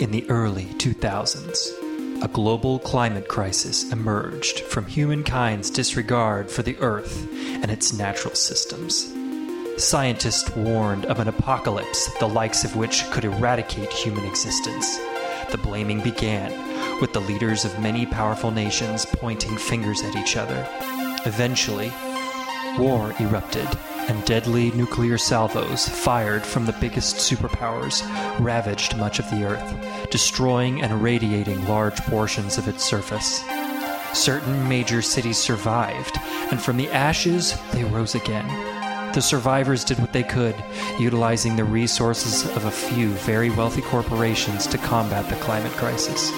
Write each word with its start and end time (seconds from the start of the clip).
In 0.00 0.12
the 0.12 0.24
early 0.30 0.64
2000s, 0.64 2.24
a 2.24 2.28
global 2.28 2.78
climate 2.78 3.28
crisis 3.28 3.92
emerged 3.92 4.60
from 4.60 4.86
humankind's 4.86 5.68
disregard 5.68 6.50
for 6.50 6.62
the 6.62 6.78
Earth 6.78 7.28
and 7.34 7.70
its 7.70 7.92
natural 7.92 8.34
systems. 8.34 9.12
Scientists 9.76 10.56
warned 10.56 11.04
of 11.04 11.18
an 11.18 11.28
apocalypse 11.28 12.10
the 12.18 12.26
likes 12.26 12.64
of 12.64 12.76
which 12.76 13.04
could 13.10 13.26
eradicate 13.26 13.92
human 13.92 14.24
existence. 14.24 14.96
The 15.50 15.60
blaming 15.62 16.00
began 16.00 16.50
with 17.02 17.12
the 17.12 17.20
leaders 17.20 17.66
of 17.66 17.78
many 17.78 18.06
powerful 18.06 18.50
nations 18.50 19.04
pointing 19.04 19.58
fingers 19.58 20.02
at 20.02 20.16
each 20.16 20.34
other. 20.34 20.66
Eventually, 21.26 21.92
war 22.78 23.14
erupted, 23.20 23.68
and 24.08 24.24
deadly 24.24 24.70
nuclear 24.72 25.18
salvos 25.18 25.88
fired 25.88 26.42
from 26.42 26.66
the 26.66 26.76
biggest 26.80 27.16
superpowers 27.16 28.02
ravaged 28.40 28.96
much 28.96 29.18
of 29.18 29.28
the 29.30 29.44
Earth, 29.44 30.10
destroying 30.10 30.82
and 30.82 30.92
irradiating 30.92 31.66
large 31.66 31.96
portions 32.02 32.58
of 32.58 32.68
its 32.68 32.84
surface. 32.84 33.42
Certain 34.12 34.68
major 34.68 35.02
cities 35.02 35.38
survived, 35.38 36.18
and 36.50 36.60
from 36.60 36.76
the 36.76 36.90
ashes 36.90 37.56
they 37.72 37.84
rose 37.84 38.14
again. 38.14 38.46
The 39.12 39.20
survivors 39.20 39.84
did 39.84 39.98
what 39.98 40.12
they 40.12 40.22
could, 40.22 40.54
utilizing 40.98 41.56
the 41.56 41.64
resources 41.64 42.44
of 42.56 42.64
a 42.64 42.70
few 42.70 43.08
very 43.08 43.50
wealthy 43.50 43.82
corporations 43.82 44.66
to 44.68 44.78
combat 44.78 45.28
the 45.28 45.36
climate 45.36 45.72
crisis. 45.72 46.30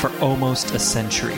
For 0.00 0.10
almost 0.20 0.74
a 0.74 0.78
century, 0.78 1.36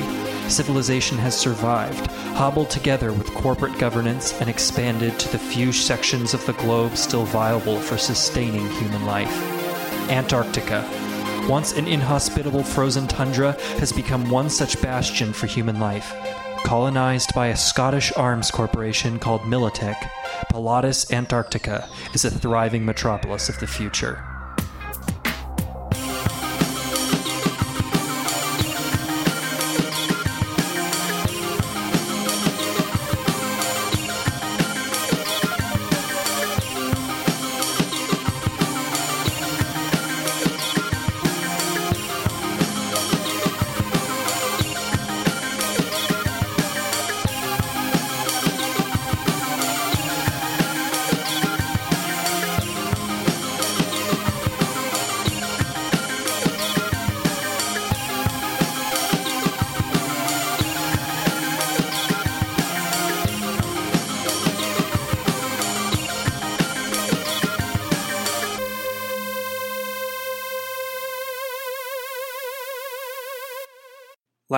civilization 0.49 1.19
has 1.19 1.37
survived, 1.37 2.07
hobbled 2.37 2.71
together 2.71 3.13
with 3.13 3.35
corporate 3.35 3.79
governance, 3.79 4.33
and 4.41 4.49
expanded 4.49 5.19
to 5.19 5.29
the 5.31 5.39
few 5.39 5.73
sections 5.73 6.35
of 6.35 6.45
the 6.47 6.53
globe 6.55 6.97
still 6.97 7.25
viable 7.25 7.81
for 7.81 7.99
sustaining 7.99 8.69
human 8.71 9.05
life. 9.07 9.33
Antarctica, 10.11 10.89
once 11.49 11.77
an 11.77 11.87
inhospitable 11.87 12.63
frozen 12.63 13.07
tundra, 13.07 13.53
has 13.79 13.93
become 13.93 14.31
one 14.31 14.51
such 14.51 14.81
bastion 14.83 15.33
for 15.33 15.47
human 15.47 15.79
life. 15.79 16.15
Colonized 16.65 17.33
by 17.35 17.49
a 17.49 17.57
Scottish 17.57 18.13
arms 18.17 18.51
corporation 18.51 19.19
called 19.19 19.43
Militech, 19.43 20.11
Pilatus 20.51 21.13
Antarctica 21.13 21.89
is 22.13 22.25
a 22.25 22.31
thriving 22.31 22.85
metropolis 22.85 23.49
of 23.49 23.59
the 23.61 23.67
future. 23.67 24.36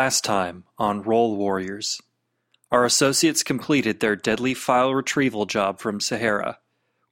Last 0.08 0.24
time 0.24 0.64
on 0.78 1.02
Roll 1.02 1.36
Warriors, 1.36 2.00
our 2.70 2.86
associates 2.86 3.42
completed 3.42 4.00
their 4.00 4.16
deadly 4.16 4.54
file 4.54 4.94
retrieval 4.94 5.44
job 5.44 5.80
from 5.80 6.00
Sahara. 6.00 6.60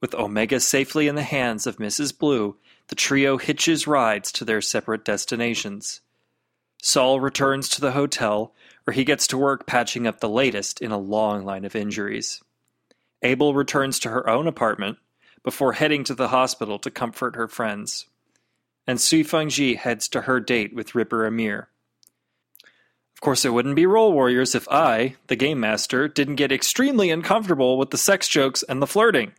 With 0.00 0.14
Omega 0.14 0.60
safely 0.60 1.06
in 1.06 1.14
the 1.14 1.22
hands 1.22 1.66
of 1.66 1.76
Mrs. 1.76 2.18
Blue, 2.18 2.56
the 2.88 2.94
trio 2.94 3.36
hitches 3.36 3.86
rides 3.86 4.32
to 4.32 4.46
their 4.46 4.62
separate 4.62 5.04
destinations. 5.04 6.00
Saul 6.80 7.20
returns 7.20 7.68
to 7.68 7.82
the 7.82 7.92
hotel, 7.92 8.54
where 8.84 8.94
he 8.94 9.04
gets 9.04 9.26
to 9.26 9.36
work 9.36 9.66
patching 9.66 10.06
up 10.06 10.20
the 10.20 10.26
latest 10.30 10.80
in 10.80 10.90
a 10.90 10.96
long 10.96 11.44
line 11.44 11.66
of 11.66 11.76
injuries. 11.76 12.42
Abel 13.20 13.52
returns 13.52 13.98
to 13.98 14.08
her 14.08 14.26
own 14.26 14.46
apartment 14.46 14.96
before 15.44 15.74
heading 15.74 16.02
to 16.04 16.14
the 16.14 16.28
hospital 16.28 16.78
to 16.78 16.90
comfort 16.90 17.36
her 17.36 17.46
friends. 17.46 18.06
And 18.86 18.98
Sui 18.98 19.22
Fengji 19.22 19.76
heads 19.76 20.08
to 20.08 20.22
her 20.22 20.40
date 20.40 20.74
with 20.74 20.94
Ripper 20.94 21.26
Amir. 21.26 21.68
Of 23.16 23.22
course, 23.22 23.46
it 23.46 23.52
wouldn't 23.52 23.76
be 23.76 23.86
Roll 23.86 24.12
Warriors 24.12 24.54
if 24.54 24.68
I, 24.68 25.16
the 25.28 25.36
game 25.36 25.58
master, 25.58 26.06
didn't 26.06 26.34
get 26.34 26.52
extremely 26.52 27.10
uncomfortable 27.10 27.78
with 27.78 27.90
the 27.90 27.96
sex 27.96 28.28
jokes 28.28 28.62
and 28.62 28.82
the 28.82 28.86
flirting. 28.86 29.32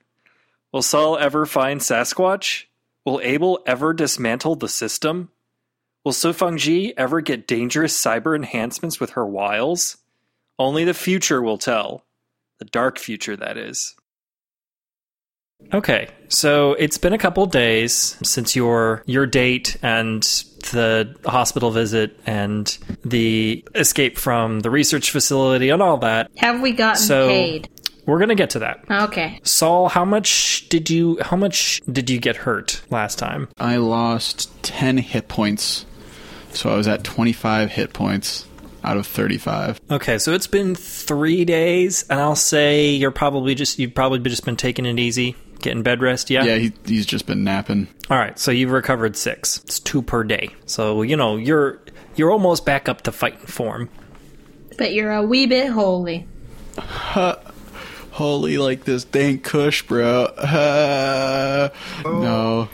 Will 0.74 0.82
Saul 0.82 1.16
ever 1.18 1.46
find 1.46 1.80
Sasquatch? 1.80 2.66
Will 3.06 3.22
Abel 3.22 3.62
ever 3.68 3.94
dismantle 3.94 4.56
the 4.56 4.68
system? 4.68 5.30
Will 6.04 6.12
Sufangji 6.12 6.94
ever 6.98 7.22
get 7.22 7.48
dangerous 7.48 7.96
cyber 7.96 8.36
enhancements 8.36 9.00
with 9.00 9.12
her 9.12 9.26
wiles? 9.26 9.98
Only 10.58 10.84
the 10.84 10.96
future 10.96 11.42
will 11.42 11.60
tell. 11.60 12.04
The 12.58 12.66
dark 12.66 12.98
future, 12.98 13.38
that 13.38 13.58
is. 13.58 13.94
Okay, 15.74 16.08
so 16.30 16.74
it's 16.74 16.98
been 16.98 17.14
a 17.14 17.18
couple 17.18 17.46
days 17.46 18.18
since 18.24 18.56
your 18.56 19.04
your 19.06 19.26
date 19.26 19.78
and 19.82 20.24
the 20.72 21.16
hospital 21.26 21.72
visit 21.72 22.20
and 22.26 22.78
the 23.06 23.64
escape 23.76 24.18
from 24.18 24.60
the 24.62 24.70
research 24.70 25.12
facility 25.12 25.70
and 25.70 25.82
all 25.82 25.98
that. 25.98 26.30
Have 26.38 26.62
we 26.62 26.72
gotten 26.72 27.02
So- 27.02 27.28
paid? 27.30 27.70
We're 28.06 28.20
gonna 28.20 28.36
get 28.36 28.52
to 28.52 28.60
that. 28.60 28.80
Okay. 28.90 29.42
Saul, 29.44 29.90
how 29.90 30.06
much 30.06 30.70
did 30.70 30.90
you 30.90 31.18
how 31.22 31.36
much 31.36 31.82
did 31.92 32.10
you 32.10 32.20
get 32.20 32.38
hurt 32.38 32.80
last 32.90 33.20
time? 33.20 33.50
I 33.58 33.76
lost 33.78 34.50
10 34.64 34.98
hit 34.98 35.28
points. 35.28 35.86
So 36.54 36.70
I 36.70 36.78
was 36.78 36.88
at 36.88 37.04
25 37.04 37.72
hit 37.72 37.92
points 37.92 38.46
out 38.84 38.96
of 38.96 39.06
35. 39.06 39.82
Okay, 39.92 40.18
so 40.20 40.32
it's 40.32 40.48
been 40.48 40.74
three 40.74 41.44
days, 41.44 42.06
and 42.10 42.22
I'll 42.22 42.36
say 42.38 42.92
you're 42.92 43.12
probably 43.12 43.54
just 43.56 43.78
you've 43.78 43.94
probably 43.94 44.20
just 44.20 44.46
been 44.46 44.56
taking 44.56 44.86
it 44.86 44.98
easy, 44.98 45.36
getting 45.62 45.84
bed 45.84 46.02
rest. 46.02 46.30
Yeah. 46.30 46.44
Yeah, 46.44 46.56
he, 46.56 46.74
he's 46.86 47.06
just 47.06 47.26
been 47.26 47.44
napping. 47.44 47.88
All 48.10 48.18
right, 48.18 48.38
so 48.38 48.52
you've 48.52 48.72
recovered 48.72 49.16
six. 49.16 49.60
It's 49.60 49.80
two 49.80 50.02
per 50.02 50.24
day. 50.24 50.50
So 50.66 51.02
you 51.02 51.16
know 51.18 51.38
you're 51.38 51.82
you're 52.16 52.32
almost 52.32 52.66
back 52.66 52.88
up 52.90 53.02
to 53.04 53.12
fighting 53.12 53.46
form. 53.48 53.90
But 54.78 54.94
you're 54.94 55.12
a 55.12 55.24
wee 55.24 55.46
bit 55.48 55.72
holy. 55.72 56.28
Holy, 58.12 58.58
like 58.58 58.84
this 58.84 59.04
dank 59.04 59.44
kush, 59.44 59.84
bro. 59.84 60.24
Uh, 60.26 61.70
No, 62.04 62.70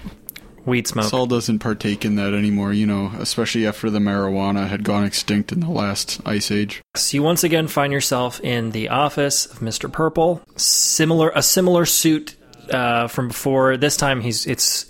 Weed 0.66 0.88
smoke. 0.88 1.06
Saul 1.06 1.26
doesn't 1.26 1.60
partake 1.60 2.06
in 2.06 2.16
that 2.16 2.34
anymore, 2.34 2.72
you 2.72 2.86
know, 2.86 3.12
especially 3.20 3.68
after 3.68 3.90
the 3.90 4.00
marijuana 4.00 4.68
had 4.70 4.84
gone 4.84 5.04
extinct 5.04 5.52
in 5.52 5.60
the 5.60 5.70
last 5.70 6.22
ice 6.26 6.50
age. 6.52 6.82
So 6.96 7.18
you 7.18 7.24
once 7.24 7.44
again 7.44 7.68
find 7.68 7.92
yourself 7.92 8.40
in 8.40 8.72
the 8.72 8.88
office 8.90 9.46
of 9.46 9.60
Mr. 9.60 9.92
Purple. 9.92 10.42
Similar, 10.56 11.32
a 11.36 11.44
similar 11.44 11.86
suit 11.86 12.36
uh, 12.69 13.07
from 13.07 13.29
before. 13.29 13.78
This 13.78 13.97
time 13.97 14.22
he's 14.22 14.46
it's 14.46 14.85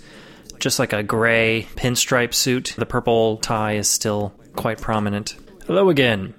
just 0.58 0.78
like 0.78 0.92
a 0.92 1.02
gray 1.02 1.66
pinstripe 1.76 2.34
suit. 2.34 2.74
The 2.76 2.86
purple 2.86 3.38
tie 3.38 3.76
is 3.76 3.88
still 3.88 4.32
quite 4.56 4.80
prominent. 4.80 5.36
Hello 5.66 5.88
again. 5.88 6.34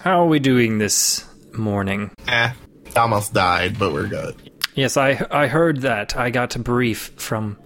How 0.00 0.22
are 0.22 0.26
we 0.26 0.38
doing 0.38 0.78
this 0.78 1.24
morning? 1.52 2.10
Eh, 2.28 2.52
almost 2.96 3.32
died, 3.32 3.78
but 3.78 3.92
we're 3.92 4.08
good. 4.08 4.52
Yes, 4.74 4.96
I 4.96 5.26
I 5.30 5.46
heard 5.46 5.82
that. 5.82 6.16
I 6.16 6.30
got 6.30 6.54
a 6.56 6.58
brief 6.58 7.12
from 7.16 7.58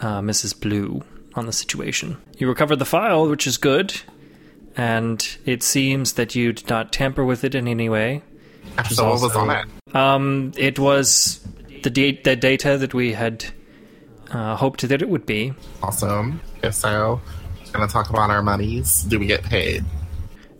uh, 0.00 0.20
Mrs. 0.20 0.58
Blue 0.58 1.02
on 1.34 1.46
the 1.46 1.52
situation. 1.52 2.16
You 2.38 2.48
recovered 2.48 2.76
the 2.76 2.84
file, 2.84 3.28
which 3.28 3.46
is 3.46 3.56
good, 3.56 4.00
and 4.76 5.36
it 5.44 5.62
seems 5.62 6.14
that 6.14 6.34
you 6.34 6.52
did 6.52 6.68
not 6.68 6.92
tamper 6.92 7.24
with 7.24 7.44
it 7.44 7.54
in 7.54 7.68
any 7.68 7.88
way. 7.88 8.22
So 8.90 9.10
what 9.10 9.20
was 9.20 9.36
on 9.36 9.50
it? 9.50 9.94
Um, 9.94 10.52
it 10.56 10.78
was 10.78 11.40
the 11.82 11.90
da- 11.90 12.20
the 12.22 12.36
data 12.36 12.78
that 12.78 12.94
we 12.94 13.12
had 13.12 13.44
uh, 14.30 14.56
hoped 14.56 14.86
that 14.88 15.02
it 15.02 15.08
would 15.08 15.26
be. 15.26 15.52
Awesome. 15.82 16.40
If 16.62 16.74
so, 16.74 17.20
gonna 17.72 17.88
talk 17.88 18.10
about 18.10 18.30
our 18.30 18.42
monies. 18.42 19.02
Do 19.02 19.18
we 19.18 19.26
get 19.26 19.42
paid? 19.42 19.84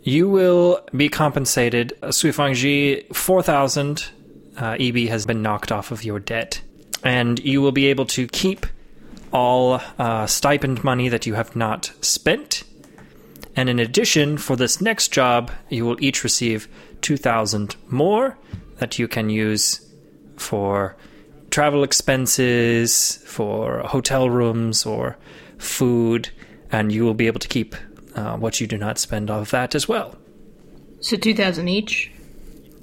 You 0.02 0.28
will 0.28 0.80
be 0.96 1.08
compensated. 1.08 1.92
Uh, 2.02 2.08
Suifangji, 2.08 3.14
4,000 3.14 4.10
uh, 4.56 4.76
EB 4.78 5.08
has 5.08 5.26
been 5.26 5.42
knocked 5.42 5.70
off 5.70 5.92
of 5.92 6.04
your 6.04 6.18
debt. 6.18 6.60
And 7.04 7.38
you 7.40 7.62
will 7.62 7.72
be 7.72 7.86
able 7.86 8.06
to 8.06 8.26
keep 8.26 8.66
all 9.32 9.80
uh, 9.98 10.26
stipend 10.26 10.82
money 10.84 11.08
that 11.08 11.26
you 11.26 11.34
have 11.34 11.54
not 11.54 11.92
spent. 12.00 12.64
And 13.54 13.68
in 13.68 13.78
addition, 13.78 14.38
for 14.38 14.56
this 14.56 14.80
next 14.80 15.08
job, 15.08 15.50
you 15.68 15.84
will 15.84 16.02
each 16.02 16.24
receive 16.24 16.68
2,000 17.02 17.76
more 17.88 18.38
that 18.78 18.98
you 18.98 19.06
can 19.08 19.30
use 19.30 19.86
for 20.36 20.96
travel 21.52 21.84
expenses, 21.84 23.18
for 23.26 23.80
hotel 23.80 24.28
rooms, 24.28 24.84
or 24.84 25.16
food. 25.58 26.30
and 26.72 26.90
you 26.90 27.04
will 27.04 27.14
be 27.14 27.26
able 27.26 27.38
to 27.38 27.48
keep 27.48 27.76
uh, 28.16 28.34
what 28.38 28.58
you 28.58 28.66
do 28.66 28.78
not 28.78 28.98
spend 28.98 29.30
off 29.30 29.42
of 29.42 29.50
that 29.50 29.74
as 29.74 29.86
well. 29.86 30.16
So 31.00 31.16
2,000 31.16 31.68
each. 31.68 32.10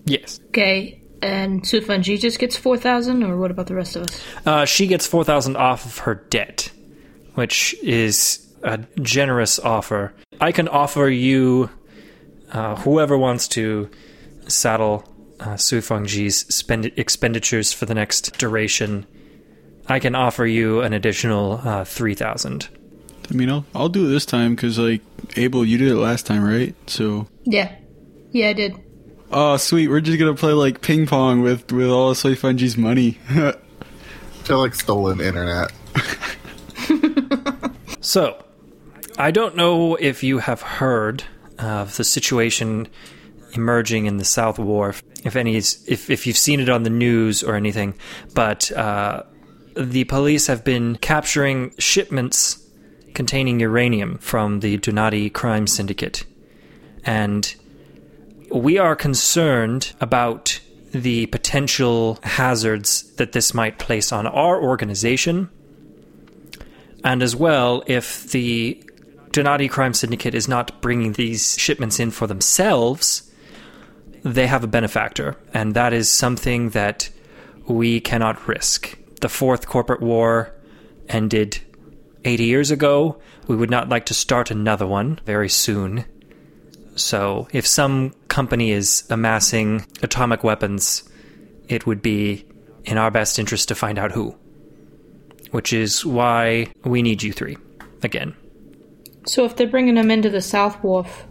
Yes. 0.06 0.40
Okay. 0.50 1.02
And 1.24 1.64
Sufanji 1.64 2.20
just 2.20 2.38
gets 2.38 2.56
4,000, 2.56 3.24
or 3.24 3.36
what 3.38 3.50
about 3.50 3.66
the 3.66 3.74
rest 3.76 3.96
of 3.96 4.04
us? 4.04 4.24
Uh, 4.46 4.66
she 4.66 4.86
gets 4.86 5.08
4,000 5.08 5.58
off 5.58 5.86
of 5.86 5.98
her 6.00 6.16
debt, 6.30 6.72
which 7.34 7.76
is 7.82 8.48
a 8.64 8.78
generous 9.02 9.58
offer. 9.58 10.14
I 10.40 10.52
can 10.52 10.68
offer 10.68 11.10
you, 11.10 11.72
uh, 12.52 12.76
whoever 12.76 13.18
wants 13.18 13.48
to 13.50 13.90
saddle 14.48 15.09
uh, 15.40 15.56
Su 15.58 15.80
Fengji's 15.80 16.46
spend- 16.54 16.92
expenditures 16.98 17.72
for 17.74 17.86
the 17.86 17.94
next 17.96 18.38
duration, 18.38 19.06
I 19.88 20.00
can 20.00 20.16
offer 20.16 20.46
you 20.46 20.82
an 20.82 20.94
additional 20.94 21.62
uh, 21.64 21.84
3,000. 21.86 22.68
I 23.30 23.34
mean, 23.34 23.50
I'll, 23.50 23.66
I'll 23.76 23.90
do 23.90 24.06
it 24.08 24.10
this 24.10 24.26
time 24.26 24.56
because, 24.56 24.78
like, 24.80 25.02
Abel, 25.36 25.64
you 25.66 25.78
did 25.78 25.90
it 25.90 25.96
last 25.98 26.26
time, 26.26 26.44
right? 26.44 26.76
So, 26.88 27.28
Yeah. 27.44 27.74
Yeah, 28.32 28.50
I 28.50 28.54
did. 28.54 28.76
oh, 29.32 29.58
sweet. 29.58 29.88
We're 29.88 30.02
just 30.02 30.20
gonna 30.20 30.36
play 30.36 30.54
like 30.54 30.82
ping 30.82 31.08
pong 31.08 31.42
with 31.42 31.72
with 31.72 31.88
all 31.90 32.12
of 32.12 32.18
Soy 32.18 32.36
Funji's 32.36 32.78
money. 32.78 33.12
feel 34.44 34.60
like 34.60 34.76
stolen 34.76 35.20
internet. 35.20 35.72
So, 38.02 38.44
I 39.18 39.32
don't 39.32 39.56
know 39.56 39.96
if 39.96 40.24
you 40.24 40.38
have 40.40 40.62
heard 40.62 41.24
of 41.60 41.98
the 41.98 42.04
situation 42.04 42.88
emerging 43.54 44.06
in 44.06 44.18
the 44.18 44.26
South 44.26 44.60
Wharf. 44.60 45.04
If 45.24 45.36
any, 45.36 45.58
if 45.58 46.10
if 46.10 46.28
you've 46.28 46.38
seen 46.38 46.60
it 46.60 46.70
on 46.70 46.84
the 46.84 46.90
news 46.90 47.44
or 47.44 47.56
anything, 47.56 47.96
but 48.34 48.72
uh, 48.72 49.24
the 49.76 50.04
police 50.06 50.48
have 50.48 50.64
been 50.64 50.96
capturing 50.98 51.74
shipments 51.78 52.66
containing 53.14 53.60
uranium 53.60 54.18
from 54.20 54.60
the 54.60 54.78
Donati 54.78 55.30
crime 55.30 55.68
syndicate, 55.68 56.26
and 57.04 57.56
we 58.52 58.78
are 58.78 58.96
concerned 58.96 59.94
about 60.00 60.60
the 60.92 61.28
potential 61.28 62.18
hazards 62.24 63.14
that 63.16 63.32
this 63.34 63.54
might 63.54 63.78
place 63.78 64.12
on 64.12 64.26
our 64.26 64.60
organization 64.60 65.50
and 67.04 67.24
as 67.24 67.36
well, 67.36 67.84
if 67.88 68.30
the 68.32 68.84
Donati 69.32 69.68
crime 69.68 69.94
syndicate 69.94 70.36
is 70.36 70.48
not 70.48 70.82
bringing 70.82 71.14
these 71.14 71.58
shipments 71.58 72.00
in 72.00 72.12
for 72.12 72.28
themselves, 72.28 73.29
they 74.24 74.48
have 74.48 74.64
a 74.64 74.68
benefactor, 74.68 75.36
and 75.54 75.74
that 75.74 75.94
is 75.94 76.12
something 76.12 76.70
that 76.72 77.10
we 77.68 78.00
cannot 78.00 78.48
risk. 78.48 78.98
The 79.22 79.30
fourth 79.30 79.68
corporate 79.68 80.02
war 80.02 80.54
ended 81.08 81.60
80 82.26 82.44
years 82.44 82.72
ago. 82.72 83.20
We 83.48 83.56
would 83.56 83.70
not 83.70 83.90
like 83.90 84.06
to 84.08 84.14
start 84.14 84.52
another 84.52 84.88
one 84.88 85.20
very 85.26 85.50
soon. 85.50 86.06
So, 86.96 87.48
if 87.54 87.66
some 87.66 88.12
company 88.28 88.72
is 88.72 89.06
amassing 89.10 89.86
atomic 90.02 90.44
weapons, 90.44 91.10
it 91.68 91.86
would 91.86 92.02
be 92.02 92.46
in 92.86 92.98
our 92.98 93.12
best 93.12 93.40
interest 93.40 93.68
to 93.70 93.76
find 93.76 93.98
out 93.98 94.12
who 94.12 94.36
which 95.52 95.74
is 95.74 96.06
why 96.06 96.68
we 96.84 97.02
need 97.02 97.24
you 97.24 97.34
three 97.34 97.58
again. 98.04 98.36
So 99.26 99.46
if 99.46 99.56
they're 99.56 99.68
bringing 99.68 99.96
them 99.96 100.12
into 100.12 100.30
the 100.30 100.42
South 100.42 100.82
Wharf, 100.84 101.26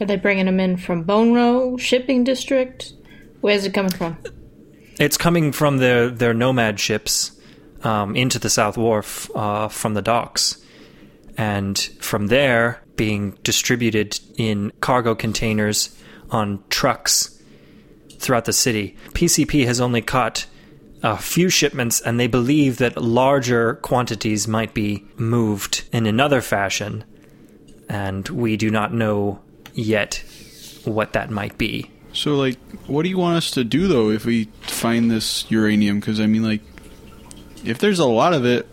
are 0.00 0.06
they 0.06 0.16
bringing 0.16 0.46
them 0.46 0.60
in 0.60 0.76
from 0.76 1.02
Bone 1.02 1.32
Row 1.32 1.76
Shipping 1.76 2.24
District? 2.24 2.92
Where's 3.40 3.64
it 3.64 3.74
coming 3.74 3.92
from? 3.92 4.16
It's 4.98 5.16
coming 5.16 5.52
from 5.52 5.78
their 5.78 6.08
their 6.08 6.34
nomad 6.34 6.78
ships 6.78 7.32
um, 7.82 8.14
into 8.16 8.38
the 8.38 8.50
South 8.50 8.76
Wharf 8.76 9.30
uh, 9.34 9.68
from 9.68 9.94
the 9.94 10.02
docks, 10.02 10.62
and 11.36 11.78
from 11.78 12.28
there 12.28 12.82
being 12.96 13.32
distributed 13.42 14.18
in 14.36 14.72
cargo 14.80 15.14
containers 15.14 15.96
on 16.30 16.62
trucks 16.68 17.42
throughout 18.18 18.44
the 18.44 18.52
city. 18.52 18.96
PCP 19.10 19.66
has 19.66 19.80
only 19.80 20.00
caught 20.00 20.46
a 21.02 21.16
few 21.16 21.48
shipments, 21.48 22.00
and 22.00 22.18
they 22.18 22.28
believe 22.28 22.78
that 22.78 22.96
larger 22.96 23.74
quantities 23.76 24.46
might 24.46 24.72
be 24.72 25.04
moved 25.16 25.84
in 25.92 26.06
another 26.06 26.40
fashion, 26.40 27.04
and 27.88 28.28
we 28.28 28.56
do 28.56 28.70
not 28.70 28.94
know 28.94 29.41
yet 29.74 30.22
what 30.84 31.12
that 31.12 31.30
might 31.30 31.56
be. 31.58 31.90
so, 32.12 32.34
like, 32.36 32.58
what 32.86 33.02
do 33.04 33.08
you 33.08 33.18
want 33.18 33.36
us 33.36 33.50
to 33.52 33.64
do 33.64 33.86
though 33.88 34.10
if 34.10 34.24
we 34.24 34.44
find 34.62 35.10
this 35.10 35.50
uranium? 35.50 36.00
Because 36.00 36.20
I 36.20 36.26
mean, 36.26 36.42
like, 36.42 36.60
if 37.64 37.78
there's 37.78 37.98
a 38.00 38.06
lot 38.06 38.34
of 38.34 38.44
it, 38.44 38.66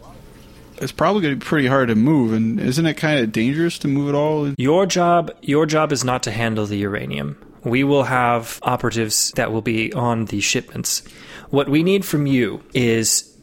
it's 0.78 0.92
probably 0.92 1.22
gonna 1.22 1.36
be 1.36 1.46
pretty 1.46 1.68
hard 1.68 1.90
to 1.90 1.96
move. 1.96 2.34
And 2.34 2.60
isn't 2.60 2.86
it 2.86 2.96
kind 2.96 3.20
of 3.20 3.32
dangerous 3.32 3.78
to 3.80 3.88
move 3.88 4.10
it 4.10 4.16
all? 4.16 4.54
Your 4.58 4.86
job, 4.86 5.32
your 5.42 5.66
job 5.66 5.92
is 5.92 6.04
not 6.04 6.24
to 6.24 6.32
handle 6.32 6.66
the 6.66 6.78
uranium. 6.78 7.38
We 7.64 7.84
will 7.84 8.04
have 8.04 8.60
operatives 8.64 9.32
that 9.36 9.52
will 9.52 9.62
be 9.62 9.92
on 9.94 10.26
the 10.26 10.40
shipments. 10.40 11.04
What 11.50 11.68
we 11.68 11.84
need 11.84 12.06
from 12.06 12.26
you 12.26 12.64
is 12.74 13.38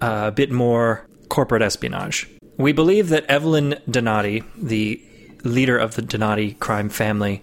a 0.00 0.30
bit 0.30 0.50
more 0.50 1.06
corporate 1.28 1.62
espionage. 1.62 2.26
We 2.56 2.72
believe 2.72 3.10
that 3.10 3.26
Evelyn 3.26 3.76
Donati, 3.88 4.42
the 4.56 5.00
leader 5.44 5.78
of 5.78 5.94
the 5.94 6.02
Donati 6.02 6.54
crime 6.54 6.88
family, 6.88 7.42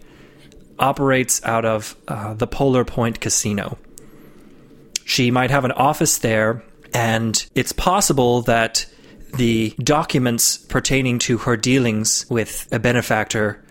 operates 0.77 1.44
out 1.44 1.65
of 1.65 1.95
uh, 2.07 2.33
the 2.33 2.47
Polar 2.47 2.83
Point 2.86 3.19
Casino. 3.19 3.77
She 5.06 5.31
might 5.31 5.51
have 5.51 5.65
an 5.65 5.71
office 5.71 6.18
there, 6.18 6.63
and 6.94 7.45
it's 7.56 7.71
possible 7.71 8.42
that 8.44 8.86
the 9.36 9.74
documents 9.80 10.57
pertaining 10.57 11.19
to 11.19 11.38
her 11.39 11.57
dealings 11.57 12.25
with 12.30 12.68
a 12.71 12.80
benefactor 12.80 13.63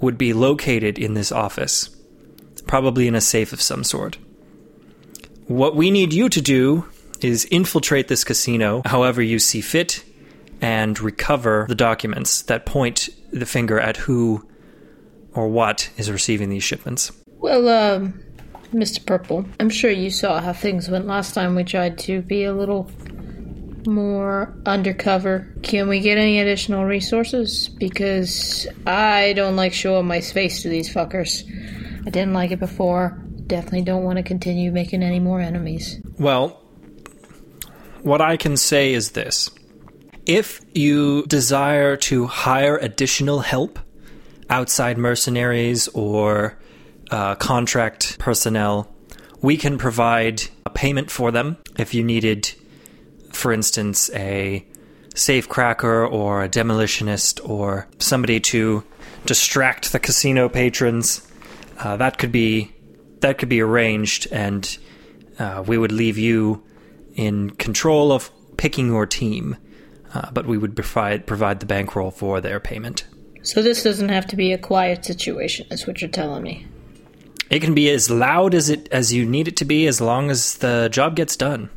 would 0.00 0.18
be 0.18 0.32
located 0.32 0.98
in 0.98 1.14
this 1.14 1.32
office, 1.32 1.88
probably 2.66 3.06
in 3.06 3.14
a 3.14 3.20
safe 3.20 3.52
of 3.52 3.62
some 3.62 3.84
sort. 3.84 4.18
What 5.46 5.76
we 5.76 5.90
need 5.90 6.12
you 6.12 6.28
to 6.28 6.40
do 6.40 6.84
is 7.20 7.44
infiltrate 7.46 8.08
this 8.08 8.24
casino 8.24 8.82
however 8.84 9.22
you 9.22 9.38
see 9.38 9.60
fit 9.60 10.04
and 10.60 10.98
recover 11.00 11.66
the 11.68 11.74
documents 11.74 12.42
that 12.42 12.66
point 12.66 13.08
the 13.32 13.46
finger 13.46 13.80
at 13.80 13.96
who 13.96 14.46
or 15.34 15.48
what 15.48 15.90
is 15.96 16.10
receiving 16.10 16.50
these 16.50 16.62
shipments. 16.62 17.12
Well, 17.38 17.68
um, 17.68 18.22
Mr. 18.72 19.04
Purple, 19.04 19.44
I'm 19.58 19.70
sure 19.70 19.90
you 19.90 20.10
saw 20.10 20.40
how 20.40 20.52
things 20.52 20.88
went 20.88 21.06
last 21.06 21.34
time 21.34 21.54
we 21.54 21.64
tried 21.64 21.98
to 22.00 22.22
be 22.22 22.44
a 22.44 22.52
little 22.52 22.90
more 23.86 24.54
undercover. 24.66 25.52
Can 25.62 25.88
we 25.88 26.00
get 26.00 26.18
any 26.18 26.40
additional 26.40 26.84
resources? 26.84 27.68
Because 27.68 28.66
I 28.86 29.32
don't 29.34 29.56
like 29.56 29.72
showing 29.72 30.06
my 30.06 30.20
face 30.20 30.62
to 30.62 30.68
these 30.68 30.92
fuckers. 30.92 31.44
I 32.06 32.10
didn't 32.10 32.34
like 32.34 32.50
it 32.50 32.60
before. 32.60 33.18
Definitely 33.46 33.82
don't 33.82 34.04
want 34.04 34.18
to 34.18 34.22
continue 34.22 34.70
making 34.70 35.02
any 35.02 35.18
more 35.20 35.40
enemies. 35.40 36.00
Well, 36.18 36.62
what 38.02 38.20
I 38.20 38.36
can 38.36 38.56
say 38.56 38.92
is 38.92 39.12
this. 39.12 39.50
If 40.26 40.60
you 40.72 41.24
desire 41.26 41.96
to 41.96 42.26
hire 42.26 42.76
additional 42.76 43.40
help, 43.40 43.78
outside 44.48 44.98
mercenaries 44.98 45.88
or 45.88 46.58
uh, 47.10 47.34
contract 47.36 48.18
personnel, 48.18 48.94
we 49.40 49.56
can 49.56 49.78
provide 49.78 50.42
a 50.66 50.70
payment 50.70 51.10
for 51.10 51.32
them 51.32 51.56
if 51.76 51.92
you 51.92 52.04
needed, 52.04 52.52
for 53.32 53.52
instance, 53.52 54.10
a 54.14 54.64
safe 55.14 55.48
cracker 55.48 56.06
or 56.06 56.44
a 56.44 56.48
demolitionist 56.48 57.40
or 57.48 57.88
somebody 57.98 58.38
to 58.38 58.84
distract 59.26 59.92
the 59.92 59.98
casino 59.98 60.48
patrons. 60.48 61.26
Uh, 61.78 61.96
that 61.96 62.18
could 62.18 62.32
be 62.32 62.72
that 63.20 63.38
could 63.38 63.48
be 63.48 63.60
arranged, 63.60 64.26
and 64.30 64.78
uh, 65.38 65.64
we 65.66 65.78
would 65.78 65.92
leave 65.92 66.18
you 66.18 66.62
in 67.14 67.50
control 67.50 68.12
of 68.12 68.30
picking 68.56 68.86
your 68.86 69.06
team. 69.06 69.56
Uh, 70.14 70.30
but 70.30 70.46
we 70.46 70.58
would 70.58 70.76
provide 70.76 71.26
provide 71.26 71.60
the 71.60 71.66
bankroll 71.66 72.10
for 72.10 72.40
their 72.40 72.60
payment. 72.60 73.04
So 73.42 73.62
this 73.62 73.82
doesn't 73.82 74.10
have 74.10 74.26
to 74.28 74.36
be 74.36 74.52
a 74.52 74.58
quiet 74.58 75.04
situation, 75.04 75.66
is 75.70 75.86
what 75.86 76.00
you're 76.00 76.10
telling 76.10 76.42
me. 76.42 76.66
It 77.50 77.60
can 77.60 77.74
be 77.74 77.90
as 77.90 78.10
loud 78.10 78.54
as 78.54 78.70
it 78.70 78.88
as 78.92 79.12
you 79.12 79.24
need 79.24 79.48
it 79.48 79.56
to 79.58 79.64
be, 79.64 79.86
as 79.86 80.00
long 80.00 80.30
as 80.30 80.58
the 80.58 80.88
job 80.90 81.16
gets 81.16 81.36
done. 81.36 81.70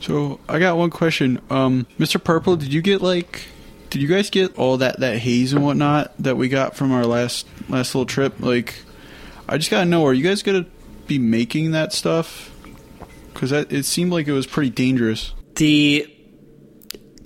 So 0.00 0.40
I 0.48 0.58
got 0.58 0.76
one 0.76 0.90
question, 0.90 1.40
um, 1.48 1.86
Mr. 1.98 2.22
Purple. 2.22 2.56
Did 2.56 2.72
you 2.72 2.82
get 2.82 3.00
like, 3.00 3.42
did 3.90 4.02
you 4.02 4.08
guys 4.08 4.30
get 4.30 4.56
all 4.58 4.78
that 4.78 5.00
that 5.00 5.18
haze 5.18 5.52
and 5.52 5.64
whatnot 5.64 6.12
that 6.18 6.36
we 6.36 6.48
got 6.48 6.76
from 6.76 6.92
our 6.92 7.04
last 7.04 7.46
last 7.68 7.94
little 7.94 8.06
trip? 8.06 8.40
Like, 8.40 8.82
I 9.48 9.58
just 9.58 9.70
gotta 9.70 9.86
know, 9.86 10.04
are 10.06 10.14
you 10.14 10.24
guys 10.24 10.42
gonna 10.42 10.66
be 11.06 11.18
making 11.18 11.70
that 11.70 11.92
stuff? 11.92 12.52
Because 13.32 13.52
it 13.52 13.84
seemed 13.84 14.12
like 14.12 14.28
it 14.28 14.32
was 14.32 14.46
pretty 14.46 14.70
dangerous. 14.70 15.34
The 15.56 16.10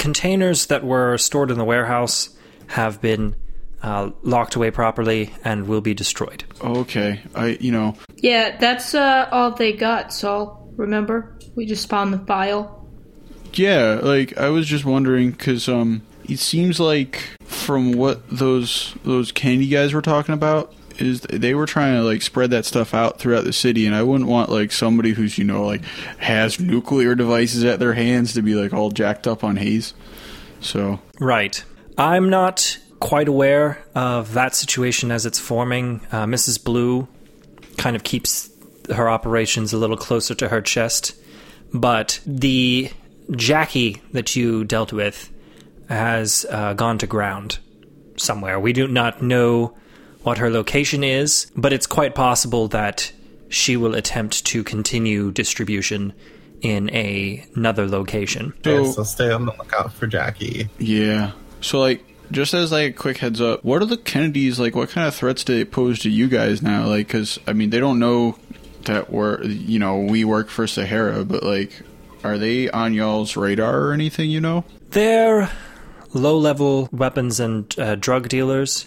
containers 0.00 0.66
that 0.66 0.82
were 0.82 1.18
stored 1.18 1.50
in 1.50 1.58
the 1.58 1.64
warehouse 1.64 2.30
have 2.68 3.02
been 3.02 3.36
uh, 3.82 4.10
locked 4.22 4.56
away 4.56 4.70
properly 4.70 5.30
and 5.44 5.68
will 5.68 5.82
be 5.82 5.92
destroyed. 5.92 6.42
Okay, 6.62 7.20
I 7.34 7.58
you 7.60 7.70
know 7.70 7.96
Yeah, 8.16 8.56
that's 8.58 8.94
uh, 8.94 9.28
all 9.30 9.52
they 9.52 9.72
got, 9.72 10.12
Saul. 10.12 10.72
Remember? 10.76 11.38
We 11.54 11.66
just 11.66 11.88
found 11.88 12.14
the 12.14 12.18
file. 12.18 12.88
Yeah, 13.52 14.00
like 14.02 14.38
I 14.38 14.48
was 14.48 14.66
just 14.66 14.86
wondering 14.86 15.32
because 15.32 15.68
um, 15.68 16.02
it 16.24 16.38
seems 16.38 16.80
like 16.80 17.22
from 17.42 17.92
what 17.92 18.26
those 18.30 18.94
those 19.04 19.32
candy 19.32 19.68
guys 19.68 19.92
were 19.92 20.02
talking 20.02 20.32
about 20.32 20.72
is 21.00 21.20
they 21.22 21.54
were 21.54 21.66
trying 21.66 21.94
to 21.94 22.02
like 22.02 22.22
spread 22.22 22.50
that 22.50 22.64
stuff 22.64 22.94
out 22.94 23.18
throughout 23.18 23.44
the 23.44 23.52
city, 23.52 23.86
and 23.86 23.94
I 23.94 24.02
wouldn't 24.02 24.28
want 24.28 24.50
like 24.50 24.72
somebody 24.72 25.12
who's 25.12 25.38
you 25.38 25.44
know 25.44 25.64
like 25.64 25.82
has 26.18 26.60
nuclear 26.60 27.14
devices 27.14 27.64
at 27.64 27.78
their 27.78 27.94
hands 27.94 28.34
to 28.34 28.42
be 28.42 28.54
like 28.54 28.72
all 28.72 28.90
jacked 28.90 29.26
up 29.26 29.44
on 29.44 29.56
haze. 29.56 29.94
So 30.60 31.00
Right. 31.18 31.62
I'm 31.98 32.30
not 32.30 32.78
quite 33.00 33.28
aware 33.28 33.84
of 33.94 34.34
that 34.34 34.54
situation 34.54 35.10
as 35.10 35.26
it's 35.26 35.38
forming. 35.38 36.00
Uh, 36.12 36.24
Mrs. 36.24 36.62
Blue 36.62 37.08
kind 37.76 37.96
of 37.96 38.04
keeps 38.04 38.50
her 38.94 39.08
operations 39.08 39.72
a 39.72 39.78
little 39.78 39.96
closer 39.96 40.34
to 40.34 40.48
her 40.48 40.60
chest, 40.60 41.14
but 41.72 42.20
the 42.26 42.90
Jackie 43.32 44.02
that 44.12 44.36
you 44.36 44.64
dealt 44.64 44.92
with 44.92 45.30
has 45.88 46.46
uh, 46.50 46.74
gone 46.74 46.98
to 46.98 47.06
ground 47.06 47.58
somewhere. 48.16 48.60
We 48.60 48.72
do 48.72 48.86
not 48.86 49.22
know 49.22 49.76
what 50.22 50.38
her 50.38 50.50
location 50.50 51.02
is, 51.04 51.50
but 51.56 51.72
it's 51.72 51.86
quite 51.86 52.14
possible 52.14 52.68
that 52.68 53.12
she 53.48 53.76
will 53.76 53.94
attempt 53.94 54.44
to 54.46 54.62
continue 54.62 55.30
distribution 55.32 56.12
in 56.60 56.90
a, 56.94 57.44
another 57.56 57.86
location. 57.88 58.52
Okay, 58.58 58.84
So- 58.84 58.92
so 58.92 59.02
stay 59.04 59.30
on 59.32 59.46
the 59.46 59.52
lookout 59.58 59.92
for 59.92 60.06
Jackie. 60.06 60.68
yeah, 60.78 61.32
so 61.60 61.80
like 61.80 62.04
just 62.30 62.54
as 62.54 62.70
like 62.70 62.90
a 62.90 62.92
quick 62.92 63.16
heads 63.18 63.40
up, 63.40 63.64
what 63.64 63.82
are 63.82 63.86
the 63.86 63.96
Kennedys 63.96 64.60
like? 64.60 64.76
What 64.76 64.90
kind 64.90 65.08
of 65.08 65.14
threats 65.14 65.42
do 65.42 65.54
they 65.56 65.64
pose 65.64 65.98
to 66.00 66.10
you 66.10 66.28
guys 66.28 66.62
now? 66.62 66.86
Like, 66.86 67.06
because 67.08 67.38
I 67.46 67.54
mean 67.54 67.70
they 67.70 67.80
don't 67.80 67.98
know 67.98 68.36
that 68.84 69.10
we're 69.10 69.42
you 69.42 69.78
know 69.78 69.98
we 69.98 70.24
work 70.24 70.48
for 70.48 70.66
Sahara, 70.66 71.24
but 71.24 71.42
like. 71.42 71.72
Are 72.22 72.36
they 72.36 72.68
on 72.68 72.92
y'all's 72.92 73.34
radar 73.34 73.80
or 73.80 73.92
anything, 73.94 74.28
you 74.28 74.42
know? 74.42 74.66
They're 74.90 75.50
low 76.12 76.36
level 76.36 76.86
weapons 76.92 77.40
and 77.40 77.74
uh, 77.78 77.94
drug 77.94 78.28
dealers. 78.28 78.86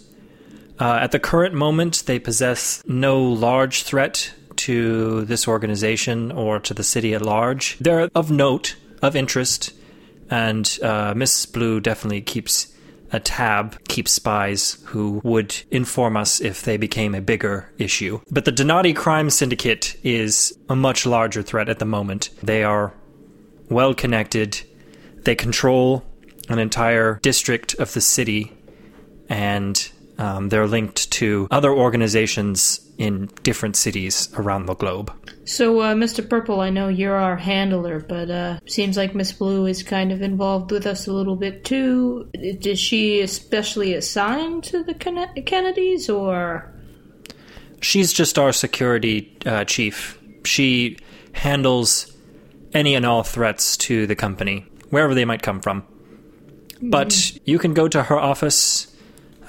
Uh, 0.84 1.00
at 1.00 1.14
the 1.14 1.20
current 1.20 1.56
moment, 1.56 2.04
they 2.08 2.20
possess 2.20 2.84
no 2.86 3.24
large 3.24 3.84
threat 3.84 4.34
to 4.58 5.24
this 5.24 5.48
organization 5.48 6.30
or 6.30 6.60
to 6.60 6.74
the 6.74 6.84
city 6.84 7.14
at 7.14 7.22
large. 7.22 7.78
They're 7.80 8.10
of 8.14 8.30
note, 8.30 8.76
of 9.02 9.16
interest, 9.16 9.74
and 10.30 10.66
uh, 10.84 11.14
Mrs. 11.14 11.54
Blue 11.54 11.80
definitely 11.80 12.20
keeps 12.20 12.76
a 13.14 13.22
tab, 13.22 13.82
keeps 13.88 14.12
spies 14.12 14.78
who 14.88 15.22
would 15.24 15.56
inform 15.72 16.18
us 16.18 16.42
if 16.42 16.64
they 16.64 16.76
became 16.76 17.16
a 17.16 17.22
bigger 17.22 17.72
issue. 17.78 18.20
But 18.30 18.44
the 18.44 18.52
Donati 18.52 18.92
crime 18.92 19.30
syndicate 19.30 19.96
is 20.04 20.54
a 20.68 20.76
much 20.76 21.06
larger 21.06 21.44
threat 21.44 21.70
at 21.70 21.80
the 21.80 21.86
moment. 21.86 22.30
They 22.44 22.66
are 22.66 22.94
well 23.70 23.94
connected. 23.94 24.60
They 25.24 25.36
control 25.36 26.04
an 26.50 26.60
entire 26.60 27.20
district 27.22 27.74
of 27.76 27.94
the 27.94 28.02
city, 28.02 28.52
and 29.30 29.90
um, 30.18 30.50
they're 30.50 30.68
linked 30.68 31.12
to 31.12 31.48
other 31.52 31.72
organizations 31.72 32.80
in 32.98 33.30
different 33.42 33.76
cities 33.76 34.30
around 34.36 34.68
the 34.68 34.76
globe. 34.76 35.12
So, 35.46 35.82
uh, 35.82 35.94
Mr. 35.94 36.28
Purple, 36.28 36.62
I 36.62 36.70
know 36.70 36.88
you're 36.88 37.16
our 37.16 37.36
handler, 37.36 38.00
but 38.00 38.30
uh, 38.30 38.60
seems 38.66 38.96
like 38.96 39.16
Miss 39.16 39.32
Blue 39.32 39.66
is 39.66 39.84
kind 39.84 40.12
of 40.12 40.22
involved 40.22 40.72
with 40.72 40.86
us 40.86 41.08
a 41.08 41.14
little 41.14 41.36
bit 41.36 41.66
too. 41.66 42.30
Is 42.34 42.80
she 42.80 43.22
especially 43.22 43.94
assigned 43.94 44.64
to 44.66 44.84
the 44.84 44.94
Ken- 44.94 45.44
Kennedys, 45.46 46.10
or 46.10 46.74
She's 47.84 48.14
just 48.14 48.40
our 48.40 48.54
security 48.54 49.38
uh, 49.46 49.66
chief. 49.66 50.18
She 50.46 50.98
handles 51.34 52.16
any 52.74 52.96
and 52.96 53.06
all 53.06 53.24
threats 53.24 53.76
to 53.78 54.08
the 54.08 54.16
company, 54.16 54.66
wherever 54.90 55.14
they 55.14 55.26
might 55.26 55.42
come 55.42 55.60
from. 55.60 55.84
But 56.82 57.38
you 57.46 57.60
can 57.60 57.74
go 57.74 57.88
to 57.88 58.04
her 58.04 58.18
office 58.18 58.93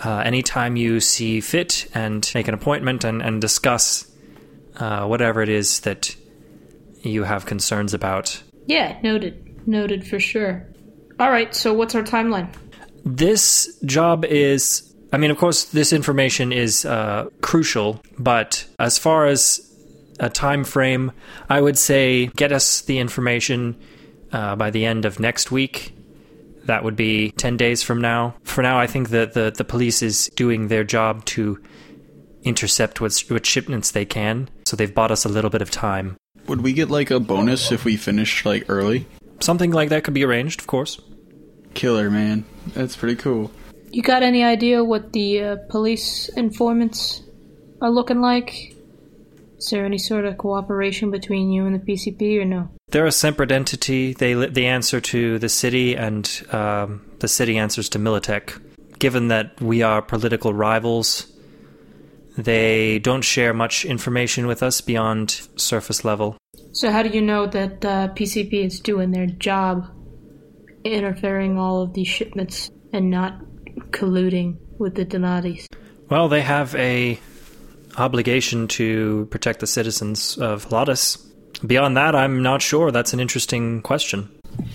uh, 0.03 0.23
anytime 0.25 0.77
you 0.77 1.01
see 1.01 1.41
fit 1.41 1.89
and 1.95 2.31
make 2.35 2.49
an 2.49 2.55
appointment 2.55 3.05
and, 3.05 3.23
and 3.23 3.41
discuss 3.41 4.11
uh, 4.77 5.07
whatever 5.07 5.43
it 5.43 5.49
is 5.49 5.81
that 5.81 6.17
you 7.03 7.23
have 7.23 7.47
concerns 7.47 7.95
about. 7.95 8.43
yeah, 8.67 8.99
noted, 9.03 9.69
noted 9.69 10.07
for 10.07 10.19
sure. 10.19 10.67
All 11.21 11.31
right, 11.31 11.55
so 11.55 11.73
what's 11.73 11.95
our 11.95 12.03
timeline? 12.03 12.53
This 13.05 13.79
job 13.85 14.25
is. 14.25 14.91
I 15.13 15.17
mean, 15.17 15.31
of 15.31 15.39
course, 15.39 15.67
this 15.67 15.93
information 15.93 16.51
is 16.51 16.85
uh, 16.85 17.29
crucial, 17.41 18.03
but 18.19 18.67
as 18.81 18.99
far 18.99 19.27
as 19.27 19.61
a 20.19 20.29
time 20.29 20.65
frame, 20.65 21.13
I 21.49 21.61
would 21.61 21.79
say 21.79 22.27
get 22.35 22.51
us 22.51 22.81
the 22.81 22.99
information 22.99 23.77
uh, 24.33 24.57
by 24.57 24.71
the 24.71 24.85
end 24.85 25.05
of 25.05 25.21
next 25.21 25.53
week. 25.53 25.95
That 26.66 26.85
would 26.85 26.97
be 26.97 27.30
10 27.33 27.56
days 27.56 27.83
from 27.83 28.00
now. 28.00 28.35
For 28.44 28.62
now, 28.62 28.78
I 28.78 28.87
think 28.87 29.11
that 29.11 29.35
the, 29.35 29.52
the 29.54 29.64
police 29.64 30.02
is 30.02 30.30
doing 30.35 30.68
their 30.68 30.85
job 30.85 31.25
to 31.26 31.62
intercept 32.42 33.00
what, 33.00 33.18
what 33.28 33.47
shipments 33.47 33.90
they 33.90 34.04
can, 34.04 34.49
so 34.66 34.76
they've 34.76 34.94
bought 34.94 35.11
us 35.11 35.25
a 35.25 35.28
little 35.28 35.50
bit 35.50 35.62
of 35.62 35.71
time. 35.71 36.16
Would 36.47 36.61
we 36.61 36.73
get 36.73 36.90
like 36.90 37.11
a 37.11 37.21
bonus 37.21 37.73
if 37.73 37.85
we 37.85 37.97
finish 37.97 38.44
like 38.44 38.64
early? 38.68 39.06
Something 39.40 39.73
like 39.73 39.88
that 39.88 40.04
could 40.04 40.14
be 40.14 40.25
arranged, 40.25 40.61
of 40.61 40.66
course. 40.66 41.00
Killer, 41.73 42.11
man. 42.11 42.44
That's 42.75 42.97
pretty 42.97 43.16
cool. 43.16 43.50
You 43.90 44.02
got 44.02 44.23
any 44.23 44.42
idea 44.42 44.85
what 44.85 45.12
the 45.12 45.42
uh, 45.42 45.56
police 45.71 46.28
informants 46.37 47.23
are 47.80 47.90
looking 47.90 48.21
like? 48.21 48.74
Is 49.59 49.71
there 49.71 49.85
any 49.85 49.99
sort 49.99 50.25
of 50.25 50.37
cooperation 50.39 51.11
between 51.11 51.51
you 51.51 51.67
and 51.67 51.75
the 51.75 51.93
PCP, 51.93 52.41
or 52.41 52.45
no? 52.45 52.69
They're 52.89 53.07
a 53.07 53.13
separate 53.13 53.51
entity. 53.51 54.13
They 54.13 54.35
they 54.35 54.67
answer 54.67 55.01
to 55.01 55.39
the 55.39 55.49
city, 55.49 55.97
and 55.97 56.29
um, 56.51 57.05
the 57.21 57.29
city 57.29 57.59
answers 57.59 57.89
to 57.91 57.99
Militech. 57.99 58.61
Given 58.99 59.29
that 59.29 59.61
we 59.61 59.83
are 59.83 60.03
political 60.03 60.53
rivals, 60.55 61.33
they 62.37 62.99
don't 62.99 63.23
share 63.23 63.55
much 63.55 63.85
information 63.85 64.47
with 64.47 64.63
us 64.63 64.81
beyond 64.81 65.49
surface 65.57 66.05
level. 66.05 66.37
So 66.73 66.91
how 66.91 67.03
do 67.03 67.11
you 67.11 67.23
know 67.23 67.47
that 67.47 67.85
uh, 67.85 68.09
PCP 68.15 68.65
is 68.65 68.81
doing 68.81 69.13
their 69.13 69.27
job, 69.27 69.87
interfering 70.83 71.59
all 71.59 71.83
of 71.83 71.95
these 71.95 72.09
shipments 72.09 72.71
and 72.93 73.11
not 73.11 73.41
colluding 73.91 74.57
with 74.79 74.97
the 74.97 75.07
Donatis? 75.07 75.67
Well, 76.11 76.29
they 76.29 76.43
have 76.43 76.75
a 76.75 77.19
obligation 77.97 78.69
to 78.69 79.27
protect 79.31 79.61
the 79.61 79.67
citizens 79.67 80.37
of 80.39 80.71
Lotus. 80.71 81.17
Beyond 81.67 81.97
that, 81.97 82.15
I'm 82.15 82.43
not 82.43 82.63
sure. 82.63 82.91
That's 82.91 83.13
an 83.13 83.21
interesting 83.21 83.83
question. 83.83 84.29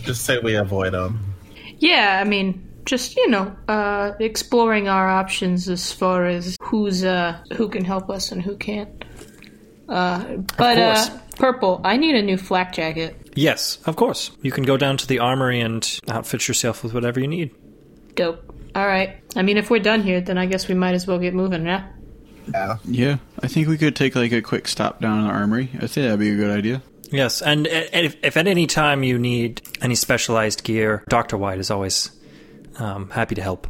Just 0.04 0.26
say 0.26 0.40
we 0.40 0.56
avoid 0.56 0.94
them. 0.94 1.36
Yeah, 1.78 2.20
I 2.22 2.28
mean, 2.28 2.68
just 2.86 3.16
you 3.16 3.30
know, 3.30 3.56
uh, 3.68 4.14
exploring 4.20 4.88
our 4.88 5.08
options 5.08 5.70
as 5.70 5.92
far 5.92 6.26
as 6.26 6.58
who's 6.62 7.04
uh, 7.04 7.38
who 7.54 7.70
can 7.70 7.86
help 7.86 8.10
us 8.10 8.32
and 8.32 8.42
who 8.42 8.56
can't. 8.58 9.06
Uh, 9.88 10.38
but 10.58 10.76
course. 10.76 11.10
uh, 11.10 11.20
purple, 11.36 11.82
I 11.84 11.98
need 11.98 12.16
a 12.16 12.22
new 12.22 12.38
flak 12.38 12.74
jacket. 12.74 13.16
Yes, 13.36 13.80
of 13.86 13.96
course. 13.96 14.32
You 14.42 14.52
can 14.52 14.64
go 14.64 14.78
down 14.78 14.98
to 14.98 15.08
the 15.08 15.20
armory 15.20 15.62
and 15.62 16.00
outfit 16.08 16.48
yourself 16.48 16.84
with 16.84 16.94
whatever 16.94 17.20
you 17.20 17.28
need. 17.28 17.56
Dope. 18.16 18.44
All 18.76 18.86
right. 18.86 19.18
I 19.36 19.42
mean, 19.42 19.58
if 19.58 19.70
we're 19.70 19.80
done 19.80 20.04
here, 20.04 20.22
then 20.22 20.38
I 20.38 20.46
guess 20.46 20.68
we 20.68 20.76
might 20.76 20.94
as 20.94 21.08
well 21.08 21.18
get 21.20 21.34
moving, 21.34 21.66
yeah. 21.66 21.88
Yeah. 22.54 22.78
Yeah, 22.86 23.18
I 23.42 23.48
think 23.48 23.68
we 23.68 23.78
could 23.78 23.96
take 23.96 24.16
like 24.16 24.32
a 24.32 24.42
quick 24.42 24.68
stop 24.68 25.02
down 25.02 25.20
in 25.20 25.26
the 25.26 25.32
armory. 25.32 25.70
I 25.76 25.88
think 25.88 26.06
that'd 26.06 26.20
be 26.20 26.32
a 26.32 26.36
good 26.36 26.52
idea. 26.52 26.82
Yes, 27.12 27.42
and 27.42 27.68
uh, 27.68 27.86
if, 27.94 28.18
if 28.24 28.38
at 28.38 28.48
any 28.48 28.68
time 28.68 29.04
you 29.04 29.18
need 29.18 29.62
any 29.82 29.96
specialized 29.96 30.64
gear, 30.64 31.04
Dr. 31.10 31.38
White 31.38 31.60
is 31.60 31.72
always 31.72 32.12
um, 32.78 33.10
happy 33.10 33.36
to 33.36 33.42
help. 33.42 33.68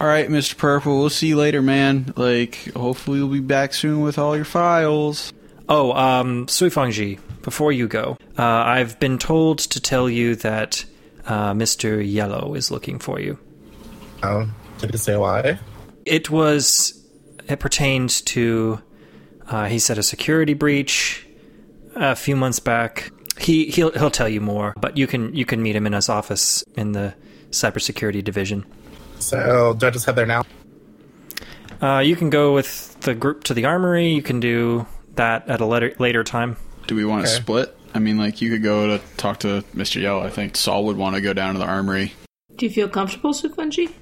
All 0.00 0.06
right, 0.06 0.28
Mr. 0.28 0.56
Purple, 0.56 0.98
we'll 0.98 1.10
see 1.10 1.28
you 1.28 1.36
later, 1.36 1.62
man. 1.62 2.12
Like, 2.16 2.72
hopefully 2.74 3.18
you'll 3.18 3.28
be 3.28 3.40
back 3.40 3.72
soon 3.72 4.00
with 4.02 4.18
all 4.18 4.36
your 4.36 4.44
files. 4.44 5.32
Oh, 5.68 5.92
um, 5.92 6.46
Sui 6.48 6.68
Fangji, 6.68 7.20
before 7.42 7.72
you 7.72 7.88
go, 7.88 8.18
uh, 8.36 8.42
I've 8.42 8.98
been 9.00 9.18
told 9.18 9.60
to 9.60 9.80
tell 9.80 10.10
you 10.10 10.34
that 10.36 10.84
uh, 11.26 11.52
Mr. 11.54 12.02
Yellow 12.04 12.54
is 12.54 12.70
looking 12.70 12.98
for 12.98 13.20
you. 13.20 13.38
Oh, 14.22 14.50
did 14.78 14.92
you 14.92 14.98
say 14.98 15.16
why? 15.16 15.58
It 16.04 16.28
was, 16.28 17.03
it 17.48 17.60
pertained 17.60 18.10
to, 18.26 18.80
uh, 19.48 19.66
he 19.66 19.78
said 19.78 19.98
a 19.98 20.02
security 20.02 20.54
breach 20.54 21.26
a 21.94 22.16
few 22.16 22.36
months 22.36 22.58
back. 22.60 23.10
He 23.38 23.66
he'll 23.66 23.90
he'll 23.92 24.10
tell 24.10 24.28
you 24.28 24.40
more, 24.40 24.74
but 24.80 24.96
you 24.96 25.06
can 25.06 25.34
you 25.34 25.44
can 25.44 25.62
meet 25.62 25.74
him 25.74 25.86
in 25.86 25.92
his 25.92 26.08
office 26.08 26.62
in 26.76 26.92
the 26.92 27.14
cybersecurity 27.50 28.22
division. 28.22 28.64
So, 29.18 29.74
do 29.78 29.86
I 29.86 29.90
just 29.90 30.06
head 30.06 30.16
there 30.16 30.26
now? 30.26 30.44
Uh, 31.82 31.98
you 31.98 32.14
can 32.16 32.30
go 32.30 32.54
with 32.54 32.98
the 33.00 33.14
group 33.14 33.44
to 33.44 33.54
the 33.54 33.64
armory. 33.64 34.08
You 34.08 34.22
can 34.22 34.38
do 34.40 34.86
that 35.16 35.48
at 35.48 35.60
a 35.60 35.66
later 35.66 35.94
later 35.98 36.22
time. 36.24 36.56
Do 36.86 36.94
we 36.94 37.04
want 37.04 37.24
to 37.26 37.30
Okay. 37.32 37.40
split? 37.42 37.76
I 37.94 37.98
mean, 38.00 38.18
like, 38.18 38.40
you 38.42 38.50
could 38.50 38.62
go 38.62 38.86
to 38.98 39.04
talk 39.16 39.38
to 39.40 39.62
Mr. 39.74 40.00
Yellow. 40.02 40.20
I 40.22 40.30
think 40.30 40.56
Saul 40.56 40.84
would 40.86 40.96
want 40.96 41.14
to 41.14 41.20
go 41.20 41.32
down 41.32 41.54
to 41.54 41.58
the 41.60 41.64
armory. 41.66 42.12
Do 42.56 42.66
you 42.66 42.72
feel 42.72 42.88
comfortable, 42.88 43.32
Sukunji? 43.32 43.92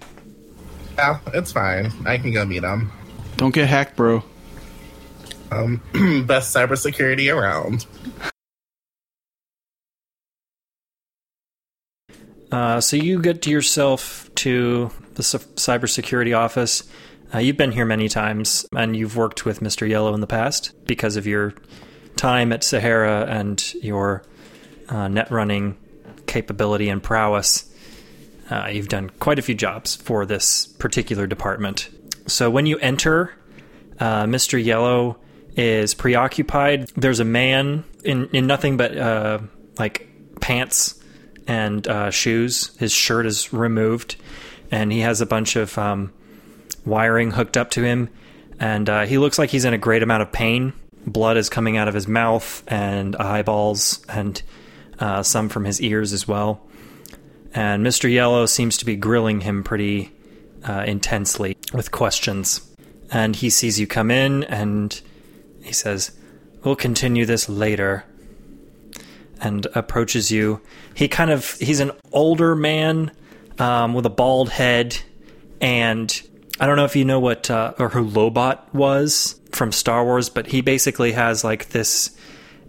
Yeah, 0.97 1.19
it's 1.35 1.53
fine. 1.53 1.93
I 2.07 2.17
can 2.19 2.33
go 2.33 2.45
meet 2.47 2.63
him. 2.65 2.91
Don't 3.43 3.51
get 3.51 3.69
hacked, 3.69 3.97
bro. 3.97 4.23
Um, 5.51 5.83
best 6.29 6.55
cybersecurity 6.55 7.35
around. 7.35 7.87
Uh, 12.53 12.81
so 12.81 12.97
you 12.97 13.21
get 13.21 13.43
to 13.43 13.51
yourself 13.51 14.31
to 14.37 14.93
the 15.15 15.25
c- 15.25 15.39
cybersecurity 15.57 16.39
office. 16.39 16.89
Uh, 17.35 17.39
you've 17.39 17.57
been 17.57 17.73
here 17.73 17.85
many 17.85 18.09
times, 18.09 18.65
and 18.77 18.97
you've 18.97 19.17
worked 19.17 19.45
with 19.45 19.59
Mr. 19.59 19.89
Yellow 19.89 20.15
in 20.15 20.21
the 20.21 20.29
past 20.29 20.71
because 20.87 21.17
of 21.17 21.27
your 21.27 21.53
time 22.15 22.53
at 22.53 22.63
Sahara 22.63 23.27
and 23.29 23.75
your 23.75 24.23
uh, 24.89 25.09
net 25.09 25.33
running 25.33 25.77
capability 26.29 26.89
and 26.89 27.03
prowess. 27.03 27.69
Uh, 28.49 28.69
you've 28.71 28.89
done 28.89 29.11
quite 29.19 29.41
a 29.41 29.43
few 29.43 29.57
jobs 29.57 29.97
for 29.97 30.25
this 30.25 30.67
particular 30.67 31.27
department. 31.27 31.89
So 32.27 32.51
when 32.51 32.67
you 32.67 32.79
enter, 32.79 33.35
uh, 33.99 34.25
Mr. 34.25 34.63
Yellow 34.63 35.19
is 35.57 35.95
preoccupied. 35.95 36.89
There's 36.97 37.21
a 37.21 37.25
man 37.25 37.85
in, 38.05 38.29
in 38.29 38.47
nothing 38.47 38.77
but 38.77 38.97
uh, 38.97 39.41
like 39.79 40.09
pants 40.41 41.01
and 41.47 41.87
uh, 41.87 42.11
shoes. 42.11 42.77
His 42.79 42.93
shirt 42.93 43.27
is 43.27 43.53
removed, 43.53 44.17
and 44.71 44.93
he 44.93 45.01
has 45.01 45.21
a 45.21 45.27
bunch 45.27 45.57
of 45.57 45.77
um, 45.79 46.13
wiring 46.85 47.33
hooked 47.33 47.57
up 47.57 47.71
to 47.73 47.83
him. 47.83 48.09
And 48.59 48.89
uh, 48.89 49.07
he 49.07 49.19
looks 49.19 49.39
like 49.39 49.51
he's 49.51 49.65
in 49.65 49.75
a 49.75 49.79
great 49.79 50.03
amount 50.03 50.23
of 50.23 50.33
pain. 50.33 50.73
Blood 51.07 51.37
is 51.37 51.49
coming 51.49 51.77
out 51.77 51.89
of 51.89 51.95
his 51.95 52.07
mouth 52.07 52.63
and 52.69 53.17
eyeballs, 53.17 54.05
and 54.09 54.41
uh, 55.01 55.23
some 55.23 55.49
from 55.49 55.65
his 55.65 55.81
ears 55.81 56.13
as 56.13 56.29
well. 56.29 56.65
And 57.55 57.85
Mr. 57.85 58.11
Yellow 58.11 58.47
seems 58.47 58.79
to 58.79 58.87
be 58.87 58.97
grilling 58.97 59.41
him 59.41 59.65
pretty 59.65 60.13
uh, 60.65 60.85
intensely 60.87 61.57
with 61.73 61.91
questions. 61.91 62.69
And 63.11 63.37
he 63.37 63.51
sees 63.51 63.79
you 63.79 63.87
come 63.87 64.11
in 64.11 64.45
and 64.45 65.01
he 65.63 65.73
says, 65.73 66.13
We'll 66.65 66.77
continue 66.77 67.27
this 67.27 67.49
later. 67.49 68.05
And 69.41 69.67
approaches 69.75 70.31
you. 70.31 70.61
He 70.95 71.09
kind 71.09 71.31
of, 71.31 71.53
he's 71.55 71.81
an 71.81 71.91
older 72.13 72.55
man 72.55 73.11
um, 73.59 73.95
with 73.95 74.07
a 74.07 74.11
bald 74.11 74.51
head. 74.51 74.97
And 75.61 76.23
I 76.61 76.67
don't 76.67 76.77
know 76.77 76.85
if 76.85 76.95
you 76.95 77.05
know 77.05 77.19
what, 77.19 77.51
uh, 77.51 77.75
or 77.79 77.89
who 77.89 78.09
Lobot 78.09 78.61
was 78.73 79.41
from 79.51 79.73
Star 79.73 80.05
Wars, 80.05 80.29
but 80.29 80.47
he 80.47 80.61
basically 80.61 81.13
has 81.13 81.43
like 81.43 81.71
this, 81.71 82.17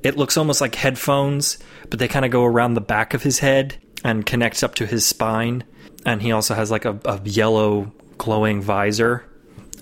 it 0.01 0.17
looks 0.17 0.35
almost 0.35 0.61
like 0.61 0.73
headphones, 0.73 1.59
but 1.89 1.99
they 1.99 2.07
kind 2.07 2.25
of 2.25 2.31
go 2.31 2.43
around 2.43 2.73
the 2.73 2.81
back 2.81 3.13
of 3.13 3.21
his 3.21 3.39
head 3.39 3.75
and 4.03 4.25
connects 4.25 4.63
up 4.63 4.75
to 4.75 4.87
his 4.87 5.05
spine. 5.05 5.63
And 6.05 6.21
he 6.21 6.31
also 6.31 6.55
has 6.55 6.71
like 6.71 6.85
a, 6.85 6.99
a 7.05 7.21
yellow 7.23 7.91
glowing 8.17 8.61
visor. 8.61 9.25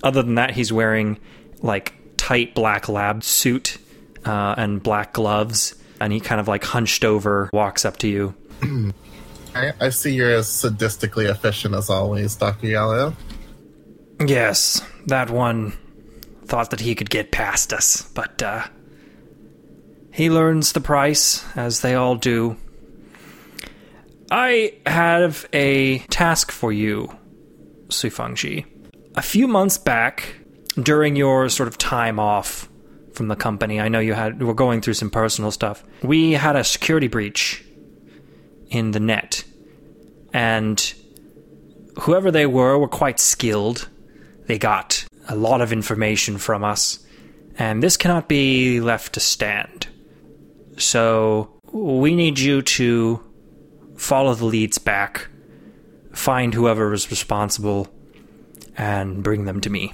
Other 0.02 0.22
than 0.22 0.36
that, 0.36 0.52
he's 0.52 0.72
wearing 0.72 1.18
like 1.60 1.94
tight 2.16 2.54
black 2.54 2.88
lab 2.88 3.22
suit 3.22 3.78
uh, 4.24 4.54
and 4.56 4.82
black 4.82 5.12
gloves. 5.12 5.74
And 6.00 6.12
he 6.12 6.20
kind 6.20 6.40
of 6.40 6.48
like 6.48 6.64
hunched 6.64 7.04
over 7.04 7.48
walks 7.52 7.84
up 7.84 7.98
to 7.98 8.08
you. 8.08 8.34
I, 9.54 9.72
I 9.80 9.88
see 9.90 10.14
you're 10.14 10.34
as 10.34 10.48
sadistically 10.48 11.30
efficient 11.30 11.74
as 11.74 11.90
always, 11.90 12.34
Dr. 12.36 12.66
Yellow. 12.66 13.14
Yes, 14.26 14.80
that 15.06 15.30
one 15.30 15.72
thought 16.46 16.70
that 16.70 16.80
he 16.80 16.94
could 16.94 17.10
get 17.10 17.30
past 17.30 17.72
us, 17.72 18.02
but 18.14 18.42
uh, 18.42 18.64
he 20.12 20.30
learns 20.30 20.72
the 20.72 20.80
price, 20.80 21.44
as 21.56 21.80
they 21.80 21.94
all 21.94 22.16
do. 22.16 22.56
I 24.30 24.74
have 24.86 25.46
a 25.52 25.98
task 25.98 26.50
for 26.50 26.72
you, 26.72 27.14
Sufengji. 27.92 28.66
A 29.14 29.22
few 29.22 29.46
months 29.46 29.78
back, 29.78 30.34
during 30.80 31.16
your 31.16 31.48
sort 31.48 31.68
of 31.68 31.78
time 31.78 32.18
off 32.18 32.68
from 33.12 33.28
the 33.28 33.36
company, 33.36 33.80
I 33.80 33.88
know 33.88 34.00
you 34.00 34.14
had 34.14 34.42
were 34.42 34.54
going 34.54 34.80
through 34.80 34.94
some 34.94 35.10
personal 35.10 35.50
stuff. 35.50 35.84
We 36.02 36.32
had 36.32 36.56
a 36.56 36.64
security 36.64 37.08
breach 37.08 37.64
in 38.68 38.92
the 38.92 39.00
net, 39.00 39.44
and 40.32 40.94
whoever 42.00 42.30
they 42.30 42.46
were 42.46 42.78
were 42.78 42.88
quite 42.88 43.20
skilled. 43.20 43.88
They 44.46 44.58
got 44.58 45.04
a 45.28 45.36
lot 45.36 45.60
of 45.60 45.72
information 45.72 46.38
from 46.38 46.64
us, 46.64 47.04
and 47.58 47.82
this 47.82 47.96
cannot 47.96 48.28
be 48.28 48.80
left 48.80 49.12
to 49.14 49.20
stand. 49.20 49.86
So 50.78 51.60
we 51.70 52.14
need 52.14 52.38
you 52.38 52.62
to 52.62 53.22
follow 53.96 54.34
the 54.34 54.46
leads 54.46 54.78
back, 54.78 55.28
find 56.12 56.54
whoever 56.54 56.90
was 56.90 57.10
responsible, 57.10 57.88
and 58.76 59.22
bring 59.22 59.44
them 59.44 59.60
to 59.60 59.70
me. 59.70 59.92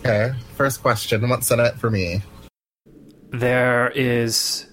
Okay, 0.00 0.32
first 0.54 0.82
question 0.82 1.28
what's 1.28 1.50
in 1.50 1.60
it 1.60 1.74
for 1.74 1.90
me? 1.90 2.22
There 3.30 3.90
is 3.90 4.66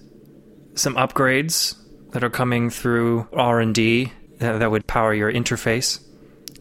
some 0.74 0.94
upgrades 0.94 1.76
that 2.12 2.22
are 2.22 2.30
coming 2.30 2.70
through 2.70 3.26
R&D 3.32 4.12
that, 4.38 4.58
that 4.58 4.70
would 4.70 4.86
power 4.86 5.12
your 5.12 5.32
interface 5.32 6.00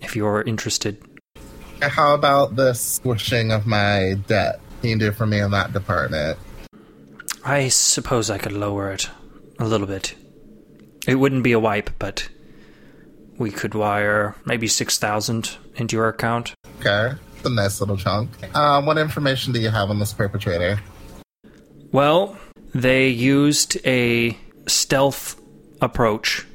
if 0.01 0.15
you're 0.15 0.41
interested. 0.41 1.01
How 1.81 2.13
about 2.13 2.55
this 2.55 2.79
squishing 2.81 3.51
of 3.51 3.67
my 3.67 4.15
debt? 4.27 4.59
Can 4.81 4.89
you 4.89 4.97
do 4.97 5.11
for 5.11 5.25
me 5.25 5.39
in 5.39 5.51
that 5.51 5.73
department? 5.73 6.37
I 7.45 7.67
suppose 7.67 8.29
I 8.29 8.37
could 8.37 8.53
lower 8.53 8.91
it 8.91 9.09
a 9.59 9.65
little 9.65 9.87
bit. 9.87 10.15
It 11.07 11.15
wouldn't 11.15 11.43
be 11.43 11.51
a 11.51 11.59
wipe, 11.59 11.91
but 11.99 12.29
we 13.37 13.51
could 13.51 13.73
wire 13.73 14.35
maybe 14.45 14.67
6,000 14.67 15.57
into 15.75 15.95
your 15.95 16.07
account. 16.07 16.53
Okay, 16.79 17.15
it's 17.35 17.45
a 17.45 17.49
nice 17.49 17.79
little 17.79 17.97
chunk. 17.97 18.29
Uh, 18.53 18.81
what 18.81 18.97
information 18.97 19.53
do 19.53 19.59
you 19.59 19.69
have 19.69 19.89
on 19.89 19.99
this 19.99 20.13
perpetrator? 20.13 20.79
Well, 21.91 22.37
they 22.73 23.07
used 23.07 23.77
a 23.85 24.37
stealth 24.67 25.39
approach 25.81 26.45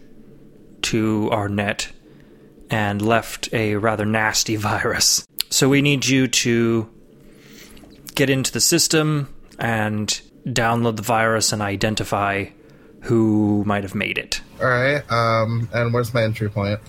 to 0.82 1.28
our 1.30 1.48
net 1.48 1.90
and 2.70 3.00
left 3.02 3.52
a 3.52 3.76
rather 3.76 4.04
nasty 4.04 4.56
virus. 4.70 5.26
So 5.50 5.68
we 5.68 5.82
need 5.82 6.06
you 6.06 6.28
to 6.28 6.90
get 8.14 8.30
into 8.30 8.52
the 8.52 8.60
system 8.60 9.32
and 9.58 10.20
download 10.46 10.96
the 10.96 11.02
virus 11.02 11.52
and 11.52 11.62
identify 11.62 12.46
who 13.02 13.64
might 13.64 13.84
have 13.84 13.94
made 13.94 14.18
it. 14.18 14.40
All 14.60 14.66
right, 14.66 15.10
um, 15.10 15.68
and 15.72 15.92
where's 15.92 16.12
my 16.12 16.22
entry 16.24 16.48
point? 16.48 16.80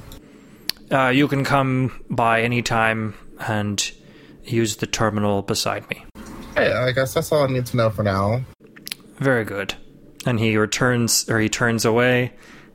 Uh, 0.91 1.09
you 1.09 1.27
can 1.27 1.43
come 1.43 2.03
by 2.09 2.41
any 2.41 2.63
time 2.63 3.13
and 3.39 3.91
use 4.43 4.77
the 4.77 4.87
terminal 4.87 5.43
beside 5.43 5.87
me. 5.89 6.03
Hey, 6.55 6.71
I 6.71 6.91
guess 6.91 7.13
that's 7.13 7.31
all 7.31 7.43
I 7.43 7.47
need 7.47 7.67
to 7.67 7.77
know 7.77 7.89
for 7.91 8.03
now. 8.03 8.41
Very 9.17 9.43
good. 9.45 9.75
And 10.25 10.39
he 10.39 10.57
returns, 10.57 11.29
or 11.29 11.39
he 11.39 11.47
turns 11.47 11.85
away 11.85 12.33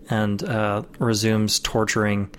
and 0.08 0.42
uh, 0.44 0.82
resumes 0.98 1.58
torturing 1.58 2.30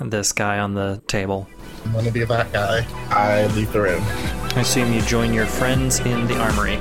this 0.00 0.32
guy 0.32 0.58
on 0.58 0.74
the 0.74 1.02
table. 1.06 1.48
I'm 1.84 1.92
gonna 1.92 2.10
be 2.10 2.24
that 2.24 2.52
guy. 2.52 2.86
I 3.10 3.46
leave 3.48 3.72
the 3.72 3.82
room. 3.82 4.02
I 4.02 4.60
assume 4.60 4.92
you 4.92 5.02
join 5.02 5.34
your 5.34 5.46
friends 5.46 6.00
in 6.00 6.26
the 6.26 6.38
armory. 6.40 6.78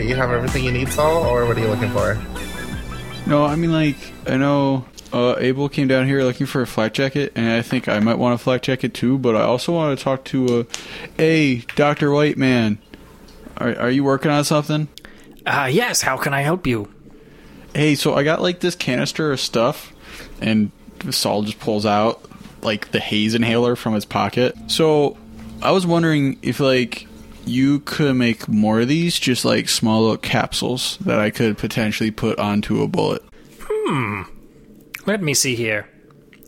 Right, 0.00 0.08
you 0.08 0.16
have 0.16 0.30
everything 0.30 0.64
you 0.64 0.72
need, 0.72 0.88
Saul, 0.88 1.24
or 1.24 1.46
what 1.46 1.56
are 1.56 1.60
you 1.60 1.68
looking 1.68 1.90
for? 1.90 2.18
No, 3.26 3.44
I 3.44 3.54
mean 3.54 3.72
like 3.72 3.96
I 4.26 4.36
know 4.36 4.86
uh, 5.12 5.36
Abel 5.38 5.68
came 5.68 5.88
down 5.88 6.06
here 6.06 6.22
looking 6.22 6.46
for 6.46 6.62
a 6.62 6.66
flak 6.66 6.94
jacket, 6.94 7.32
and 7.34 7.50
I 7.50 7.62
think 7.62 7.88
I 7.88 8.00
might 8.00 8.18
want 8.18 8.34
a 8.34 8.38
flak 8.38 8.62
jacket 8.62 8.94
too. 8.94 9.18
But 9.18 9.36
I 9.36 9.42
also 9.42 9.72
want 9.72 9.96
to 9.96 10.02
talk 10.02 10.24
to 10.26 10.60
uh, 10.60 10.64
a 11.18 11.58
Doctor 11.76 12.10
White 12.10 12.38
Man. 12.38 12.78
Are 13.58 13.76
are 13.78 13.90
you 13.90 14.02
working 14.04 14.30
on 14.30 14.44
something? 14.44 14.88
Uh, 15.44 15.68
yes, 15.70 16.02
how 16.02 16.16
can 16.16 16.32
I 16.32 16.40
help 16.40 16.66
you? 16.66 16.90
Hey, 17.74 17.94
so 17.94 18.14
I 18.14 18.24
got 18.24 18.40
like 18.40 18.60
this 18.60 18.74
canister 18.74 19.32
of 19.32 19.40
stuff, 19.40 19.92
and 20.40 20.70
Saul 21.10 21.42
just 21.42 21.60
pulls 21.60 21.84
out 21.84 22.22
like 22.62 22.90
the 22.90 23.00
haze 23.00 23.34
inhaler 23.34 23.76
from 23.76 23.94
his 23.94 24.06
pocket. 24.06 24.56
So 24.68 25.18
I 25.62 25.72
was 25.72 25.86
wondering 25.86 26.38
if 26.42 26.58
like 26.58 27.06
you 27.46 27.80
could 27.80 28.16
make 28.16 28.48
more 28.48 28.80
of 28.80 28.88
these, 28.88 29.18
just 29.18 29.44
like 29.44 29.68
small 29.68 30.02
little 30.02 30.16
capsules 30.16 30.98
that 30.98 31.18
I 31.18 31.30
could 31.30 31.58
potentially 31.58 32.10
put 32.10 32.38
onto 32.38 32.82
a 32.82 32.88
bullet. 32.88 33.22
Hmm. 33.60 34.22
Let 35.06 35.22
me 35.22 35.34
see 35.34 35.54
here. 35.54 35.88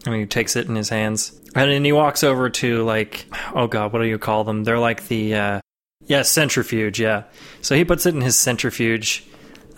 And 0.04 0.14
he 0.14 0.26
takes 0.26 0.56
it 0.56 0.68
in 0.68 0.74
his 0.74 0.88
hands. 0.88 1.38
And 1.54 1.70
then 1.70 1.84
he 1.84 1.92
walks 1.92 2.24
over 2.24 2.48
to, 2.50 2.82
like, 2.82 3.26
oh 3.54 3.66
god, 3.66 3.92
what 3.92 4.00
do 4.00 4.06
you 4.06 4.18
call 4.18 4.44
them? 4.44 4.64
They're 4.64 4.78
like 4.78 5.08
the, 5.08 5.34
uh, 5.34 5.60
yeah, 6.06 6.22
centrifuge, 6.22 7.00
yeah. 7.00 7.24
So 7.60 7.76
he 7.76 7.84
puts 7.84 8.06
it 8.06 8.14
in 8.14 8.20
his 8.20 8.36
centrifuge 8.36 9.24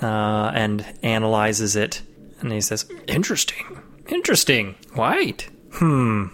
uh, 0.03 0.53
and 0.55 0.85
analyzes 1.03 1.77
it. 1.77 2.03
And 2.41 2.53
he 2.53 2.61
says, 2.61 2.87
interesting. 3.07 3.83
Interesting. 4.09 4.75
White. 4.95 5.49
Hmm. 5.73 6.27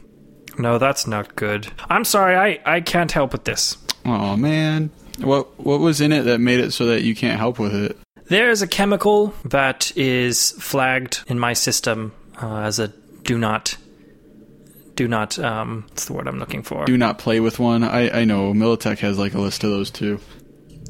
No, 0.58 0.78
that's 0.78 1.06
not 1.06 1.36
good. 1.36 1.68
I'm 1.88 2.04
sorry, 2.04 2.36
I, 2.36 2.76
I 2.76 2.80
can't 2.80 3.12
help 3.12 3.32
with 3.32 3.44
this. 3.44 3.78
Oh 4.04 4.36
man, 4.36 4.90
what 5.18 5.58
what 5.60 5.80
was 5.80 6.00
in 6.00 6.12
it 6.12 6.22
that 6.22 6.38
made 6.38 6.60
it 6.60 6.72
so 6.72 6.86
that 6.86 7.02
you 7.02 7.14
can't 7.14 7.38
help 7.38 7.58
with 7.58 7.74
it? 7.74 7.98
There's 8.26 8.62
a 8.62 8.68
chemical 8.68 9.34
that 9.44 9.96
is 9.96 10.52
flagged 10.52 11.24
in 11.26 11.38
my 11.38 11.52
system 11.52 12.12
uh, 12.40 12.60
as 12.60 12.78
a 12.78 12.88
do 13.22 13.38
not. 13.38 13.76
Do 14.94 15.08
not. 15.08 15.38
Um, 15.38 15.84
what's 15.88 16.04
the 16.06 16.12
word 16.12 16.28
I'm 16.28 16.38
looking 16.38 16.62
for? 16.62 16.84
Do 16.84 16.96
not 16.96 17.18
play 17.18 17.40
with 17.40 17.58
one. 17.58 17.82
I 17.84 18.20
I 18.20 18.24
know 18.24 18.52
Militech 18.52 18.98
has 18.98 19.18
like 19.18 19.34
a 19.34 19.40
list 19.40 19.64
of 19.64 19.70
those 19.70 19.90
too. 19.90 20.20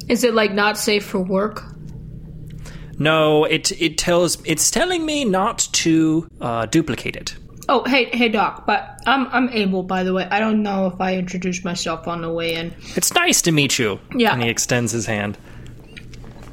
Is 0.09 0.25
it 0.25 0.35
like 0.35 0.53
not 0.53 0.79
safe 0.79 1.05
for 1.05 1.21
work? 1.21 1.63
No, 2.99 3.45
it 3.45 3.73
it 3.81 3.97
tells 3.97 4.37
it's 4.45 4.71
telling 4.71 5.07
me 5.07 5.25
not 5.25 5.61
to 5.73 6.29
uh, 6.41 6.67
duplicate 6.67 7.17
it. 7.17 7.35
Oh, 7.69 7.85
hey, 7.85 8.07
hey, 8.17 8.29
Doc. 8.29 8.67
But 8.67 9.01
I'm 9.07 9.27
I'm 9.29 9.49
able. 9.51 9.83
By 9.83 10.03
the 10.03 10.13
way, 10.13 10.27
I 10.31 10.41
don't 10.41 10.63
know 10.63 10.87
if 10.87 11.01
I 11.01 11.17
introduced 11.17 11.65
myself 11.65 12.09
on 12.09 12.23
the 12.23 12.31
way 12.31 12.55
in. 12.55 12.75
It's 12.97 13.13
nice 13.15 13.43
to 13.43 13.53
meet 13.53 13.79
you. 13.79 14.01
Yeah. 14.15 14.33
And 14.33 14.43
he 14.43 14.49
extends 14.49 14.93
his 14.93 15.07
hand. 15.07 15.39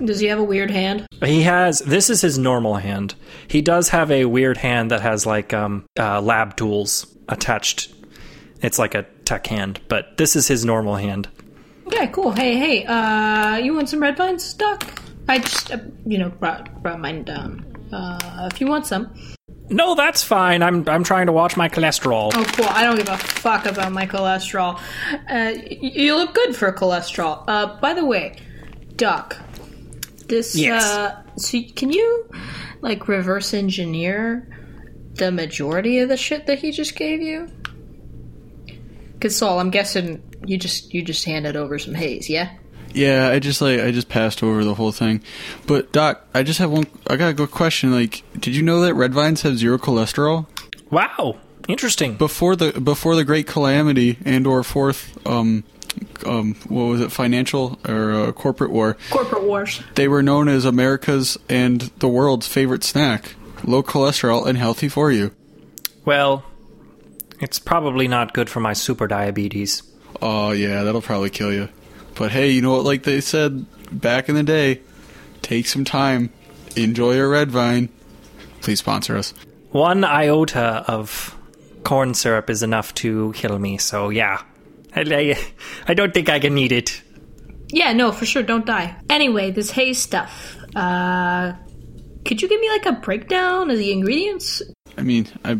Does 0.03 0.19
he 0.19 0.27
have 0.27 0.37
a 0.37 0.43
weird 0.43 0.69
hand? 0.69 1.07
He 1.23 1.41
has 1.43 1.79
this 1.79 2.09
is 2.09 2.21
his 2.21 2.37
normal 2.37 2.75
hand. 2.75 3.15
He 3.47 3.61
does 3.61 3.89
have 3.89 4.11
a 4.11 4.25
weird 4.25 4.57
hand 4.57 4.91
that 4.91 5.01
has 5.01 5.25
like 5.25 5.53
um 5.53 5.85
uh, 5.99 6.21
lab 6.21 6.55
tools 6.55 7.07
attached. 7.29 7.93
It's 8.61 8.77
like 8.77 8.93
a 8.95 9.03
tech 9.25 9.47
hand, 9.47 9.81
but 9.87 10.17
this 10.17 10.35
is 10.35 10.47
his 10.47 10.65
normal 10.65 10.95
hand. 10.95 11.27
Okay, 11.87 12.07
cool. 12.07 12.31
Hey, 12.31 12.57
hey. 12.57 12.85
Uh, 12.85 13.57
you 13.57 13.73
want 13.73 13.89
some 13.89 14.01
red 14.01 14.17
vines, 14.17 14.53
Doc? 14.53 14.83
I 15.29 15.39
just, 15.39 15.71
uh, 15.71 15.77
you 16.05 16.17
know, 16.17 16.29
brought 16.29 16.81
brought 16.83 16.99
mine 16.99 17.23
down. 17.23 17.65
Uh, 17.91 18.49
if 18.51 18.59
you 18.61 18.67
want 18.67 18.85
some. 18.85 19.13
No, 19.69 19.95
that's 19.95 20.23
fine. 20.23 20.63
I'm 20.63 20.87
I'm 20.87 21.03
trying 21.03 21.25
to 21.25 21.33
watch 21.33 21.57
my 21.57 21.67
cholesterol. 21.67 22.31
Oh, 22.33 22.45
cool. 22.55 22.67
I 22.69 22.83
don't 22.83 22.95
give 22.95 23.09
a 23.09 23.17
fuck 23.17 23.65
about 23.65 23.91
my 23.91 24.05
cholesterol. 24.05 24.77
Uh, 25.13 25.19
y- 25.29 25.77
you 25.81 26.15
look 26.15 26.33
good 26.33 26.55
for 26.55 26.71
cholesterol. 26.71 27.43
Uh, 27.47 27.77
by 27.79 27.93
the 27.93 28.05
way, 28.05 28.37
Doc, 28.95 29.37
this. 30.27 30.55
Yes. 30.55 30.83
Uh, 30.85 31.21
so 31.35 31.59
can 31.75 31.91
you 31.91 32.29
like 32.81 33.07
reverse 33.07 33.53
engineer 33.53 34.47
the 35.15 35.31
majority 35.31 35.99
of 35.99 36.09
the 36.09 36.17
shit 36.17 36.45
that 36.47 36.59
he 36.59 36.71
just 36.71 36.95
gave 36.95 37.21
you? 37.21 37.49
Cause 39.19 39.35
Saul, 39.35 39.59
I'm 39.59 39.71
guessing 39.71 40.21
you 40.45 40.57
just 40.57 40.93
you 40.93 41.01
just 41.01 41.25
handed 41.25 41.55
over 41.55 41.77
some 41.79 41.93
haze, 41.95 42.29
yeah? 42.29 42.51
Yeah, 42.97 43.29
I 43.29 43.37
just 43.37 43.61
like 43.61 43.79
I 43.79 43.91
just 43.91 44.09
passed 44.09 44.41
over 44.41 44.63
the 44.63 44.73
whole 44.73 44.91
thing. 44.91 45.21
But 45.67 45.91
Doc, 45.91 46.25
I 46.33 46.41
just 46.41 46.57
have 46.57 46.71
one. 46.71 46.87
I 47.05 47.15
got 47.15 47.29
a 47.29 47.33
good 47.33 47.51
question. 47.51 47.91
Like, 47.91 48.23
did 48.39 48.55
you 48.55 48.63
know 48.63 48.81
that 48.81 48.95
red 48.95 49.13
vines 49.13 49.43
have 49.43 49.57
zero 49.57 49.77
cholesterol? 49.77 50.47
Wow, 50.89 51.37
interesting. 51.67 52.15
Before 52.15 52.55
the 52.55 52.81
before 52.81 53.15
the 53.15 53.23
Great 53.23 53.45
Calamity 53.45 54.17
and 54.25 54.47
or 54.47 54.63
fourth, 54.63 55.15
um, 55.27 55.63
um, 56.25 56.55
what 56.67 56.85
was 56.85 57.01
it, 57.01 57.11
financial 57.11 57.77
or 57.87 58.13
uh, 58.13 58.31
corporate 58.31 58.71
war? 58.71 58.97
Corporate 59.11 59.43
wars. 59.43 59.83
They 59.93 60.07
were 60.07 60.23
known 60.23 60.47
as 60.47 60.65
America's 60.65 61.37
and 61.47 61.81
the 61.99 62.07
world's 62.07 62.47
favorite 62.47 62.83
snack. 62.83 63.35
Low 63.63 63.83
cholesterol 63.83 64.47
and 64.47 64.57
healthy 64.57 64.89
for 64.89 65.11
you. 65.11 65.35
Well, 66.03 66.43
it's 67.39 67.59
probably 67.59 68.07
not 68.07 68.33
good 68.33 68.49
for 68.49 68.59
my 68.59 68.73
super 68.73 69.05
diabetes. 69.05 69.83
Oh 70.19 70.49
yeah, 70.49 70.83
that'll 70.83 71.01
probably 71.03 71.29
kill 71.29 71.53
you. 71.53 71.69
But 72.17 72.31
hey, 72.31 72.49
you 72.49 72.61
know 72.61 72.71
what? 72.71 72.85
Like 72.85 73.03
they 73.03 73.21
said 73.21 73.65
back 73.91 74.29
in 74.29 74.35
the 74.35 74.43
day, 74.43 74.81
take 75.41 75.67
some 75.67 75.85
time, 75.85 76.31
enjoy 76.75 77.13
your 77.13 77.29
red 77.29 77.51
vine. 77.51 77.89
Please 78.61 78.79
sponsor 78.79 79.15
us. 79.15 79.33
One 79.71 80.03
iota 80.03 80.83
of 80.87 81.35
corn 81.83 82.13
syrup 82.13 82.49
is 82.49 82.63
enough 82.63 82.93
to 82.95 83.33
kill 83.33 83.59
me. 83.59 83.77
So 83.77 84.09
yeah, 84.09 84.41
I, 84.95 85.01
I, 85.01 85.37
I 85.87 85.93
don't 85.93 86.13
think 86.13 86.29
I 86.29 86.39
can 86.39 86.57
eat 86.57 86.71
it. 86.71 87.01
Yeah, 87.69 87.93
no, 87.93 88.11
for 88.11 88.25
sure, 88.25 88.43
don't 88.43 88.65
die. 88.65 88.95
Anyway, 89.09 89.51
this 89.51 89.71
hay 89.71 89.93
stuff. 89.93 90.57
Uh, 90.75 91.53
could 92.25 92.41
you 92.41 92.47
give 92.47 92.59
me 92.59 92.69
like 92.69 92.85
a 92.85 92.93
breakdown 92.93 93.69
of 93.69 93.77
the 93.77 93.91
ingredients? 93.91 94.61
I 94.97 95.01
mean, 95.01 95.27
I 95.45 95.59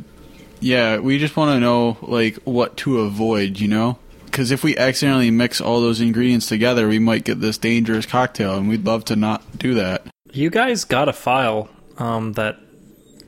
yeah, 0.60 0.98
we 0.98 1.20
just 1.20 1.38
want 1.38 1.56
to 1.56 1.60
know 1.60 1.98
like 2.02 2.36
what 2.44 2.78
to 2.78 3.02
avoid, 3.02 3.60
you 3.60 3.68
know? 3.68 4.00
Because 4.38 4.52
if 4.52 4.64
we 4.64 4.78
accidentally 4.78 5.32
mix 5.32 5.60
all 5.60 5.82
those 5.82 6.00
ingredients 6.00 6.46
together, 6.46 6.88
we 6.88 7.00
might 7.00 7.24
get 7.24 7.42
this 7.42 7.58
dangerous 7.58 8.06
cocktail, 8.06 8.56
and 8.56 8.70
we'd 8.70 8.86
love 8.86 9.04
to 9.06 9.16
not 9.16 9.58
do 9.58 9.74
that. 9.74 10.06
You 10.32 10.52
guys 10.52 10.84
got 10.84 11.10
a 11.10 11.14
file 11.14 11.70
um, 11.98 12.34
that 12.34 12.60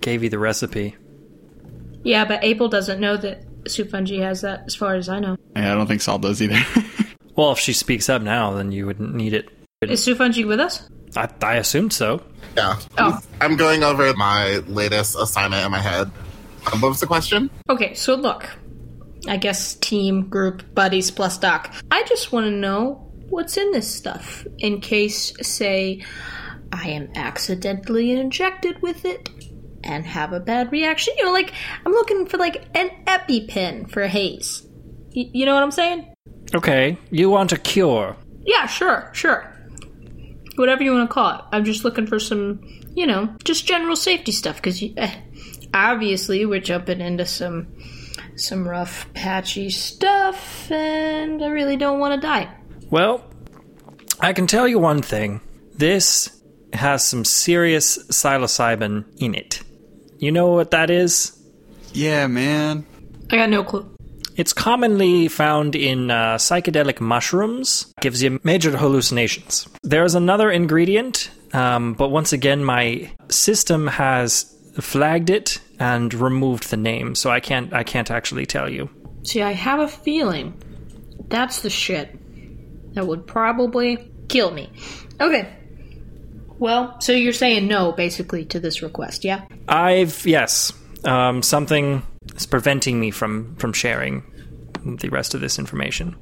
gave 0.02 0.22
you 0.22 0.30
the 0.30 0.38
recipe. 0.38 0.96
Yeah, 2.04 2.26
but 2.26 2.44
Abel 2.44 2.68
doesn't 2.68 3.00
know 3.00 3.18
that 3.18 3.64
Sufunji 3.64 4.22
has 4.22 4.42
that, 4.42 4.66
as 4.68 4.76
far 4.76 4.94
as 4.94 5.10
I 5.10 5.20
know. 5.20 5.36
Yeah, 5.56 5.72
I 5.72 5.76
don't 5.76 5.88
think 5.88 6.02
Sal 6.02 6.20
does 6.20 6.44
either. 6.44 6.62
Well, 7.36 7.54
if 7.54 7.60
she 7.60 7.72
speaks 7.72 8.10
up 8.10 8.22
now, 8.22 8.52
then 8.52 8.74
you 8.74 8.86
wouldn't 8.86 9.16
need 9.16 9.34
it. 9.34 9.50
Is 9.82 10.06
Sufunji 10.06 10.46
with 10.46 10.60
us? 10.60 10.90
I, 11.16 11.30
I 11.42 11.56
assumed 11.56 11.94
so. 11.94 12.22
Yeah. 12.58 12.78
Oh. 12.98 13.20
I'm 13.40 13.56
going 13.56 13.82
over 13.82 14.14
my 14.14 14.58
latest 14.68 15.16
assignment 15.18 15.66
in 15.66 15.72
my 15.72 15.80
head. 15.80 16.12
What 16.80 16.90
was 16.90 17.00
the 17.00 17.08
question? 17.08 17.50
Okay, 17.70 17.94
so 17.94 18.16
look. 18.16 18.50
I 19.28 19.38
guess 19.38 19.76
team, 19.76 20.30
group, 20.30 20.74
buddies 20.74 21.12
plus 21.12 21.38
Doc. 21.38 21.74
I 21.92 22.04
just 22.04 22.32
want 22.32 22.46
to 22.46 22.52
know 22.52 23.06
what's 23.30 23.58
in 23.58 23.72
this 23.72 23.94
stuff 23.94 24.46
in 24.58 24.82
case, 24.82 25.34
say, 25.42 26.04
I 26.72 26.90
am 26.90 27.10
accidentally 27.16 28.12
injected 28.12 28.82
with 28.82 29.06
it 29.06 29.30
and 29.84 30.06
have 30.06 30.34
a 30.34 30.40
bad 30.40 30.72
reaction. 30.72 31.14
You 31.18 31.26
know, 31.26 31.32
like, 31.32 31.54
I'm 31.86 31.92
looking 31.92 32.26
for, 32.26 32.38
like, 32.38 32.66
an 32.76 32.90
EpiPen 33.06 33.92
for 33.92 34.08
haze. 34.08 34.66
Y- 35.16 35.30
you 35.34 35.46
know 35.46 35.54
what 35.54 35.64
I'm 35.64 35.72
saying? 35.72 36.14
Okay, 36.54 36.98
you 37.12 37.30
want 37.30 37.52
a 37.52 37.58
cure. 37.58 38.16
Yeah, 38.42 38.66
sure, 38.66 39.10
sure. 39.14 39.54
Whatever 40.56 40.84
you 40.84 40.94
want 40.94 41.10
to 41.10 41.14
call 41.14 41.36
it. 41.36 41.42
I'm 41.52 41.64
just 41.64 41.84
looking 41.84 42.08
for 42.08 42.20
some, 42.20 42.62
you 42.96 43.06
know, 43.06 43.34
just 43.44 43.66
general 43.66 43.96
safety 43.96 44.32
stuff 44.32 44.56
because 44.58 44.84
eh, 44.98 45.16
obviously 45.74 46.46
we're 46.46 46.60
jumping 46.60 47.00
into 47.00 47.26
some 47.26 47.68
some 48.40 48.68
rough, 48.68 49.12
patchy 49.14 49.70
stuff, 49.70 50.72
and 50.72 51.44
I 51.44 51.48
really 51.48 51.78
don't 51.78 52.00
want 52.00 52.20
to 52.20 52.28
die. 52.28 52.50
Well, 52.90 53.24
I 54.20 54.34
can 54.34 54.48
tell 54.48 54.68
you 54.68 54.80
one 54.80 55.02
thing. 55.02 55.42
This 55.76 56.42
has 56.74 57.04
some 57.04 57.26
serious 57.26 57.98
psilocybin 58.10 59.06
in 59.22 59.36
it. 59.36 59.62
You 60.18 60.32
know 60.32 60.48
what 60.50 60.72
that 60.72 60.90
is? 60.90 61.36
yeah, 61.94 62.28
man. 62.28 62.86
I 63.32 63.38
got 63.38 63.50
no 63.50 63.64
clue. 63.64 63.90
It's 64.36 64.54
commonly 64.54 65.28
found 65.28 65.76
in 65.76 66.10
uh, 66.12 66.36
psychedelic 66.36 67.02
mushrooms. 67.02 67.94
Gives 68.00 68.24
you 68.24 68.40
major 68.44 68.76
hallucinations. 68.78 69.68
There's 69.84 70.16
another 70.16 70.50
ingredient, 70.50 71.30
um, 71.54 71.94
but 71.94 72.10
once 72.10 72.32
again, 72.32 72.64
my 72.64 73.12
system 73.30 73.88
has 73.88 74.56
flagged 74.82 75.30
it 75.30 75.60
and 75.80 76.14
removed 76.14 76.70
the 76.70 76.78
name, 76.78 77.16
so 77.16 77.30
I 77.30 77.40
can't. 77.40 77.74
I 77.74 77.84
can't 77.84 78.12
actually 78.12 78.46
tell 78.46 78.70
you. 78.70 78.90
See, 79.24 79.42
I 79.42 79.52
have 79.52 79.80
a 79.80 79.88
feeling 79.88 80.54
that's 81.30 81.62
the 81.62 81.70
shit 81.70 82.18
that 82.94 83.08
would 83.08 83.28
probably 83.28 84.12
kill 84.28 84.52
me. 84.52 84.72
Okay. 85.22 85.54
Well, 86.58 87.00
so 87.00 87.14
you're 87.14 87.34
saying 87.34 87.68
no, 87.68 87.94
basically, 87.94 88.46
to 88.46 88.60
this 88.60 88.82
request, 88.82 89.24
yeah? 89.24 89.46
I've 89.68 90.26
yes, 90.26 90.74
um, 91.06 91.42
something 91.42 92.04
is 92.36 92.46
preventing 92.46 93.00
me 93.00 93.12
from 93.12 93.56
from 93.56 93.74
sharing 93.74 94.24
the 94.84 95.10
rest 95.10 95.34
of 95.34 95.42
this 95.42 95.58
information. 95.58 96.16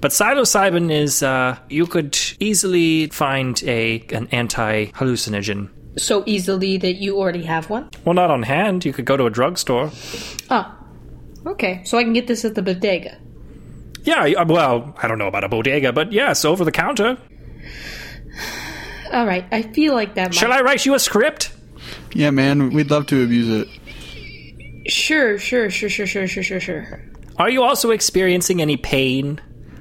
But 0.00 0.10
psilocybin 0.10 0.90
is 0.90 1.22
uh, 1.22 1.58
you 1.68 1.86
could 1.86 2.18
easily 2.40 3.08
find 3.08 3.62
a 3.64 4.04
an 4.10 4.28
anti 4.32 4.86
hallucinogen. 4.86 5.68
So 5.96 6.22
easily 6.26 6.78
that 6.78 6.94
you 6.94 7.18
already 7.18 7.42
have 7.42 7.68
one? 7.68 7.90
Well, 8.04 8.14
not 8.14 8.30
on 8.30 8.42
hand. 8.42 8.84
You 8.84 8.92
could 8.92 9.04
go 9.04 9.16
to 9.16 9.26
a 9.26 9.30
drugstore. 9.30 9.90
Oh. 10.50 10.78
Okay, 11.44 11.82
so 11.84 11.98
I 11.98 12.04
can 12.04 12.12
get 12.12 12.26
this 12.26 12.44
at 12.44 12.54
the 12.54 12.62
bodega. 12.62 13.18
Yeah, 14.04 14.22
uh, 14.24 14.44
well, 14.46 14.94
I 15.02 15.08
don't 15.08 15.18
know 15.18 15.26
about 15.26 15.44
a 15.44 15.48
bodega, 15.48 15.92
but 15.92 16.12
yes, 16.12 16.44
over 16.44 16.64
the 16.64 16.72
counter. 16.72 17.18
All 19.12 19.26
right, 19.26 19.44
I 19.52 19.62
feel 19.62 19.94
like 19.94 20.14
that 20.14 20.30
might. 20.30 20.34
Shall 20.34 20.52
I 20.52 20.60
write 20.60 20.86
you 20.86 20.94
a 20.94 20.98
script? 20.98 21.52
Yeah, 22.14 22.30
man. 22.30 22.70
We'd 22.70 22.90
love 22.90 23.06
to 23.06 23.22
abuse 23.22 23.48
it. 23.48 24.88
Sure, 24.90 25.38
sure, 25.38 25.70
sure, 25.70 25.88
sure, 25.88 26.06
sure, 26.06 26.26
sure, 26.26 26.42
sure, 26.42 26.60
sure. 26.60 27.02
Are 27.36 27.50
you 27.50 27.62
also 27.62 27.90
experiencing 27.90 28.60
any 28.60 28.76
pain? 28.76 29.40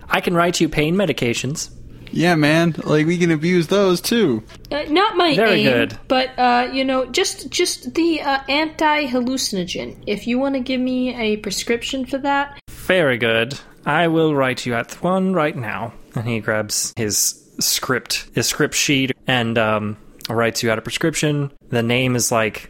I 0.09 0.21
can 0.21 0.33
write 0.35 0.59
you 0.59 0.69
pain 0.69 0.95
medications. 0.95 1.71
Yeah, 2.11 2.35
man. 2.35 2.75
Like 2.83 3.05
we 3.07 3.17
can 3.17 3.31
abuse 3.31 3.67
those 3.67 4.01
too. 4.01 4.43
Uh, 4.71 4.83
not 4.89 5.15
my 5.17 5.35
Very 5.35 5.61
aim, 5.61 5.63
good. 5.71 5.99
but 6.07 6.37
uh, 6.37 6.69
you 6.71 6.83
know, 6.83 7.05
just 7.05 7.49
just 7.49 7.93
the 7.93 8.21
uh, 8.21 8.39
anti-hallucinogen. 8.49 9.95
If 10.07 10.27
you 10.27 10.37
want 10.39 10.55
to 10.55 10.59
give 10.61 10.81
me 10.81 11.15
a 11.15 11.37
prescription 11.37 12.05
for 12.05 12.17
that, 12.19 12.59
Very 12.69 13.17
good. 13.17 13.59
I 13.85 14.07
will 14.09 14.35
write 14.35 14.65
you 14.65 14.75
at 14.75 14.93
one 15.03 15.33
right 15.33 15.55
now. 15.55 15.93
And 16.13 16.27
he 16.27 16.39
grabs 16.39 16.93
his 16.97 17.41
script, 17.59 18.27
his 18.35 18.45
script 18.47 18.75
sheet, 18.75 19.11
and 19.27 19.57
um, 19.57 19.97
writes 20.29 20.61
you 20.61 20.69
out 20.69 20.77
a 20.77 20.81
prescription. 20.81 21.51
The 21.69 21.81
name 21.81 22.15
is 22.15 22.31
like 22.31 22.69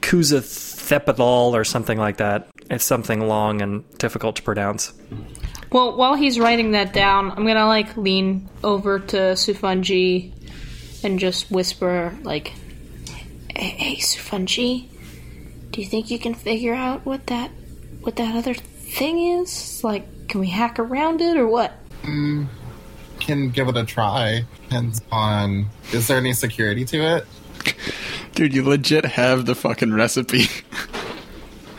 Kuzathepidol 0.00 1.52
or 1.52 1.64
something 1.64 1.98
like 1.98 2.18
that. 2.18 2.48
It's 2.70 2.84
something 2.84 3.26
long 3.26 3.62
and 3.62 3.88
difficult 3.98 4.36
to 4.36 4.42
pronounce. 4.42 4.92
Well, 5.72 5.96
while 5.96 6.14
he's 6.14 6.38
writing 6.38 6.72
that 6.72 6.92
down, 6.92 7.30
I'm 7.30 7.46
gonna 7.46 7.66
like 7.66 7.96
lean 7.96 8.48
over 8.62 8.98
to 8.98 9.16
Sufunji 9.34 10.32
and 11.02 11.18
just 11.18 11.50
whisper 11.50 12.14
like, 12.22 12.52
"Hey, 13.56 13.70
hey 13.78 13.96
Sufunji, 13.96 14.88
do 15.70 15.80
you 15.80 15.86
think 15.86 16.10
you 16.10 16.18
can 16.18 16.34
figure 16.34 16.74
out 16.74 17.06
what 17.06 17.26
that 17.28 17.50
what 18.02 18.16
that 18.16 18.34
other 18.36 18.52
thing 18.52 19.40
is? 19.40 19.82
Like, 19.82 20.28
can 20.28 20.40
we 20.40 20.48
hack 20.48 20.78
around 20.78 21.22
it 21.22 21.38
or 21.38 21.46
what?" 21.46 21.72
Mm, 22.02 22.48
Can 23.20 23.50
give 23.50 23.68
it 23.68 23.76
a 23.76 23.84
try. 23.84 24.44
Depends 24.64 25.00
on. 25.10 25.70
Is 25.92 26.08
there 26.08 26.18
any 26.18 26.32
security 26.34 26.84
to 26.86 26.98
it? 27.16 27.26
Dude, 28.34 28.52
you 28.52 28.64
legit 28.64 29.04
have 29.04 29.46
the 29.46 29.54
fucking 29.54 29.94
recipe. 29.94 30.48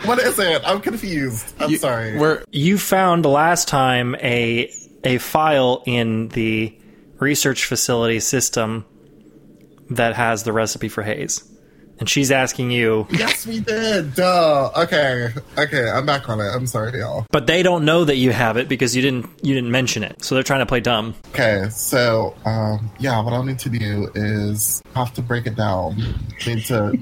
What 0.05 0.19
is 0.19 0.37
it? 0.39 0.61
I'm 0.65 0.81
confused. 0.81 1.53
I'm 1.59 1.71
You- 1.71 1.77
sorry. 1.77 2.17
Where 2.17 2.43
You 2.51 2.77
found 2.77 3.25
last 3.25 3.67
time 3.67 4.15
a 4.15 4.71
a 5.05 5.17
file 5.17 5.83
in 5.85 6.29
the 6.29 6.73
research 7.19 7.65
facility 7.65 8.19
system 8.19 8.85
that 9.89 10.15
has 10.15 10.43
the 10.43 10.51
recipe 10.53 10.87
for 10.89 11.03
haze. 11.03 11.43
And 11.99 12.09
she's 12.09 12.31
asking 12.31 12.71
you, 12.71 13.07
Yes, 13.11 13.45
we 13.45 13.59
did. 13.59 14.15
Duh. 14.15 14.71
Okay. 14.75 15.29
Okay. 15.57 15.89
I'm 15.89 16.05
back 16.05 16.27
on 16.27 16.39
it. 16.39 16.49
I'm 16.49 16.65
sorry, 16.67 16.99
y'all. 16.99 17.25
but 17.31 17.45
they 17.47 17.61
don't 17.63 17.85
know 17.85 18.03
that 18.03 18.15
you 18.15 18.31
have 18.31 18.57
it 18.57 18.67
because 18.67 18.95
you 18.95 19.01
didn't 19.01 19.29
you 19.41 19.53
didn't 19.53 19.71
mention 19.71 20.03
it. 20.03 20.23
So 20.23 20.35
they're 20.35 20.43
trying 20.43 20.61
to 20.61 20.65
play 20.65 20.79
dumb. 20.79 21.13
Okay. 21.29 21.67
So, 21.69 22.35
um, 22.45 22.89
yeah, 22.99 23.21
what 23.23 23.31
I'll 23.33 23.43
need 23.43 23.59
to 23.59 23.69
do 23.69 24.09
is 24.15 24.81
have 24.95 25.13
to 25.13 25.21
break 25.21 25.45
it 25.45 25.55
down. 25.55 26.01
I 26.01 26.45
Need 26.55 26.65
to 26.65 26.93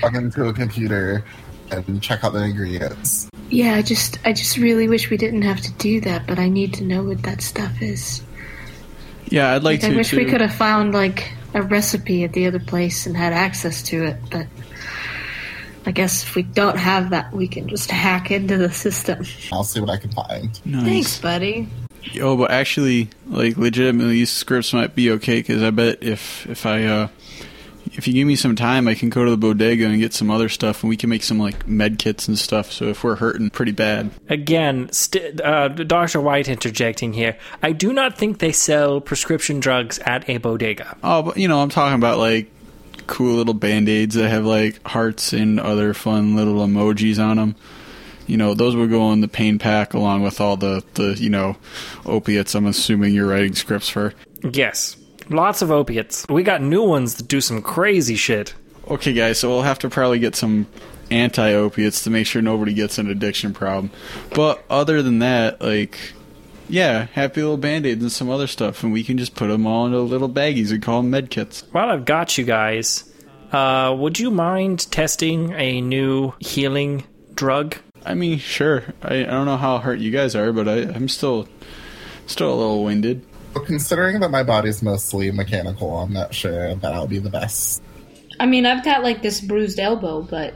plug 0.00 0.14
into 0.22 0.44
a 0.48 0.52
computer 0.52 1.24
and 1.70 2.02
check 2.02 2.24
out 2.24 2.32
the 2.32 2.42
ingredients. 2.42 3.28
Yeah, 3.50 3.74
I 3.74 3.82
just 3.82 4.18
I 4.24 4.32
just 4.32 4.56
really 4.56 4.88
wish 4.88 5.10
we 5.10 5.16
didn't 5.16 5.42
have 5.42 5.60
to 5.62 5.72
do 5.72 6.00
that, 6.02 6.26
but 6.26 6.38
I 6.38 6.48
need 6.48 6.74
to 6.74 6.84
know 6.84 7.02
what 7.02 7.22
that 7.22 7.42
stuff 7.42 7.80
is. 7.80 8.22
Yeah, 9.26 9.54
I'd 9.54 9.62
like 9.62 9.84
I 9.84 9.88
to. 9.88 9.94
I 9.94 9.96
wish 9.96 10.12
we 10.12 10.24
could 10.24 10.40
have 10.40 10.54
found 10.54 10.94
like 10.94 11.32
a 11.54 11.62
recipe 11.62 12.24
at 12.24 12.32
the 12.32 12.46
other 12.46 12.60
place 12.60 13.06
and 13.06 13.16
had 13.16 13.32
access 13.32 13.82
to 13.84 14.04
it, 14.04 14.16
but 14.30 14.46
I 15.86 15.90
guess 15.90 16.22
if 16.22 16.34
we 16.34 16.42
don't 16.42 16.76
have 16.76 17.10
that, 17.10 17.32
we 17.32 17.48
can 17.48 17.68
just 17.68 17.90
hack 17.90 18.30
into 18.30 18.58
the 18.58 18.70
system. 18.70 19.24
I'll 19.50 19.64
see 19.64 19.80
what 19.80 19.90
I 19.90 19.96
can 19.96 20.12
find. 20.12 20.60
Nice. 20.66 20.84
Thanks, 20.84 21.20
buddy. 21.20 21.68
Oh, 22.20 22.36
but 22.36 22.50
actually, 22.50 23.08
like 23.26 23.56
legitimately, 23.56 24.12
these 24.12 24.30
scripts 24.30 24.72
might 24.72 24.94
be 24.94 25.10
okay 25.12 25.40
because 25.40 25.62
I 25.62 25.70
bet 25.70 26.02
if 26.02 26.46
if 26.46 26.66
I 26.66 26.84
uh 26.84 27.08
if 27.98 28.06
you 28.06 28.14
give 28.14 28.26
me 28.26 28.36
some 28.36 28.54
time, 28.56 28.86
I 28.86 28.94
can 28.94 29.10
go 29.10 29.24
to 29.24 29.30
the 29.30 29.36
bodega 29.36 29.84
and 29.86 29.98
get 29.98 30.14
some 30.14 30.30
other 30.30 30.48
stuff, 30.48 30.82
and 30.82 30.88
we 30.88 30.96
can 30.96 31.10
make 31.10 31.24
some 31.24 31.38
like 31.38 31.66
med 31.66 31.98
kits 31.98 32.28
and 32.28 32.38
stuff. 32.38 32.70
So 32.70 32.86
if 32.86 33.02
we're 33.02 33.16
hurting 33.16 33.50
pretty 33.50 33.72
bad, 33.72 34.10
Again, 34.28 34.90
st- 34.92 35.40
uh, 35.40 35.68
Dr. 35.68 36.20
White 36.20 36.48
interjecting 36.48 37.12
here. 37.12 37.36
I 37.62 37.72
do 37.72 37.92
not 37.92 38.16
think 38.16 38.38
they 38.38 38.52
sell 38.52 39.00
prescription 39.00 39.58
drugs 39.60 39.98
at 39.98 40.28
a 40.30 40.38
bodega. 40.38 40.96
oh, 41.02 41.22
but 41.22 41.36
you 41.36 41.48
know, 41.48 41.60
I'm 41.60 41.68
talking 41.70 41.96
about 41.96 42.18
like 42.18 42.50
cool 43.08 43.34
little 43.34 43.54
band 43.54 43.88
aids 43.88 44.14
that 44.14 44.28
have 44.28 44.44
like 44.44 44.86
hearts 44.86 45.32
and 45.32 45.58
other 45.58 45.92
fun 45.92 46.36
little 46.36 46.56
emojis 46.66 47.18
on 47.18 47.36
them. 47.36 47.56
You 48.28 48.36
know, 48.36 48.52
those 48.54 48.76
would 48.76 48.90
go 48.90 49.10
in 49.12 49.22
the 49.22 49.28
pain 49.28 49.58
pack 49.58 49.94
along 49.94 50.22
with 50.22 50.40
all 50.40 50.56
the 50.56 50.84
the 50.94 51.14
you 51.18 51.30
know 51.30 51.56
opiates. 52.06 52.54
I'm 52.54 52.66
assuming 52.66 53.12
you're 53.14 53.26
writing 53.26 53.54
scripts 53.54 53.88
for. 53.88 54.14
Yes, 54.52 54.96
lots 55.30 55.62
of 55.62 55.70
opiates. 55.70 56.26
We 56.28 56.42
got 56.42 56.62
new 56.62 56.82
ones 56.82 57.16
that 57.16 57.28
do 57.28 57.40
some 57.40 57.62
crazy 57.62 58.16
shit. 58.16 58.54
Okay, 58.88 59.12
guys, 59.12 59.38
so 59.38 59.48
we'll 59.48 59.62
have 59.62 59.78
to 59.80 59.90
probably 59.90 60.18
get 60.18 60.34
some 60.34 60.66
anti 61.10 61.52
opiates 61.52 62.04
to 62.04 62.10
make 62.10 62.26
sure 62.26 62.42
nobody 62.42 62.72
gets 62.72 62.98
an 62.98 63.10
addiction 63.10 63.52
problem. 63.52 63.90
But 64.34 64.64
other 64.70 65.02
than 65.02 65.18
that, 65.20 65.60
like, 65.60 65.98
yeah, 66.68 67.06
happy 67.12 67.42
little 67.42 67.56
band 67.56 67.86
aids 67.86 68.02
and 68.02 68.12
some 68.12 68.30
other 68.30 68.46
stuff, 68.46 68.82
and 68.82 68.92
we 68.92 69.02
can 69.02 69.18
just 69.18 69.34
put 69.34 69.48
them 69.48 69.66
all 69.66 69.86
into 69.86 70.00
little 70.00 70.28
baggies 70.28 70.70
and 70.70 70.82
call 70.82 71.02
them 71.02 71.10
med 71.10 71.30
kits. 71.30 71.64
While 71.72 71.90
I've 71.90 72.04
got 72.04 72.38
you 72.38 72.44
guys, 72.44 73.10
uh, 73.52 73.94
would 73.98 74.18
you 74.18 74.30
mind 74.30 74.90
testing 74.90 75.52
a 75.52 75.80
new 75.80 76.32
healing 76.40 77.04
drug? 77.34 77.76
I 78.04 78.14
mean, 78.14 78.38
sure. 78.38 78.84
I, 79.02 79.16
I 79.16 79.24
don't 79.24 79.46
know 79.46 79.56
how 79.56 79.78
hurt 79.78 79.98
you 79.98 80.10
guys 80.10 80.34
are, 80.34 80.52
but 80.52 80.68
I, 80.68 80.82
I'm 80.82 81.08
still 81.08 81.48
still 82.26 82.52
a 82.52 82.56
little 82.56 82.84
winded. 82.84 83.24
But 83.58 83.66
considering 83.66 84.20
that 84.20 84.30
my 84.30 84.44
body's 84.44 84.82
mostly 84.82 85.32
mechanical, 85.32 85.98
I'm 85.98 86.12
not 86.12 86.32
sure 86.32 86.76
that 86.76 86.92
I'll 86.94 87.08
be 87.08 87.18
the 87.18 87.28
best. 87.28 87.82
I 88.38 88.46
mean, 88.46 88.66
I've 88.66 88.84
got 88.84 89.02
like 89.02 89.20
this 89.20 89.40
bruised 89.40 89.80
elbow, 89.80 90.22
but 90.22 90.54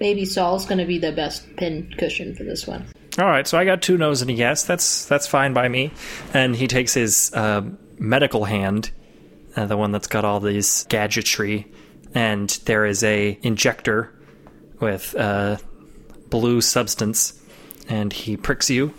maybe 0.00 0.24
Saul's 0.24 0.64
going 0.64 0.78
to 0.78 0.86
be 0.86 0.98
the 0.98 1.12
best 1.12 1.44
pin 1.56 1.92
cushion 1.98 2.34
for 2.34 2.44
this 2.44 2.66
one. 2.66 2.86
All 3.18 3.26
right, 3.26 3.46
so 3.46 3.58
I 3.58 3.66
got 3.66 3.82
two 3.82 3.98
no's 3.98 4.22
and 4.22 4.30
a 4.30 4.32
yes. 4.32 4.64
That's 4.64 5.04
that's 5.04 5.26
fine 5.26 5.52
by 5.52 5.68
me. 5.68 5.92
And 6.32 6.56
he 6.56 6.68
takes 6.68 6.94
his 6.94 7.30
uh, 7.34 7.68
medical 7.98 8.46
hand, 8.46 8.92
uh, 9.54 9.66
the 9.66 9.76
one 9.76 9.92
that's 9.92 10.06
got 10.06 10.24
all 10.24 10.40
these 10.40 10.84
gadgetry, 10.84 11.66
and 12.14 12.48
there 12.64 12.86
is 12.86 13.04
a 13.04 13.38
injector 13.42 14.10
with 14.80 15.14
uh, 15.16 15.58
blue 16.30 16.62
substance, 16.62 17.38
and 17.90 18.10
he 18.10 18.38
pricks 18.38 18.70
you 18.70 18.94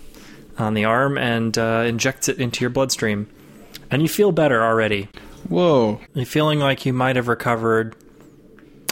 on 0.60 0.76
the 0.76 0.86
arm 0.86 1.18
and 1.18 1.58
uh, 1.58 1.84
injects 1.88 2.30
it 2.30 2.38
into 2.38 2.62
your 2.62 2.70
bloodstream, 2.70 3.28
and 3.92 4.02
you 4.02 4.08
feel 4.08 4.32
better 4.32 4.64
already. 4.64 5.08
Whoa. 5.48 6.00
You're 6.14 6.26
feeling 6.26 6.60
like 6.60 6.86
you 6.86 6.94
might 6.94 7.16
have 7.16 7.28
recovered. 7.28 7.96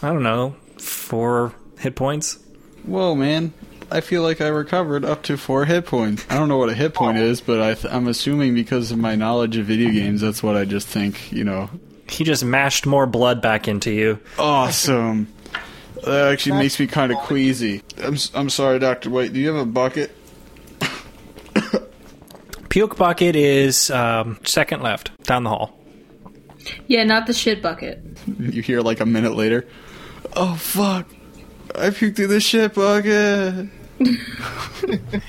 I 0.02 0.10
don't 0.14 0.24
know, 0.24 0.56
four 0.78 1.54
hit 1.80 1.96
points. 1.96 2.40
Whoa, 2.86 3.16
man. 3.16 3.54
I 3.90 4.02
feel 4.02 4.22
like 4.22 4.42
I 4.42 4.48
recovered 4.48 5.06
up 5.06 5.24
to 5.24 5.38
four 5.38 5.66
hit 5.66 5.86
points. 5.86 6.26
I 6.30 6.36
don't 6.36 6.50
know 6.50 6.58
what 6.58 6.70
a 6.70 6.74
hit 6.74 6.94
point 6.94 7.18
is, 7.18 7.40
but 7.42 7.62
I 7.62 7.74
th- 7.74 7.94
I'm 7.94 8.08
assuming 8.08 8.54
because 8.54 8.92
of 8.92 8.98
my 8.98 9.16
knowledge 9.16 9.56
of 9.58 9.66
video 9.66 9.92
games, 9.92 10.22
that's 10.22 10.44
what 10.44 10.58
I 10.58 10.66
just 10.66 10.88
think, 10.88 11.32
you 11.32 11.44
know, 11.46 11.70
He 12.10 12.24
just 12.26 12.44
mashed 12.44 12.86
more 12.86 13.06
blood 13.06 13.42
back 13.42 13.68
into 13.68 13.92
you. 13.92 14.20
Awesome. 14.38 15.28
That 16.04 16.32
actually 16.32 16.58
makes 16.60 16.80
me 16.80 16.88
kind 16.88 17.12
of 17.12 17.18
queasy. 17.20 17.82
I'm, 18.02 18.14
s- 18.16 18.32
I'm 18.34 18.50
sorry, 18.50 18.78
Dr. 18.80 19.10
White. 19.10 19.34
Do 19.34 19.40
you 19.40 19.48
have 19.48 19.56
a 19.58 19.66
bucket? 19.66 20.12
Puke 22.78 22.96
bucket 22.96 23.36
is 23.36 23.90
um, 23.90 24.38
second 24.44 24.84
left 24.84 25.24
down 25.24 25.44
the 25.44 25.50
hall. 25.50 25.76
Yeah, 26.86 27.06
not 27.06 27.26
the 27.26 27.34
shit 27.34 27.60
bucket. 27.60 28.06
You 28.38 28.62
hear 28.62 28.82
like 28.82 29.00
a 29.00 29.06
minute 29.08 29.36
later. 29.36 29.68
Oh, 30.36 30.54
fuck. 30.54 31.08
I 31.74 31.90
puked 31.90 32.18
through 32.18 32.28
the 32.28 32.40
shit 32.40 32.76
bucket. 32.76 33.70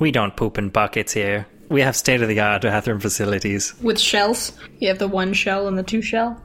We 0.00 0.10
don't 0.10 0.34
poop 0.34 0.58
in 0.58 0.70
buckets 0.70 1.12
here. 1.12 1.46
We 1.68 1.82
have 1.82 1.94
state 1.94 2.20
of 2.20 2.26
the 2.26 2.40
art 2.40 2.62
bathroom 2.62 2.98
facilities. 2.98 3.74
With 3.80 4.00
shells. 4.00 4.50
You 4.80 4.88
have 4.88 4.98
the 4.98 5.06
one 5.06 5.34
shell 5.34 5.68
and 5.68 5.78
the 5.78 5.84
two 5.84 6.02
shell. 6.02 6.42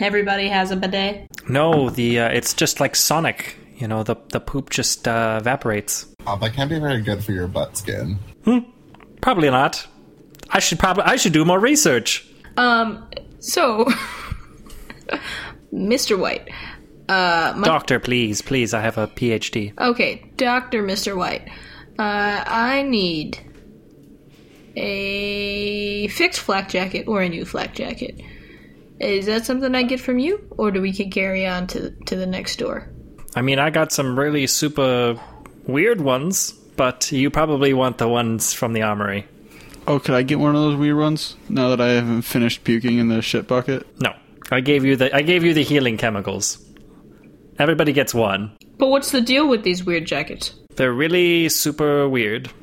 Everybody 0.00 0.48
has 0.48 0.72
a 0.72 0.76
bidet. 0.76 1.28
No, 1.48 1.88
the 1.88 2.18
uh, 2.18 2.28
it's 2.30 2.52
just 2.52 2.80
like 2.80 2.96
Sonic. 2.96 3.56
You 3.76 3.86
know, 3.86 4.02
the 4.02 4.16
the 4.30 4.40
poop 4.40 4.70
just 4.70 5.06
uh, 5.06 5.38
evaporates. 5.40 6.06
Oh, 6.26 6.36
that 6.38 6.54
can 6.54 6.68
be 6.68 6.80
very 6.80 7.00
good 7.00 7.22
for 7.22 7.30
your 7.30 7.46
butt 7.46 7.76
skin. 7.76 8.18
Probably 9.24 9.48
not. 9.48 9.86
I 10.50 10.58
should 10.58 10.78
probably 10.78 11.04
I 11.04 11.16
should 11.16 11.32
do 11.32 11.46
more 11.46 11.58
research. 11.58 12.28
Um, 12.58 13.08
so, 13.38 13.86
Mr. 15.72 16.18
White. 16.18 16.50
Uh, 17.08 17.54
my, 17.56 17.66
Doctor, 17.66 17.98
please, 17.98 18.42
please, 18.42 18.74
I 18.74 18.82
have 18.82 18.98
a 18.98 19.06
PhD. 19.06 19.72
okay, 19.80 20.30
Doctor 20.36 20.82
Mr. 20.82 21.16
White. 21.16 21.48
Uh, 21.98 22.44
I 22.46 22.82
need 22.82 23.38
a 24.76 26.08
fixed 26.08 26.40
flak 26.40 26.68
jacket 26.68 27.08
or 27.08 27.22
a 27.22 27.28
new 27.30 27.46
flak 27.46 27.74
jacket. 27.74 28.20
Is 29.00 29.24
that 29.24 29.46
something 29.46 29.74
I 29.74 29.84
get 29.84 30.00
from 30.00 30.18
you, 30.18 30.46
or 30.58 30.70
do 30.70 30.82
we 30.82 30.92
can 30.92 31.10
carry 31.10 31.46
on 31.46 31.66
to 31.68 31.92
to 32.04 32.14
the 32.14 32.26
next 32.26 32.56
door? 32.58 32.90
I 33.34 33.40
mean, 33.40 33.58
I 33.58 33.70
got 33.70 33.90
some 33.90 34.18
really 34.18 34.46
super 34.46 35.18
weird 35.66 36.02
ones, 36.02 36.52
but 36.76 37.10
you 37.12 37.30
probably 37.30 37.72
want 37.72 37.98
the 37.98 38.08
ones 38.08 38.52
from 38.52 38.72
the 38.72 38.82
armory. 38.82 39.26
Oh, 39.86 39.98
could 39.98 40.14
I 40.14 40.22
get 40.22 40.38
one 40.38 40.54
of 40.54 40.62
those 40.62 40.76
weird 40.76 40.96
ones 40.96 41.36
now 41.48 41.68
that 41.68 41.80
I 41.80 41.88
haven't 41.90 42.22
finished 42.22 42.64
puking 42.64 42.98
in 42.98 43.08
the 43.08 43.20
shit 43.22 43.46
bucket? 43.46 43.86
No, 44.00 44.14
I 44.50 44.60
gave 44.60 44.84
you 44.84 44.96
the 44.96 45.14
I 45.14 45.22
gave 45.22 45.44
you 45.44 45.52
the 45.54 45.62
healing 45.62 45.98
chemicals. 45.98 46.58
Everybody 47.58 47.92
gets 47.92 48.14
one. 48.14 48.56
But 48.78 48.88
what's 48.88 49.10
the 49.12 49.20
deal 49.20 49.48
with 49.48 49.62
these 49.62 49.84
weird 49.84 50.06
jackets? 50.06 50.54
They're 50.76 50.92
really 50.92 51.48
super 51.48 52.08
weird. 52.08 52.50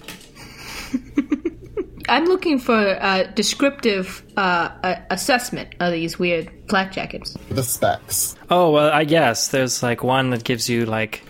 I'm 2.10 2.26
looking 2.26 2.60
for 2.60 2.78
a 3.00 3.32
descriptive 3.36 4.22
uh, 4.36 4.70
a- 4.84 5.02
assessment 5.12 5.76
of 5.80 5.94
these 5.94 6.20
weird 6.20 6.52
flak 6.68 6.92
jackets. 6.92 7.38
The 7.50 7.64
specs. 7.64 8.36
Oh, 8.50 8.72
well, 8.72 8.90
I 8.92 9.06
guess 9.06 9.48
there's 9.50 9.82
like 9.82 10.04
one 10.04 10.32
that 10.32 10.44
gives 10.44 10.68
you 10.70 10.86
like 10.86 11.24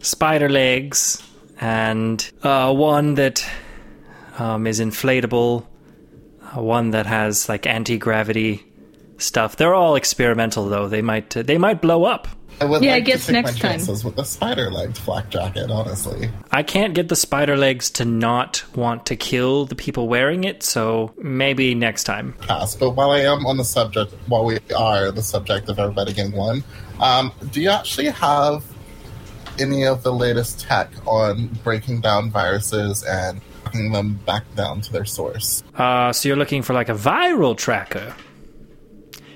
spider 0.00 0.48
legs, 0.48 1.22
and 1.62 2.32
uh, 2.42 2.74
one 2.74 3.14
that 3.14 3.48
um, 4.36 4.66
is 4.66 4.80
inflatable, 4.80 5.64
uh, 6.42 6.60
one 6.60 6.90
that 6.90 7.06
has 7.06 7.48
like 7.48 7.66
anti 7.66 7.98
gravity 7.98 8.64
stuff. 9.18 9.56
They're 9.56 9.74
all 9.74 9.94
experimental 9.94 10.68
though. 10.68 10.88
They 10.88 11.02
might 11.02 11.36
uh, 11.36 11.42
they 11.42 11.58
might 11.58 11.80
blow 11.80 12.04
up. 12.04 12.26
I 12.60 12.64
would 12.64 12.82
Yeah, 12.82 12.94
I 12.94 13.00
guess 13.00 13.26
to 13.26 13.32
take 13.32 13.44
next 13.44 13.62
my 13.62 13.76
time. 13.76 14.04
with 14.04 14.16
the 14.16 14.24
spider-legged 14.24 14.98
flak 14.98 15.30
jacket. 15.30 15.70
Honestly, 15.70 16.30
I 16.50 16.62
can't 16.62 16.94
get 16.94 17.08
the 17.08 17.16
spider 17.16 17.56
legs 17.56 17.90
to 17.92 18.04
not 18.04 18.64
want 18.74 19.06
to 19.06 19.16
kill 19.16 19.64
the 19.64 19.74
people 19.74 20.06
wearing 20.06 20.44
it, 20.44 20.62
so 20.62 21.14
maybe 21.16 21.74
next 21.74 22.04
time. 22.04 22.34
pass. 22.40 22.74
But 22.74 22.90
while 22.90 23.10
I 23.10 23.20
am 23.20 23.46
on 23.46 23.56
the 23.56 23.64
subject, 23.64 24.12
while 24.26 24.44
we 24.44 24.58
are 24.76 25.12
the 25.12 25.22
subject 25.22 25.68
of 25.68 25.78
everybody 25.78 26.12
getting 26.12 26.32
one, 26.32 26.62
um, 27.00 27.32
do 27.52 27.60
you 27.62 27.70
actually 27.70 28.08
have 28.08 28.64
any 29.58 29.84
of 29.86 30.02
the 30.02 30.12
latest 30.12 30.60
tech 30.60 30.90
on 31.06 31.48
breaking 31.64 32.00
down 32.00 32.30
viruses 32.30 33.02
and 33.04 33.40
knocking 33.64 33.92
them 33.92 34.14
back 34.26 34.44
down 34.54 34.80
to 34.82 34.92
their 34.92 35.04
source? 35.04 35.62
Uh, 35.76 36.12
so 36.12 36.28
you're 36.28 36.36
looking 36.36 36.62
for 36.62 36.72
like 36.72 36.88
a 36.88 36.94
viral 36.94 37.56
tracker. 37.56 38.14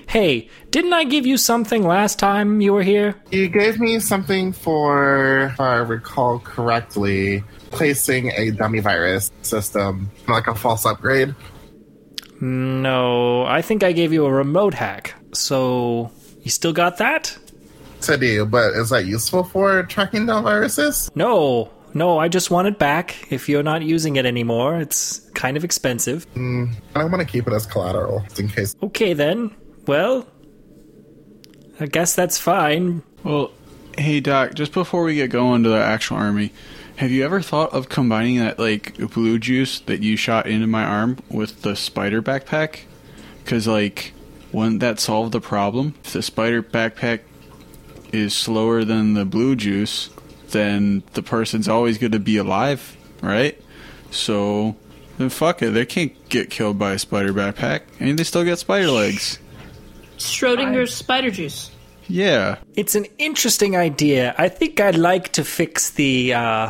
Hey, 0.07 0.49
didn't 0.71 0.93
I 0.93 1.03
give 1.03 1.25
you 1.25 1.35
something 1.37 1.83
last 1.83 2.17
time 2.17 2.61
you 2.61 2.71
were 2.71 2.83
here? 2.83 3.15
You 3.29 3.49
gave 3.49 3.77
me 3.77 3.99
something 3.99 4.53
for, 4.53 5.49
if 5.51 5.59
I 5.59 5.75
recall 5.75 6.39
correctly, 6.39 7.43
placing 7.71 8.31
a 8.31 8.51
dummy 8.51 8.79
virus 8.79 9.31
system, 9.41 10.09
like 10.29 10.47
a 10.47 10.55
false 10.55 10.85
upgrade. 10.85 11.35
No, 12.39 13.43
I 13.45 13.61
think 13.61 13.83
I 13.83 13.91
gave 13.91 14.13
you 14.13 14.25
a 14.25 14.31
remote 14.31 14.75
hack. 14.75 15.13
So, 15.33 16.11
you 16.41 16.51
still 16.51 16.73
got 16.73 16.97
that? 16.99 17.37
To 18.07 18.17
do, 18.17 18.45
but 18.45 18.71
is 18.73 18.89
that 18.91 19.05
useful 19.05 19.43
for 19.43 19.83
tracking 19.83 20.27
down 20.27 20.43
viruses? 20.43 21.11
No, 21.13 21.69
no, 21.93 22.17
I 22.17 22.29
just 22.29 22.49
want 22.49 22.69
it 22.69 22.79
back. 22.79 23.31
If 23.33 23.49
you're 23.49 23.63
not 23.63 23.81
using 23.81 24.15
it 24.15 24.25
anymore, 24.25 24.79
it's 24.79 25.19
kind 25.33 25.57
of 25.57 25.65
expensive. 25.65 26.25
Mm, 26.33 26.73
I 26.95 27.03
want 27.03 27.19
to 27.19 27.25
keep 27.25 27.47
it 27.47 27.53
as 27.53 27.65
collateral, 27.65 28.21
just 28.21 28.39
in 28.39 28.47
case. 28.47 28.75
Okay 28.81 29.11
then. 29.11 29.53
Well, 29.87 30.25
I 31.81 31.87
guess 31.87 32.15
that's 32.15 32.37
fine. 32.37 33.03
Well, 33.25 33.51
hey 33.97 34.21
Doc, 34.21 34.53
just 34.53 34.71
before 34.71 35.03
we 35.03 35.15
get 35.15 35.29
going 35.29 35.63
to 35.63 35.69
the 35.69 35.83
actual 35.83 36.15
army, 36.15 36.53
have 36.97 37.11
you 37.11 37.25
ever 37.25 37.41
thought 37.41 37.73
of 37.73 37.89
combining 37.89 38.37
that 38.37 38.57
like 38.57 38.95
blue 39.13 39.37
juice 39.37 39.81
that 39.81 40.01
you 40.01 40.15
shot 40.15 40.47
into 40.47 40.67
my 40.67 40.83
arm 40.85 41.17
with 41.29 41.61
the 41.61 41.75
spider 41.75 42.21
backpack? 42.21 42.81
Because 43.43 43.67
like, 43.67 44.13
wouldn't 44.53 44.79
that 44.79 45.01
solve 45.01 45.31
the 45.31 45.41
problem? 45.41 45.95
If 46.05 46.13
the 46.13 46.23
spider 46.23 46.63
backpack 46.63 47.19
is 48.13 48.35
slower 48.35 48.83
than 48.83 49.13
the 49.13 49.25
blue 49.25 49.55
juice, 49.55 50.09
then 50.49 51.03
the 51.13 51.23
person's 51.23 51.67
always 51.67 51.97
going 51.97 52.11
to 52.11 52.19
be 52.19 52.37
alive, 52.37 52.95
right? 53.21 53.61
So 54.11 54.75
then 55.17 55.29
fuck 55.29 55.61
it, 55.61 55.71
they 55.71 55.85
can't 55.85 56.13
get 56.29 56.49
killed 56.49 56.79
by 56.79 56.93
a 56.93 56.99
spider 56.99 57.33
backpack, 57.33 57.81
and 57.99 58.17
they 58.17 58.23
still 58.23 58.43
get 58.43 58.59
spider 58.59 58.91
legs. 58.91 59.39
Schrodinger's 60.17 60.93
spider 60.93 61.29
juice. 61.29 61.71
Yeah. 62.07 62.57
It's 62.75 62.95
an 62.95 63.05
interesting 63.17 63.75
idea. 63.75 64.33
I 64.37 64.49
think 64.49 64.79
I'd 64.79 64.95
like 64.95 65.33
to 65.33 65.43
fix 65.43 65.91
the 65.91 66.33
uh 66.33 66.69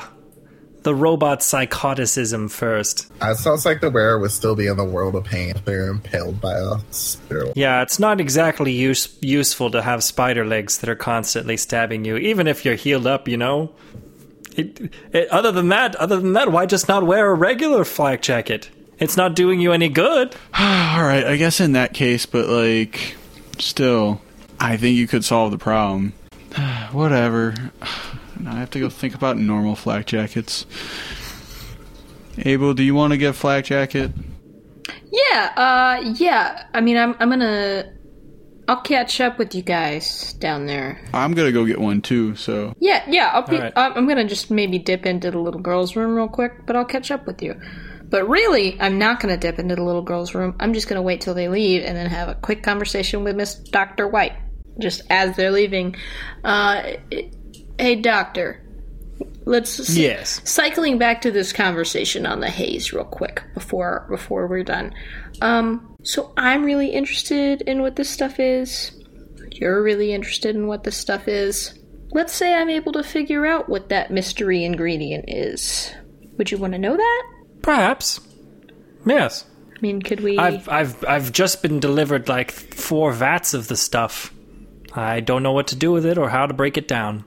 the 0.88 0.96
robot 0.96 1.44
psychoticism 1.44 2.48
first. 2.48 3.12
Uh, 3.22 3.32
it 3.32 3.36
sounds 3.36 3.66
like 3.66 3.82
the 3.82 3.90
wearer 3.90 4.18
would 4.20 4.32
still 4.32 4.56
be 4.56 4.68
in 4.68 4.78
the 4.78 4.86
world 4.86 5.16
of 5.16 5.26
pain 5.26 5.50
if 5.50 5.66
they're 5.66 5.90
impaled 5.90 6.40
by 6.40 6.54
a 6.54 6.78
spider. 6.92 7.52
Yeah, 7.58 7.82
it's 7.82 8.00
not 8.00 8.22
exactly 8.22 8.72
use- 8.72 9.18
useful 9.20 9.70
to 9.72 9.82
have 9.82 10.02
spider 10.02 10.46
legs 10.46 10.78
that 10.78 10.90
are 10.90 10.96
constantly 10.96 11.58
stabbing 11.58 12.06
you, 12.06 12.16
even 12.16 12.48
if 12.48 12.64
you're 12.64 12.76
healed 12.76 13.06
up, 13.06 13.28
you 13.28 13.36
know. 13.36 13.74
It, 14.56 14.94
it, 15.12 15.28
other 15.28 15.52
than 15.52 15.68
that, 15.68 15.98
other 15.98 16.22
than 16.22 16.32
that, 16.34 16.54
why 16.54 16.66
just 16.66 16.88
not 16.88 17.06
wear 17.06 17.32
a 17.32 17.34
regular 17.34 17.84
flak 17.84 18.22
jacket? 18.22 18.70
It's 18.98 19.18
not 19.18 19.36
doing 19.36 19.60
you 19.60 19.74
any 19.74 19.90
good. 19.90 20.38
All 20.58 21.04
right, 21.04 21.26
I 21.26 21.36
guess 21.36 21.60
in 21.60 21.74
that 21.74 21.94
case, 21.94 22.26
but 22.26 22.48
like, 22.48 23.18
still, 23.60 24.22
I 24.58 24.78
think 24.78 24.96
you 24.96 25.06
could 25.06 25.26
solve 25.26 25.52
the 25.52 25.58
problem. 25.58 26.14
Whatever. 26.94 27.56
Now 28.42 28.56
I 28.56 28.60
have 28.60 28.70
to 28.72 28.80
go 28.80 28.90
think 28.90 29.16
about 29.16 29.38
normal 29.38 29.76
flak 29.76 30.06
jackets. 30.06 30.66
Abel, 32.40 32.74
do 32.74 32.84
you 32.84 32.94
want 32.94 33.12
to 33.12 33.18
get 33.18 33.36
flak 33.36 33.66
jacket? 33.66 34.12
Yeah, 35.12 35.54
uh, 35.56 36.14
yeah. 36.16 36.68
I 36.74 36.82
mean, 36.82 36.98
I'm, 36.98 37.16
I'm 37.20 37.30
gonna, 37.30 37.94
I'll 38.68 38.82
catch 38.82 39.20
up 39.22 39.40
with 39.40 39.56
you 39.56 39.62
guys 39.62 40.34
down 40.34 40.66
there. 40.66 41.02
I'm 41.14 41.34
gonna 41.34 41.52
go 41.52 41.66
get 41.66 41.80
one 41.80 42.02
too. 42.02 42.36
So 42.36 42.74
Yeah, 42.80 43.04
yeah. 43.08 43.32
I'll 43.34 43.48
be. 43.48 43.56
All 43.56 43.62
right. 43.64 43.74
I'm 43.76 43.94
I'm 43.94 44.08
gonna 44.08 44.28
just 44.28 44.52
maybe 44.52 44.78
dip 44.78 45.06
into 45.06 45.32
the 45.32 45.40
little 45.40 45.62
girl's 45.62 45.96
room 45.96 46.16
real 46.16 46.28
quick, 46.28 46.66
but 46.66 46.76
I'll 46.76 46.86
catch 46.86 47.10
up 47.12 47.26
with 47.26 47.42
you. 47.42 47.60
But 48.10 48.28
really, 48.30 48.80
I'm 48.80 49.00
not 49.00 49.20
gonna 49.20 49.38
dip 49.38 49.60
into 49.60 49.76
the 49.76 49.84
little 49.84 50.02
girl's 50.02 50.34
room. 50.36 50.56
I'm 50.60 50.74
just 50.74 50.88
gonna 50.88 51.02
wait 51.02 51.22
till 51.22 51.34
they 51.34 51.50
leave 51.50 51.84
and 51.84 51.98
then 51.98 52.08
have 52.08 52.30
a 52.30 52.36
quick 52.36 52.64
conversation 52.64 53.24
with 53.24 53.36
Miss 53.36 53.56
Doctor 53.56 54.08
White, 54.08 54.34
just 54.80 55.02
as 55.10 55.36
they're 55.36 55.52
leaving. 55.52 55.96
Uh, 56.44 56.94
hey, 57.80 57.96
Doctor. 57.96 58.64
Let's 59.46 59.90
Yes. 59.90 60.42
Cycling 60.44 60.98
back 60.98 61.22
to 61.22 61.32
this 61.32 61.54
conversation 61.54 62.26
on 62.26 62.42
the 62.42 62.50
haze 62.50 62.92
real 62.92 63.06
quick 63.06 63.44
before 63.54 64.06
before 64.10 64.46
we're 64.48 64.64
done. 64.64 64.94
Um, 65.42 65.96
so 66.04 66.34
I'm 66.36 66.66
really 66.66 66.90
interested 66.90 67.62
in 67.62 67.82
what 67.82 67.96
this 67.96 68.10
stuff 68.10 68.40
is. 68.40 68.92
You're 69.52 69.82
really 69.82 70.14
interested 70.14 70.56
in 70.56 70.68
what 70.68 70.84
this 70.84 70.98
stuff 70.98 71.28
is. 71.28 71.80
Let's 72.12 72.34
say 72.34 72.54
I'm 72.54 72.70
able 72.70 72.92
to 72.92 73.04
figure 73.04 73.46
out 73.46 73.70
what 73.70 73.90
that 73.90 74.12
mystery 74.12 74.64
ingredient 74.64 75.26
is. 75.30 75.94
Would 76.38 76.52
you 76.52 76.58
want 76.58 76.74
to 76.74 76.80
know 76.80 76.96
that? 76.98 77.24
Perhaps. 77.62 78.20
Yes. 79.06 79.46
I 79.76 79.80
mean, 79.82 80.02
could 80.02 80.20
we? 80.22 80.38
I've 80.38 80.68
I've 80.68 81.06
I've 81.06 81.32
just 81.32 81.62
been 81.62 81.80
delivered 81.80 82.28
like 82.28 82.52
four 82.52 83.12
vats 83.14 83.54
of 83.54 83.68
the 83.68 83.78
stuff. 83.78 84.34
I 84.94 85.20
don't 85.20 85.44
know 85.44 85.52
what 85.52 85.68
to 85.68 85.76
do 85.76 85.92
with 85.92 86.06
it 86.06 86.18
or 86.18 86.30
how 86.30 86.48
to 86.48 86.54
break 86.54 86.78
it 86.78 86.88
down. 86.88 87.24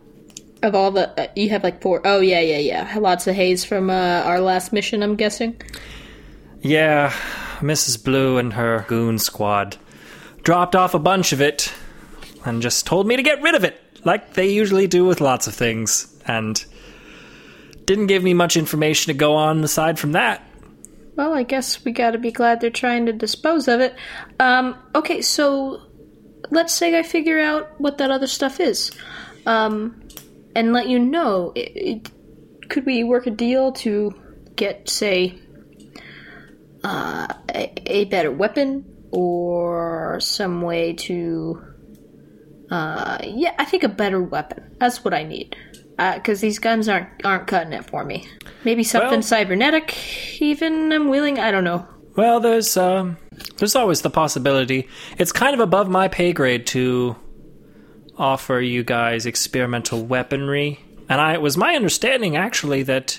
Of 0.62 0.74
all 0.74 0.90
the, 0.90 1.08
uh, 1.20 1.28
you 1.36 1.50
have 1.50 1.62
like 1.62 1.80
four 1.82 2.00
oh 2.04 2.20
yeah, 2.20 2.40
yeah, 2.40 2.58
yeah. 2.58 2.98
Lots 2.98 3.26
of 3.26 3.34
haze 3.34 3.64
from 3.64 3.90
uh, 3.90 4.22
our 4.24 4.40
last 4.40 4.72
mission. 4.72 5.02
I'm 5.02 5.16
guessing. 5.16 5.60
Yeah, 6.60 7.10
Mrs. 7.60 8.02
Blue 8.02 8.38
and 8.38 8.52
her 8.52 8.84
goon 8.88 9.18
squad 9.18 9.76
dropped 10.42 10.76
off 10.76 10.94
a 10.94 10.98
bunch 10.98 11.32
of 11.32 11.40
it 11.40 11.72
and 12.44 12.62
just 12.62 12.86
told 12.86 13.06
me 13.06 13.16
to 13.16 13.22
get 13.22 13.42
rid 13.42 13.54
of 13.54 13.64
it, 13.64 13.80
like 14.04 14.34
they 14.34 14.48
usually 14.48 14.86
do 14.86 15.04
with 15.04 15.20
lots 15.20 15.46
of 15.46 15.54
things, 15.54 16.14
and 16.26 16.64
didn't 17.84 18.06
give 18.06 18.22
me 18.22 18.34
much 18.34 18.56
information 18.56 19.12
to 19.12 19.18
go 19.18 19.34
on 19.34 19.62
aside 19.64 19.98
from 19.98 20.12
that. 20.12 20.42
Well, 21.16 21.34
I 21.34 21.42
guess 21.42 21.84
we 21.84 21.92
gotta 21.92 22.18
be 22.18 22.30
glad 22.30 22.60
they're 22.60 22.70
trying 22.70 23.06
to 23.06 23.12
dispose 23.12 23.68
of 23.68 23.80
it. 23.80 23.94
Um, 24.38 24.76
okay, 24.94 25.20
so 25.20 25.82
let's 26.50 26.72
say 26.72 26.98
I 26.98 27.02
figure 27.02 27.40
out 27.40 27.78
what 27.78 27.98
that 27.98 28.10
other 28.10 28.26
stuff 28.26 28.60
is, 28.60 28.90
um, 29.44 30.02
and 30.54 30.72
let 30.72 30.88
you 30.88 30.98
know. 30.98 31.52
It, 31.54 31.72
it, 31.74 32.10
could 32.68 32.86
we 32.86 33.04
work 33.04 33.26
a 33.26 33.30
deal 33.30 33.72
to 33.72 34.12
get, 34.56 34.88
say, 34.88 35.38
uh, 36.84 37.32
a, 37.54 37.72
a 37.86 38.04
better 38.06 38.30
weapon 38.30 38.84
or 39.10 40.18
some 40.20 40.62
way 40.62 40.92
to? 40.94 41.62
Uh, 42.70 43.18
yeah, 43.24 43.54
I 43.58 43.64
think 43.64 43.82
a 43.82 43.88
better 43.88 44.22
weapon. 44.22 44.76
That's 44.78 45.04
what 45.04 45.12
I 45.12 45.24
need. 45.24 45.56
Because 45.98 46.40
these 46.40 46.58
guns 46.58 46.88
aren't 46.88 47.08
aren't 47.26 47.46
cutting 47.46 47.74
it 47.74 47.84
for 47.84 48.04
me. 48.04 48.26
Maybe 48.64 48.84
something 48.84 49.10
Well- 49.10 49.22
cybernetic. 49.22 50.40
Even 50.40 50.92
I'm 50.92 51.08
willing. 51.08 51.38
I 51.38 51.50
don't 51.50 51.64
know. 51.64 51.86
Well, 52.16 52.40
there's 52.40 52.76
um, 52.76 53.18
there's 53.58 53.76
always 53.76 54.02
the 54.02 54.10
possibility. 54.10 54.88
It's 55.18 55.32
kind 55.32 55.54
of 55.54 55.60
above 55.60 55.88
my 55.88 56.08
pay 56.08 56.32
grade 56.32 56.66
to 56.68 57.16
offer 58.20 58.60
you 58.60 58.84
guys 58.84 59.26
experimental 59.26 60.04
weaponry, 60.04 60.78
and 61.08 61.20
I 61.20 61.34
it 61.34 61.42
was 61.42 61.56
my 61.56 61.74
understanding 61.74 62.36
actually 62.36 62.82
that 62.84 63.18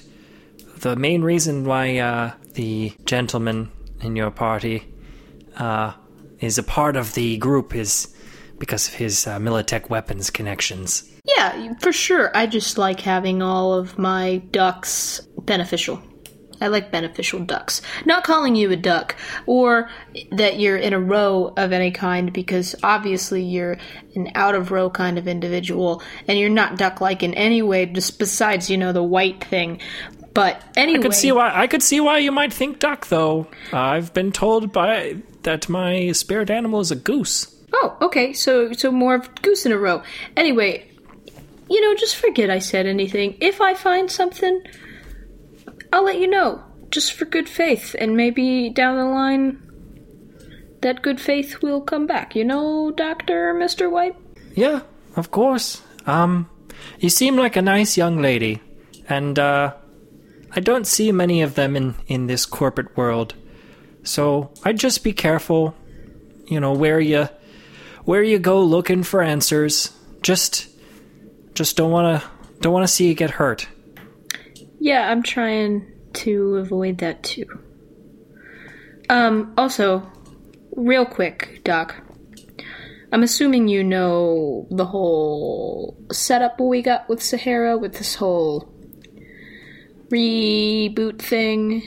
the 0.78 0.96
main 0.96 1.24
reason 1.24 1.66
why 1.66 1.98
uh, 1.98 2.34
the 2.54 2.94
gentleman 3.06 3.72
in 4.02 4.16
your 4.16 4.32
party 4.32 4.84
uh, 5.58 5.94
is 6.40 6.58
a 6.58 6.64
part 6.64 6.96
of 6.96 7.14
the 7.14 7.38
group 7.38 7.76
is 7.76 8.16
because 8.60 8.88
of 8.88 8.94
his 8.94 9.26
uh, 9.26 9.40
Militech 9.40 9.90
weapons 9.90 10.30
connections. 10.30 11.04
Yeah, 11.26 11.74
for 11.80 11.92
sure. 11.92 12.36
I 12.36 12.46
just 12.46 12.78
like 12.78 13.00
having 13.00 13.42
all 13.42 13.74
of 13.74 13.98
my 13.98 14.38
ducks 14.52 15.22
beneficial. 15.40 16.02
I 16.62 16.68
like 16.68 16.92
beneficial 16.92 17.40
ducks. 17.40 17.82
Not 18.06 18.24
calling 18.24 18.56
you 18.56 18.72
a 18.72 18.76
duck 18.76 19.16
or 19.46 19.90
that 20.32 20.60
you're 20.60 20.78
in 20.78 20.94
a 20.94 21.00
row 21.00 21.54
of 21.58 21.72
any 21.72 21.92
kind 21.92 22.32
because 22.32 22.76
obviously 22.84 23.44
you're 23.44 23.78
an 24.16 24.32
out 24.36 24.56
of 24.56 24.72
row 24.72 24.90
kind 24.90 25.18
of 25.18 25.28
individual 25.28 26.04
and 26.28 26.38
you're 26.38 26.50
not 26.50 26.78
duck 26.78 27.02
like 27.02 27.24
in 27.24 27.34
any 27.34 27.62
way 27.62 27.88
just 27.88 28.20
besides, 28.20 28.70
you 28.70 28.78
know, 28.78 28.94
the 28.94 29.04
white 29.04 29.44
thing. 29.44 29.82
But 30.34 30.64
anyway, 30.78 31.00
I 31.00 31.02
could 31.02 31.14
see 31.14 31.32
why 31.32 31.52
I 31.54 31.68
could 31.68 31.84
see 31.84 32.00
why 32.00 32.20
you 32.20 32.32
might 32.32 32.54
think 32.54 32.80
duck 32.80 33.08
though. 33.08 33.48
I've 33.74 34.14
been 34.14 34.32
told 34.32 34.72
by 34.72 35.18
that 35.44 35.68
my 35.68 36.12
spirit 36.14 36.50
animal 36.50 36.80
is 36.80 36.92
a 36.92 36.96
goose. 36.96 37.54
Oh, 37.74 37.98
okay. 38.02 38.34
So 38.34 38.72
so 38.74 38.92
more 38.92 39.16
of 39.16 39.42
goose 39.42 39.66
in 39.66 39.72
a 39.72 39.78
row. 39.78 40.04
Anyway, 40.38 40.88
you 41.70 41.82
know, 41.82 41.96
just 41.96 42.16
forget 42.16 42.50
I 42.50 42.60
said 42.60 42.86
anything. 42.86 43.38
If 43.42 43.60
I 43.60 43.74
find 43.74 44.10
something, 44.10 44.62
I'll 45.92 46.06
let 46.06 46.20
you 46.20 46.28
know. 46.28 46.64
Just 46.90 47.14
for 47.14 47.24
good 47.24 47.48
faith, 47.48 47.96
and 47.98 48.18
maybe 48.18 48.70
down 48.70 48.98
the 48.98 49.06
line, 49.06 49.62
that 50.82 51.02
good 51.02 51.22
faith 51.22 51.62
will 51.62 51.80
come 51.80 52.06
back. 52.06 52.36
You 52.36 52.44
know, 52.44 52.92
Doctor 52.92 53.54
Mister 53.54 53.90
White. 53.90 54.16
Yeah, 54.56 54.82
of 55.16 55.32
course. 55.32 55.82
Um, 56.06 56.50
you 57.00 57.10
seem 57.10 57.38
like 57.38 57.56
a 57.56 57.62
nice 57.62 57.96
young 57.96 58.22
lady, 58.22 58.60
and 59.08 59.40
uh, 59.40 59.74
I 60.54 60.60
don't 60.60 60.86
see 60.86 61.14
many 61.14 61.42
of 61.42 61.56
them 61.56 61.78
in 61.78 61.96
in 62.08 62.28
this 62.28 62.46
corporate 62.46 62.98
world. 62.98 63.36
So 64.04 64.52
I'd 64.66 64.80
just 64.80 65.04
be 65.04 65.14
careful, 65.14 65.74
you 66.48 66.60
know, 66.60 66.74
where 66.74 67.00
you 67.00 67.30
where 68.04 68.24
you 68.24 68.38
go 68.38 68.62
looking 68.62 69.04
for 69.04 69.22
answers. 69.22 69.92
Just 70.22 70.68
just 71.54 71.78
don't 71.78 71.92
want 71.92 72.22
to 72.22 72.28
don't 72.60 72.74
want 72.74 72.84
to 72.84 72.94
see 72.94 73.08
you 73.08 73.14
get 73.14 73.32
hurt. 73.32 73.68
Yeah, 74.82 75.12
I'm 75.12 75.22
trying 75.22 75.86
to 76.14 76.56
avoid 76.58 76.98
that 76.98 77.22
too. 77.22 77.46
Um, 79.10 79.54
also, 79.56 80.12
real 80.76 81.06
quick, 81.06 81.62
Doc. 81.64 81.96
I'm 83.12 83.22
assuming 83.22 83.68
you 83.68 83.84
know 83.84 84.68
the 84.72 84.86
whole 84.86 85.96
setup 86.12 86.60
we 86.60 86.82
got 86.82 87.08
with 87.08 87.22
Sahara 87.22 87.78
with 87.78 87.94
this 88.00 88.16
whole 88.16 88.74
reboot 90.10 91.22
thing. 91.22 91.84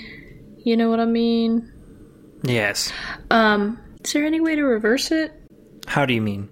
You 0.59 0.77
know 0.77 0.89
what 0.89 1.01
I 1.01 1.07
mean? 1.07 1.73
Yes. 2.45 2.93
Um, 3.29 3.81
is 4.05 4.13
there 4.13 4.25
any 4.25 4.41
way 4.41 4.55
to 4.55 4.63
reverse 4.63 5.11
it? 5.11 5.33
How 5.89 6.07
do 6.07 6.15
you 6.15 6.23
mean? 6.23 6.49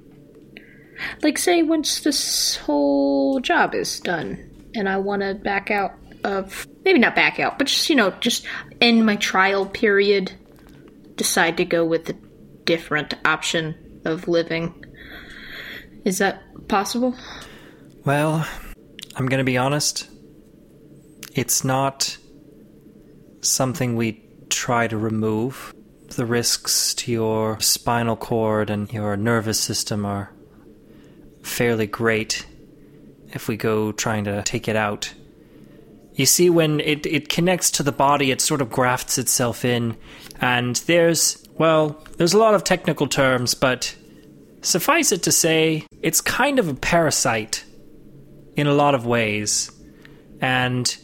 Like, 1.23 1.39
say, 1.39 1.63
once 1.63 2.01
this 2.01 2.57
whole 2.57 3.39
job 3.39 3.77
is 3.77 4.01
done, 4.01 4.71
and 4.75 4.89
I 4.89 4.97
want 4.97 5.23
to 5.23 5.35
back 5.35 5.71
out 5.71 5.93
of 6.25 6.67
maybe 6.85 6.99
not 6.99 7.15
back 7.15 7.41
out, 7.41 7.59
but 7.59 7.67
just 7.67 7.89
you 7.89 7.97
know, 7.97 8.11
just 8.21 8.47
end 8.81 9.05
my 9.05 9.17
trial 9.17 9.67
period. 9.67 10.33
Decide 11.17 11.57
to 11.59 11.65
go 11.65 11.85
with 11.85 12.09
a 12.09 12.17
different 12.65 13.15
option 13.25 14.01
of 14.05 14.29
living. 14.29 14.85
Is 16.05 16.19
that 16.19 16.43
possible? 16.69 17.15
Well, 18.05 18.47
I'm 19.15 19.27
going 19.27 19.39
to 19.39 19.45
be 19.45 19.59
honest. 19.59 20.09
It's 21.35 21.65
not 21.65 22.17
something 23.41 23.97
we 23.97 24.25
try 24.49 24.89
to 24.89 24.97
remove. 24.97 25.75
The 26.09 26.27
risks 26.27 26.95
to 26.95 27.13
your 27.13 27.61
spinal 27.61 28.17
cord 28.17 28.69
and 28.69 28.93
your 28.93 29.17
nervous 29.17 29.61
system 29.61 30.05
are 30.05 30.33
fairly 31.43 31.87
great 31.87 32.47
if 33.33 33.49
we 33.49 33.57
go 33.57 33.93
trying 33.93 34.25
to 34.25 34.43
take 34.43 34.69
it 34.69 34.77
out. 34.77 35.15
You 36.15 36.27
see, 36.27 36.51
when 36.51 36.81
it, 36.81 37.07
it 37.07 37.29
connects 37.29 37.71
to 37.73 37.83
the 37.83 37.93
body, 37.93 38.31
it 38.31 38.41
sort 38.41 38.61
of 38.61 38.71
grafts 38.71 39.17
itself 39.19 39.65
in, 39.65 39.97
and 40.41 40.77
there's, 40.87 41.43
well, 41.59 42.05
there's 42.19 42.35
a 42.35 42.39
lot 42.39 42.55
of 42.55 42.65
technical 42.65 43.07
terms, 43.07 43.55
but 43.55 43.95
suffice 44.61 45.11
it 45.13 45.23
to 45.25 45.33
say, 45.33 45.87
it's 46.03 46.21
kind 46.21 46.59
of 46.59 46.69
a 46.69 46.75
parasite 46.75 47.65
in 48.57 48.67
a 48.67 48.75
lot 48.75 48.95
of 48.95 49.07
ways. 49.07 49.71
And 50.41 50.95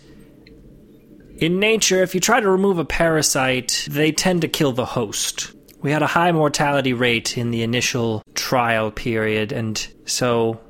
in 1.38 1.59
nature, 1.59 2.02
if 2.02 2.14
you 2.14 2.20
try 2.20 2.40
to 2.40 2.50
remove 2.50 2.78
a 2.78 2.84
parasite, 2.84 3.86
they 3.90 4.12
tend 4.12 4.42
to 4.42 4.48
kill 4.48 4.72
the 4.72 4.84
host. 4.84 5.54
We 5.80 5.92
had 5.92 6.02
a 6.02 6.09
high 6.09 6.32
mortality 6.32 6.92
rate 6.92 7.38
in 7.38 7.50
the 7.50 7.62
initial 7.62 8.22
trial 8.34 8.90
period, 8.90 9.52
and 9.52 9.86
so 10.04 10.61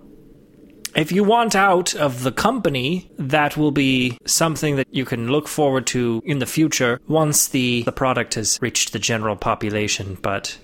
if 0.95 1.13
you 1.13 1.25
want 1.25 1.55
out 1.55 1.95
of 1.95 2.23
the 2.23 2.33
company, 2.33 3.11
that 3.19 3.57
will 3.57 3.71
be 3.71 4.19
something 4.25 4.77
that 4.77 4.93
you 4.93 5.05
can 5.05 5.29
look 5.29 5.49
forward 5.49 5.87
to 5.89 6.23
in 6.25 6.39
the 6.39 6.47
future 6.47 7.01
once 7.07 7.49
the, 7.49 7.83
the 7.83 7.93
product 7.93 8.35
has 8.35 8.59
reached 8.61 8.93
the 8.93 8.99
general 8.99 9.37
population. 9.37 10.19
But 10.21 10.59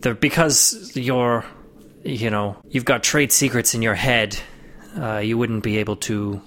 the, 0.00 0.14
because 0.14 0.92
you're, 0.94 1.44
you 2.04 2.30
know, 2.30 2.56
you've 2.68 2.84
got 2.84 3.02
trade 3.02 3.32
secrets 3.32 3.74
in 3.74 3.82
your 3.82 3.94
head, 3.94 4.38
uh, 4.96 5.18
you 5.18 5.38
wouldn't 5.38 5.62
be 5.62 5.78
able 5.78 5.96
to 5.96 6.40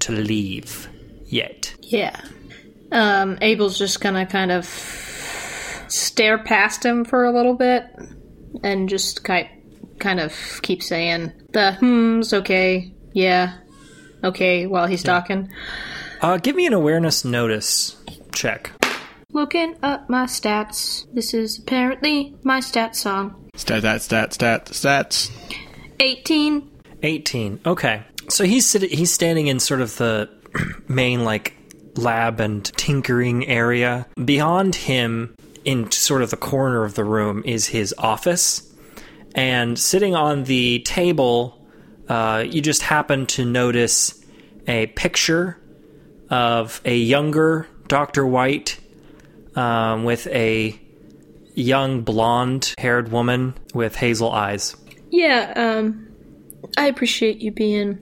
to 0.00 0.12
leave 0.12 0.88
yet. 1.26 1.74
Yeah. 1.80 2.20
Um, 2.90 3.38
Abel's 3.40 3.78
just 3.78 4.00
gonna 4.00 4.26
kind 4.26 4.50
of 4.50 4.66
stare 5.88 6.38
past 6.38 6.84
him 6.84 7.04
for 7.04 7.24
a 7.24 7.32
little 7.32 7.54
bit 7.54 7.86
and 8.64 8.88
just 8.88 9.24
kind 9.24 9.48
kind 10.02 10.20
of 10.20 10.32
keep 10.62 10.82
saying 10.82 11.32
the 11.52 11.76
hmms 11.80 12.32
okay 12.32 12.92
yeah 13.14 13.58
okay 14.24 14.66
while 14.66 14.86
he's 14.86 15.02
talking 15.02 15.48
Uh, 16.20 16.36
give 16.38 16.54
me 16.56 16.66
an 16.66 16.72
awareness 16.72 17.24
notice 17.24 17.96
check. 18.34 18.70
looking 19.32 19.74
up 19.82 20.08
my 20.10 20.24
stats 20.26 21.06
this 21.14 21.32
is 21.34 21.58
apparently 21.58 22.34
my 22.42 22.60
stat 22.60 22.94
song 22.96 23.38
Stat, 23.54 23.80
stat, 23.80 24.00
stat, 24.02 24.32
stat, 24.34 24.66
stats. 24.66 25.30
18 26.00 26.70
18. 27.02 27.60
Okay. 27.66 28.02
So 28.30 28.44
he's 28.44 28.64
sit- 28.66 28.90
he's 28.92 29.12
standing 29.12 29.46
in 29.48 29.60
sort 29.60 29.80
of 29.82 29.96
the 29.98 30.28
main 30.88 31.24
like 31.24 31.52
lab 31.96 32.40
and 32.40 32.64
tinkering 32.64 33.46
area. 33.46 34.06
Beyond 34.24 34.74
him 34.74 35.34
in 35.64 35.90
sort 35.90 36.22
of 36.22 36.30
the 36.30 36.36
corner 36.38 36.82
of 36.84 36.94
the 36.94 37.04
room 37.04 37.42
is 37.44 37.66
his 37.66 37.94
office. 37.98 38.71
And 39.34 39.78
sitting 39.78 40.14
on 40.14 40.44
the 40.44 40.80
table, 40.80 41.64
uh, 42.08 42.44
you 42.46 42.60
just 42.60 42.82
happen 42.82 43.26
to 43.26 43.44
notice 43.44 44.22
a 44.66 44.86
picture 44.88 45.58
of 46.30 46.80
a 46.84 46.96
younger 46.96 47.66
Dr. 47.88 48.26
White 48.26 48.78
um, 49.54 50.04
with 50.04 50.26
a 50.28 50.78
young 51.54 52.02
blonde 52.02 52.74
haired 52.78 53.12
woman 53.12 53.54
with 53.74 53.94
hazel 53.94 54.30
eyes. 54.32 54.74
yeah 55.10 55.52
um 55.54 56.08
i 56.78 56.86
appreciate 56.86 57.42
you 57.42 57.50
being 57.50 57.98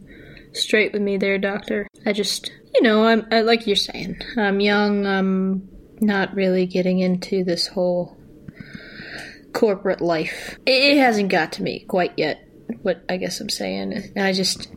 straight 0.53 0.93
with 0.93 1.03
me 1.03 1.17
there 1.17 1.39
doctor 1.39 1.89
i 2.07 2.13
just 2.13 2.53
you 2.75 2.83
know 2.83 3.05
i'm 3.05 3.27
I, 3.33 3.41
like 3.41 3.67
you're 3.67 3.75
saying 3.75 4.21
i'm 4.37 4.61
young 4.61 5.07
i'm 5.07 5.69
not 6.01 6.33
really 6.35 6.67
getting 6.67 7.01
into 7.01 7.43
this 7.43 7.67
whole 7.67 8.17
corporate 9.53 10.01
life. 10.01 10.59
It, 10.67 10.97
hasn't 10.99 11.31
got 11.31 11.53
to 11.53 11.63
me 11.63 11.81
quite 11.81 12.13
yet 12.17 12.47
what 12.83 13.03
i 13.09 13.17
guess 13.17 13.41
i'm 13.41 13.49
saying. 13.49 14.13
I 14.17 14.33
just 14.33 14.69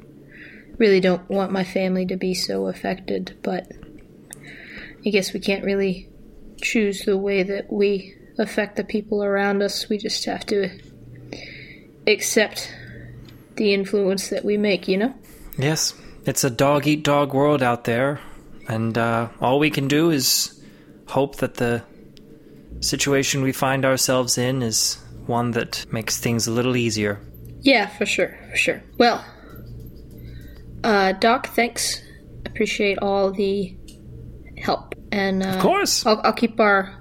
really 0.77 0.99
don't 0.99 1.29
want 1.29 1.51
my 1.51 1.63
family 1.63 2.05
to 2.07 2.17
be 2.17 2.33
so 2.33 2.65
affected 2.65 3.37
but 3.43 3.71
i 5.05 5.09
guess 5.09 5.31
we 5.31 5.39
can't 5.39 5.63
really 5.63 6.09
choose 6.63 7.03
the 7.03 7.17
way 7.17 7.43
that 7.43 7.71
we 7.71 8.15
affect 8.37 8.75
the 8.75 8.83
people 8.83 9.23
around 9.23 9.61
us. 9.61 9.89
We 9.89 9.97
just 9.97 10.25
have 10.25 10.45
to 10.47 10.69
accept 12.07 12.73
the 13.55 13.73
influence 13.73 14.29
that 14.29 14.43
we 14.43 14.57
make, 14.57 14.87
you 14.87 14.97
know? 14.97 15.13
Yes, 15.57 15.93
it's 16.25 16.43
a 16.43 16.49
dog 16.49 16.87
eat 16.87 17.03
dog 17.03 17.33
world 17.33 17.61
out 17.61 17.83
there, 17.83 18.19
and 18.67 18.97
uh, 18.97 19.29
all 19.39 19.59
we 19.59 19.69
can 19.69 19.87
do 19.87 20.09
is 20.09 20.63
hope 21.07 21.37
that 21.37 21.55
the 21.55 21.83
situation 22.83 23.41
we 23.41 23.51
find 23.51 23.85
ourselves 23.85 24.37
in 24.37 24.61
is 24.61 24.97
one 25.25 25.51
that 25.51 25.85
makes 25.91 26.19
things 26.19 26.47
a 26.47 26.51
little 26.51 26.75
easier. 26.75 27.19
Yeah, 27.61 27.87
for 27.87 28.05
sure, 28.05 28.37
for 28.51 28.57
sure. 28.57 28.83
Well, 28.97 29.23
uh, 30.83 31.13
Doc, 31.13 31.47
thanks. 31.47 32.01
Appreciate 32.45 32.97
all 32.99 33.31
the 33.31 33.75
help. 34.57 34.95
And, 35.11 35.41
uh, 35.43 35.47
Of 35.47 35.61
course. 35.61 36.05
I'll, 36.05 36.19
I'll 36.23 36.33
keep 36.33 36.59
our 36.59 36.93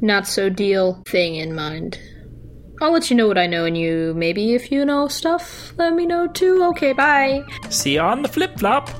not 0.00 0.26
so 0.26 0.48
deal 0.48 1.02
thing 1.06 1.36
in 1.36 1.54
mind. 1.54 1.98
I'll 2.80 2.92
let 2.92 3.10
you 3.10 3.16
know 3.16 3.28
what 3.28 3.38
I 3.38 3.46
know, 3.46 3.64
and 3.64 3.78
you 3.78 4.12
maybe 4.16 4.54
if 4.54 4.72
you 4.72 4.84
know 4.84 5.06
stuff, 5.06 5.72
let 5.78 5.94
me 5.94 6.04
know 6.04 6.26
too. 6.26 6.64
Okay, 6.70 6.92
bye. 6.92 7.44
See 7.68 7.94
you 7.94 8.00
on 8.00 8.22
the 8.22 8.28
flip 8.28 8.58
flop. 8.58 8.90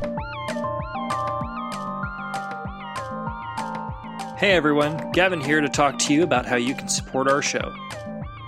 Hey 4.43 4.55
everyone, 4.55 5.12
Gavin 5.12 5.40
here 5.40 5.61
to 5.61 5.68
talk 5.68 6.01
to 6.01 6.12
you 6.12 6.24
about 6.24 6.47
how 6.47 6.57
you 6.57 6.74
can 6.74 6.88
support 6.88 7.30
our 7.30 7.40
show. 7.40 7.72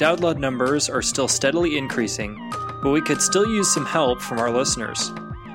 Download 0.00 0.38
numbers 0.38 0.90
are 0.90 1.00
still 1.00 1.28
steadily 1.28 1.78
increasing, 1.78 2.36
but 2.82 2.90
we 2.90 3.00
could 3.00 3.22
still 3.22 3.46
use 3.48 3.72
some 3.72 3.86
help 3.86 4.20
from 4.20 4.40
our 4.40 4.50
listeners. 4.50 5.12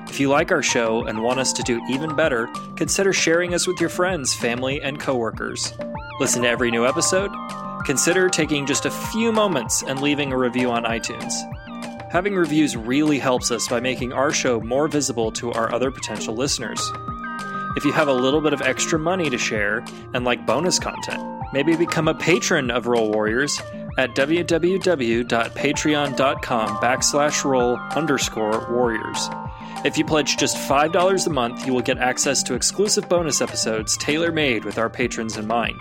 If 0.08 0.18
you 0.18 0.30
like 0.30 0.50
our 0.50 0.62
show 0.62 1.04
and 1.04 1.22
want 1.22 1.40
us 1.40 1.52
to 1.52 1.62
do 1.62 1.78
even 1.90 2.16
better, 2.16 2.48
consider 2.74 3.12
sharing 3.12 3.52
us 3.52 3.66
with 3.66 3.80
your 3.80 3.90
friends, 3.90 4.32
family, 4.32 4.80
and 4.80 4.98
coworkers. 4.98 5.74
Listen 6.20 6.40
to 6.44 6.48
every 6.48 6.70
new 6.70 6.86
episode? 6.86 7.30
Consider 7.84 8.30
taking 8.30 8.64
just 8.64 8.86
a 8.86 8.90
few 8.90 9.32
moments 9.32 9.82
and 9.82 10.00
leaving 10.00 10.32
a 10.32 10.38
review 10.38 10.70
on 10.70 10.84
iTunes. 10.84 11.34
Having 12.10 12.34
reviews 12.34 12.78
really 12.78 13.18
helps 13.18 13.50
us 13.50 13.68
by 13.68 13.78
making 13.78 14.14
our 14.14 14.32
show 14.32 14.58
more 14.58 14.88
visible 14.88 15.30
to 15.32 15.52
our 15.52 15.70
other 15.74 15.90
potential 15.90 16.34
listeners. 16.34 16.80
If 17.76 17.84
you 17.84 17.92
have 17.92 18.08
a 18.08 18.12
little 18.12 18.40
bit 18.40 18.52
of 18.52 18.62
extra 18.62 18.98
money 18.98 19.30
to 19.30 19.38
share 19.38 19.84
and 20.12 20.24
like 20.24 20.44
bonus 20.44 20.78
content, 20.78 21.22
maybe 21.52 21.76
become 21.76 22.08
a 22.08 22.14
patron 22.14 22.70
of 22.70 22.86
Roll 22.86 23.12
Warriors 23.12 23.60
at 23.96 24.14
www.patreon.com 24.14 26.68
backslash 26.76 27.44
roll 27.44 27.76
underscore 27.76 28.66
warriors. 28.70 29.28
If 29.84 29.96
you 29.96 30.04
pledge 30.04 30.36
just 30.36 30.56
$5 30.56 31.26
a 31.26 31.30
month, 31.30 31.66
you 31.66 31.72
will 31.72 31.80
get 31.80 31.98
access 31.98 32.42
to 32.44 32.54
exclusive 32.54 33.08
bonus 33.08 33.40
episodes 33.40 33.96
tailor 33.96 34.32
made 34.32 34.64
with 34.64 34.78
our 34.78 34.90
patrons 34.90 35.36
in 35.36 35.46
mind. 35.46 35.80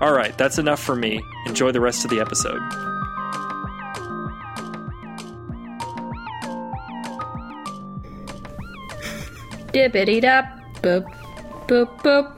Alright, 0.01 0.37
that's 0.37 0.59
enough 0.59 0.83
for 0.83 0.95
me. 0.95 1.23
Enjoy 1.47 1.73
the 1.73 1.81
rest 1.81 2.05
of 2.05 2.11
the 2.11 2.21
episode. 2.21 2.61
Dippity 9.73 10.21
dop, 10.23 10.47
boop, 10.83 11.05
boop, 11.67 11.99
boop. 12.01 12.33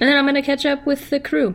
And 0.00 0.08
then 0.08 0.16
I'm 0.16 0.26
gonna 0.26 0.42
catch 0.42 0.66
up 0.66 0.86
with 0.86 1.10
the 1.10 1.20
crew. 1.20 1.54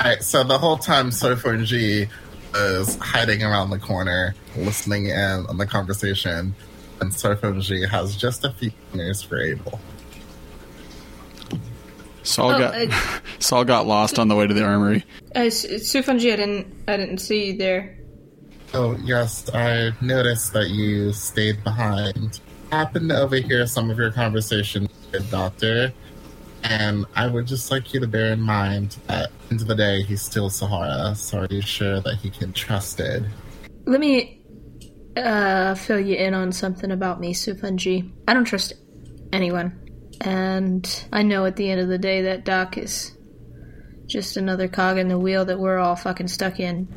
Alright, 0.00 0.22
so 0.22 0.44
the 0.44 0.58
whole 0.58 0.76
time 0.76 1.10
Sophon 1.10 1.64
G 1.64 2.06
is 2.54 2.96
hiding 2.96 3.42
around 3.42 3.70
the 3.70 3.78
corner, 3.78 4.34
listening 4.56 5.06
in 5.06 5.46
on 5.46 5.56
the 5.56 5.66
conversation, 5.66 6.54
and 7.00 7.12
Sophon 7.12 7.60
G 7.60 7.84
has 7.86 8.16
just 8.16 8.44
a 8.44 8.52
few 8.52 8.70
pointers 8.90 9.22
for 9.22 9.40
Abel. 9.40 9.80
Saul 12.24 12.52
Oh, 12.52 12.58
got 12.58 12.74
uh, 12.74 13.20
Saul 13.38 13.64
got 13.64 13.86
lost 13.86 14.18
on 14.18 14.28
the 14.28 14.34
way 14.34 14.46
to 14.46 14.54
the 14.54 14.64
armory. 14.64 15.04
Uh, 15.34 15.40
Sufanji, 15.50 16.32
I 16.32 16.36
didn't, 16.36 16.74
I 16.88 16.96
didn't 16.96 17.18
see 17.18 17.46
you 17.46 17.56
there. 17.56 17.98
Oh, 18.72 18.96
yes, 19.04 19.48
I 19.54 19.92
noticed 20.00 20.52
that 20.54 20.70
you 20.70 21.12
stayed 21.12 21.62
behind. 21.62 22.40
Happened 22.72 23.10
to 23.10 23.20
overhear 23.20 23.66
some 23.68 23.88
of 23.88 23.98
your 23.98 24.10
conversation 24.10 24.88
with 25.12 25.30
Doctor, 25.30 25.92
and 26.64 27.06
I 27.14 27.28
would 27.28 27.46
just 27.46 27.70
like 27.70 27.94
you 27.94 28.00
to 28.00 28.08
bear 28.08 28.32
in 28.32 28.40
mind 28.40 28.96
that, 29.06 29.30
end 29.50 29.60
of 29.60 29.68
the 29.68 29.76
day, 29.76 30.02
he's 30.02 30.22
still 30.22 30.50
Sahara, 30.50 31.14
so 31.14 31.40
are 31.40 31.46
you 31.50 31.60
sure 31.60 32.00
that 32.00 32.16
he 32.16 32.30
can 32.30 32.52
trust 32.52 32.98
it? 32.98 33.22
Let 33.84 34.00
me 34.00 34.42
uh, 35.16 35.74
fill 35.74 36.00
you 36.00 36.16
in 36.16 36.34
on 36.34 36.50
something 36.50 36.90
about 36.90 37.20
me, 37.20 37.32
Sufanji. 37.32 38.10
I 38.26 38.34
don't 38.34 38.44
trust 38.44 38.72
anyone. 39.32 39.83
And 40.20 41.06
I 41.12 41.22
know 41.22 41.44
at 41.44 41.56
the 41.56 41.70
end 41.70 41.80
of 41.80 41.88
the 41.88 41.98
day 41.98 42.22
that 42.22 42.44
Doc 42.44 42.78
is 42.78 43.16
just 44.06 44.36
another 44.36 44.68
cog 44.68 44.98
in 44.98 45.08
the 45.08 45.18
wheel 45.18 45.44
that 45.44 45.58
we're 45.58 45.78
all 45.78 45.96
fucking 45.96 46.28
stuck 46.28 46.60
in. 46.60 46.88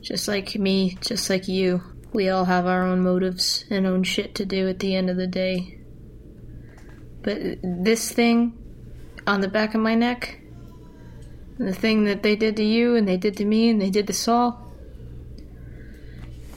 Just 0.00 0.28
like 0.28 0.54
me, 0.56 0.96
just 1.00 1.30
like 1.30 1.48
you. 1.48 1.82
We 2.12 2.28
all 2.28 2.44
have 2.44 2.66
our 2.66 2.84
own 2.84 3.02
motives 3.02 3.64
and 3.70 3.86
own 3.86 4.04
shit 4.04 4.36
to 4.36 4.44
do 4.44 4.68
at 4.68 4.78
the 4.78 4.94
end 4.94 5.10
of 5.10 5.16
the 5.16 5.26
day. 5.26 5.80
But 7.22 7.38
this 7.62 8.12
thing 8.12 8.52
on 9.26 9.40
the 9.40 9.48
back 9.48 9.74
of 9.74 9.80
my 9.80 9.94
neck, 9.94 10.40
the 11.58 11.72
thing 11.72 12.04
that 12.04 12.22
they 12.22 12.36
did 12.36 12.56
to 12.56 12.64
you 12.64 12.96
and 12.96 13.08
they 13.08 13.16
did 13.16 13.36
to 13.38 13.44
me 13.44 13.70
and 13.70 13.80
they 13.80 13.90
did 13.90 14.06
to 14.06 14.12
Saul, 14.12 14.60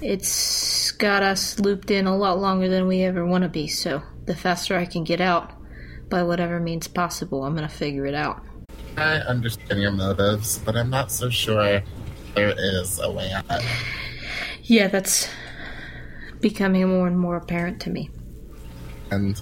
it's 0.01 0.91
got 0.91 1.24
us 1.24 1.59
looped 1.59 1.89
in 1.89 2.05
a 2.05 2.15
lot 2.15 2.39
longer 2.39 2.70
than 2.70 2.88
we 2.88 3.01
ever 3.01 3.26
want 3.26 3.43
to 3.43 3.49
be, 3.49 3.68
so 3.68 4.03
the 4.26 4.36
faster 4.36 4.78
I 4.78 4.86
can 4.86 5.03
get 5.03 5.22
out, 5.22 5.53
by 6.10 6.24
whatever 6.24 6.60
means 6.60 6.88
possible, 6.88 7.43
I'm 7.43 7.55
gonna 7.55 7.70
figure 7.70 8.05
it 8.05 8.16
out. 8.16 8.43
I 8.97 9.18
understand 9.18 9.82
your 9.82 9.91
motives, 9.91 10.58
but 10.60 10.76
I'm 10.76 10.89
not 10.89 11.12
so 11.12 11.30
sure 11.30 11.82
there 12.36 12.53
is 12.58 12.99
a 12.99 13.12
way 13.12 13.32
out. 13.32 13.62
Yeah, 14.64 14.88
that's 14.88 15.30
becoming 16.41 16.88
more 16.88 17.08
and 17.08 17.18
more 17.18 17.36
apparent 17.38 17.80
to 17.82 17.89
me. 17.89 18.10
And 19.12 19.39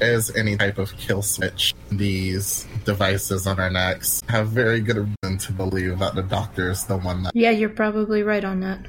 as 0.00 0.34
any 0.34 0.56
type 0.56 0.78
of 0.78 0.96
kill 0.96 1.20
switch 1.20 1.74
these 1.90 2.66
devices 2.84 3.46
on 3.46 3.60
our 3.60 3.68
necks 3.70 4.22
have 4.28 4.48
very 4.48 4.80
good 4.80 4.96
reason 4.96 5.36
to 5.38 5.52
believe 5.52 5.98
that 5.98 6.14
the 6.14 6.22
doctor 6.22 6.70
is 6.70 6.86
the 6.86 6.96
one 6.96 7.22
that 7.24 7.32
Yeah, 7.36 7.50
you're 7.50 7.68
probably 7.68 8.22
right 8.22 8.44
on 8.44 8.60
that. 8.60 8.86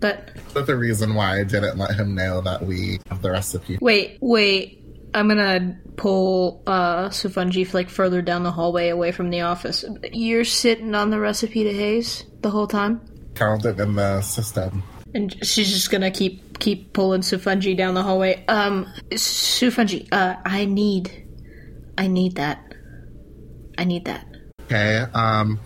But 0.00 0.30
But 0.54 0.66
the 0.66 0.76
reason 0.76 1.14
why 1.14 1.40
I 1.40 1.44
didn't 1.44 1.76
let 1.76 1.94
him 1.94 2.14
know 2.14 2.40
that 2.40 2.64
we 2.64 2.98
have 3.10 3.20
the 3.22 3.30
recipe. 3.30 3.78
wait, 3.80 4.18
wait. 4.20 4.81
I'm 5.14 5.28
gonna 5.28 5.78
pull 5.96 6.62
uh, 6.66 7.08
Sufunji 7.08 7.72
like 7.74 7.90
further 7.90 8.22
down 8.22 8.42
the 8.42 8.50
hallway 8.52 8.88
away 8.88 9.12
from 9.12 9.30
the 9.30 9.42
office. 9.42 9.84
You're 10.12 10.44
sitting 10.44 10.94
on 10.94 11.10
the 11.10 11.20
recipe 11.20 11.64
to 11.64 11.72
haze 11.72 12.24
the 12.40 12.50
whole 12.50 12.66
time, 12.66 13.00
Found 13.36 13.64
it 13.66 13.78
in 13.80 13.94
the 13.94 14.20
system. 14.22 14.82
and 15.14 15.32
she's 15.44 15.70
just 15.72 15.90
gonna 15.90 16.10
keep 16.10 16.58
keep 16.58 16.92
pulling 16.92 17.20
Sufunji 17.22 17.76
down 17.76 17.94
the 17.94 18.02
hallway. 18.02 18.44
Um, 18.46 18.86
Sufunji, 19.10 20.08
uh, 20.12 20.36
I 20.44 20.64
need, 20.64 21.26
I 21.98 22.06
need 22.06 22.36
that. 22.36 22.74
I 23.78 23.84
need 23.84 24.04
that. 24.06 24.26
Okay, 24.62 25.04
um, 25.14 25.58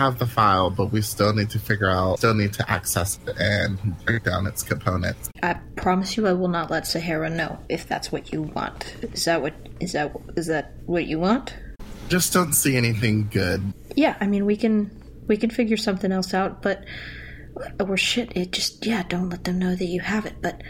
have 0.00 0.18
the 0.18 0.26
file, 0.26 0.70
but 0.70 0.86
we 0.86 1.02
still 1.02 1.34
need 1.34 1.50
to 1.50 1.58
figure 1.58 1.90
out, 1.90 2.18
still 2.18 2.32
need 2.32 2.54
to 2.54 2.70
access 2.70 3.18
it 3.26 3.36
and 3.38 3.78
break 4.06 4.24
down 4.24 4.46
its 4.46 4.62
components. 4.62 5.30
I 5.42 5.54
promise 5.76 6.16
you, 6.16 6.26
I 6.26 6.32
will 6.32 6.48
not 6.48 6.70
let 6.70 6.86
Sahara 6.86 7.28
know 7.28 7.58
if 7.68 7.86
that's 7.86 8.10
what 8.10 8.32
you 8.32 8.42
want. 8.42 8.96
Is 9.12 9.26
that 9.26 9.42
what 9.42 9.54
is 9.78 9.92
that 9.92 10.16
is 10.36 10.46
that 10.46 10.72
what 10.86 11.04
you 11.04 11.18
want? 11.18 11.54
Just 12.08 12.32
don't 12.32 12.54
see 12.54 12.76
anything 12.76 13.28
good. 13.28 13.60
Yeah, 13.94 14.16
I 14.20 14.26
mean 14.26 14.46
we 14.46 14.56
can 14.56 14.90
we 15.26 15.36
can 15.36 15.50
figure 15.50 15.76
something 15.76 16.10
else 16.10 16.32
out, 16.32 16.62
but 16.62 16.84
or 17.78 17.96
shit, 17.98 18.34
it 18.34 18.52
just 18.52 18.86
yeah, 18.86 19.02
don't 19.02 19.28
let 19.28 19.44
them 19.44 19.58
know 19.58 19.74
that 19.74 19.84
you 19.84 20.00
have 20.00 20.24
it. 20.24 20.36
But 20.40 20.62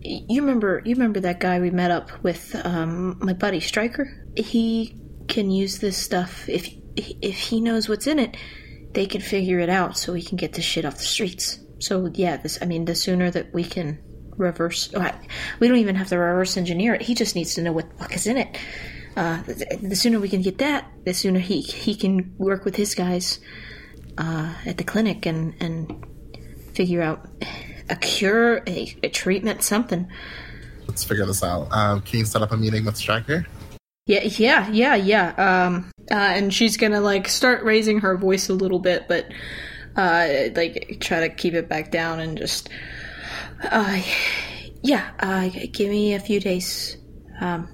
you 0.00 0.40
remember 0.40 0.82
you 0.84 0.96
remember 0.96 1.20
that 1.20 1.38
guy 1.38 1.60
we 1.60 1.70
met 1.70 1.92
up 1.92 2.10
with, 2.24 2.56
um, 2.64 3.18
my 3.20 3.34
buddy 3.34 3.60
Striker. 3.60 4.26
He 4.36 4.98
can 5.28 5.50
use 5.50 5.78
this 5.78 5.96
stuff 5.96 6.48
if 6.48 6.77
if 7.20 7.36
he 7.36 7.60
knows 7.60 7.88
what's 7.88 8.06
in 8.06 8.18
it. 8.18 8.36
They 8.92 9.06
can 9.06 9.20
figure 9.20 9.58
it 9.58 9.68
out, 9.68 9.98
so 9.98 10.14
we 10.14 10.22
can 10.22 10.36
get 10.36 10.54
this 10.54 10.64
shit 10.64 10.84
off 10.84 10.96
the 10.96 11.02
streets. 11.02 11.58
So 11.78 12.10
yeah, 12.14 12.38
this 12.38 12.58
I 12.60 12.64
mean, 12.64 12.84
the 12.84 12.94
sooner 12.94 13.30
that 13.30 13.52
we 13.52 13.64
can 13.64 13.98
reverse, 14.36 14.90
oh, 14.94 15.10
we 15.60 15.68
don't 15.68 15.78
even 15.78 15.94
have 15.96 16.08
to 16.08 16.18
reverse 16.18 16.56
engineer 16.56 16.94
it. 16.94 17.02
He 17.02 17.14
just 17.14 17.34
needs 17.34 17.54
to 17.54 17.62
know 17.62 17.72
what 17.72 17.90
the 17.90 17.96
fuck 17.96 18.14
is 18.14 18.26
in 18.26 18.38
it. 18.38 18.56
Uh, 19.16 19.42
the, 19.42 19.96
sooner 19.96 20.20
we 20.20 20.28
can 20.28 20.42
get 20.42 20.58
that, 20.58 20.90
the 21.04 21.12
sooner 21.12 21.40
he 21.40 21.60
he 21.60 21.94
can 21.94 22.34
work 22.38 22.64
with 22.64 22.76
his 22.76 22.94
guys 22.94 23.40
uh, 24.16 24.54
at 24.64 24.78
the 24.78 24.84
clinic 24.84 25.26
and 25.26 25.54
and 25.60 26.06
figure 26.72 27.02
out 27.02 27.26
a 27.90 27.96
cure, 27.96 28.62
a, 28.66 28.96
a 29.02 29.08
treatment, 29.08 29.62
something. 29.62 30.08
Let's 30.86 31.04
figure 31.04 31.26
this 31.26 31.42
out. 31.42 31.68
Um, 31.72 32.00
can 32.02 32.20
you 32.20 32.24
set 32.24 32.42
up 32.42 32.52
a 32.52 32.56
meeting 32.56 32.84
with 32.84 32.96
Striker? 32.96 33.46
Yeah, 34.08 34.22
yeah, 34.24 34.68
yeah, 34.70 34.94
yeah. 34.94 35.28
Um, 35.66 35.90
uh, 36.10 36.14
and 36.14 36.52
she's 36.52 36.78
gonna 36.78 37.02
like 37.02 37.28
start 37.28 37.62
raising 37.62 38.00
her 38.00 38.16
voice 38.16 38.48
a 38.48 38.54
little 38.54 38.78
bit, 38.78 39.06
but 39.06 39.26
uh, 39.96 40.48
like 40.56 40.96
try 41.00 41.28
to 41.28 41.28
keep 41.28 41.52
it 41.52 41.68
back 41.68 41.90
down 41.90 42.18
and 42.18 42.38
just, 42.38 42.70
uh, 43.62 44.00
yeah. 44.82 45.10
Uh, 45.20 45.50
give 45.72 45.90
me 45.90 46.14
a 46.14 46.20
few 46.20 46.40
days, 46.40 46.96
um, 47.38 47.68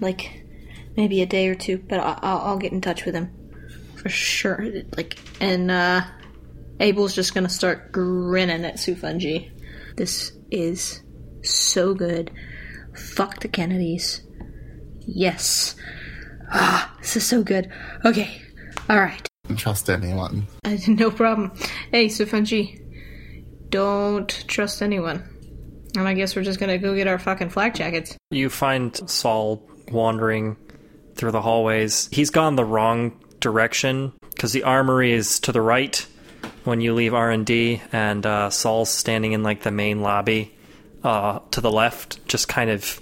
like 0.00 0.44
maybe 0.96 1.22
a 1.22 1.26
day 1.26 1.46
or 1.46 1.54
two, 1.54 1.78
but 1.78 2.00
I'll, 2.00 2.18
I'll, 2.20 2.38
I'll 2.38 2.58
get 2.58 2.72
in 2.72 2.80
touch 2.80 3.04
with 3.04 3.14
him 3.14 3.30
for 3.94 4.08
sure. 4.08 4.66
Like, 4.96 5.16
and 5.40 5.70
uh, 5.70 6.02
Abel's 6.80 7.14
just 7.14 7.34
gonna 7.34 7.48
start 7.48 7.92
grinning 7.92 8.64
at 8.64 8.78
Sufunji. 8.78 9.52
This 9.96 10.32
is 10.50 11.02
so 11.44 11.94
good. 11.94 12.32
Fuck 12.96 13.38
the 13.38 13.48
Kennedys. 13.48 14.22
Yes. 15.06 15.76
Ah, 16.50 16.94
this 17.00 17.16
is 17.16 17.26
so 17.26 17.42
good. 17.42 17.70
Okay. 18.04 18.40
All 18.88 19.00
right. 19.00 19.26
Don't 19.48 19.56
trust 19.56 19.90
anyone. 19.90 20.46
Uh, 20.66 20.78
no 20.88 21.10
problem. 21.10 21.52
Hey, 21.90 22.06
Sufunji. 22.06 22.80
Don't 23.68 24.44
trust 24.48 24.80
anyone. 24.80 25.22
And 25.94 26.08
I 26.08 26.14
guess 26.14 26.34
we're 26.34 26.42
just 26.42 26.58
gonna 26.58 26.78
go 26.78 26.94
get 26.94 27.06
our 27.06 27.18
fucking 27.18 27.50
flak 27.50 27.74
jackets. 27.74 28.16
You 28.30 28.48
find 28.48 28.96
Saul 29.08 29.62
wandering 29.92 30.56
through 31.16 31.32
the 31.32 31.42
hallways. 31.42 32.08
He's 32.10 32.30
gone 32.30 32.56
the 32.56 32.64
wrong 32.64 33.20
direction 33.40 34.12
because 34.30 34.52
the 34.52 34.62
armory 34.62 35.12
is 35.12 35.38
to 35.40 35.52
the 35.52 35.60
right 35.60 36.04
when 36.64 36.80
you 36.80 36.94
leave 36.94 37.12
R 37.14 37.30
and 37.30 37.44
D, 37.44 37.82
and 37.92 38.24
uh, 38.24 38.50
Saul's 38.50 38.90
standing 38.90 39.32
in 39.32 39.42
like 39.42 39.62
the 39.62 39.70
main 39.70 40.00
lobby 40.00 40.54
uh, 41.02 41.40
to 41.50 41.60
the 41.60 41.70
left, 41.70 42.26
just 42.26 42.48
kind 42.48 42.70
of 42.70 43.00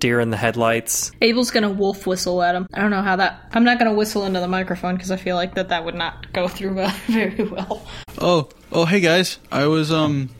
deer 0.00 0.20
in 0.20 0.30
the 0.30 0.36
headlights. 0.36 1.12
Abel's 1.20 1.50
gonna 1.50 1.70
wolf 1.70 2.06
whistle 2.06 2.42
at 2.42 2.54
him. 2.54 2.66
I 2.72 2.80
don't 2.80 2.90
know 2.90 3.02
how 3.02 3.16
that. 3.16 3.48
I'm 3.52 3.64
not 3.64 3.78
gonna 3.78 3.94
whistle 3.94 4.24
into 4.24 4.40
the 4.40 4.48
microphone 4.48 4.94
because 4.94 5.10
I 5.10 5.16
feel 5.16 5.36
like 5.36 5.54
that 5.54 5.68
that 5.70 5.84
would 5.84 5.94
not 5.94 6.32
go 6.32 6.48
through 6.48 6.80
uh, 6.80 6.92
very 7.06 7.44
well. 7.44 7.86
Oh, 8.18 8.48
oh, 8.72 8.84
hey 8.84 9.00
guys. 9.00 9.38
I 9.50 9.66
was 9.66 9.92
um, 9.92 10.30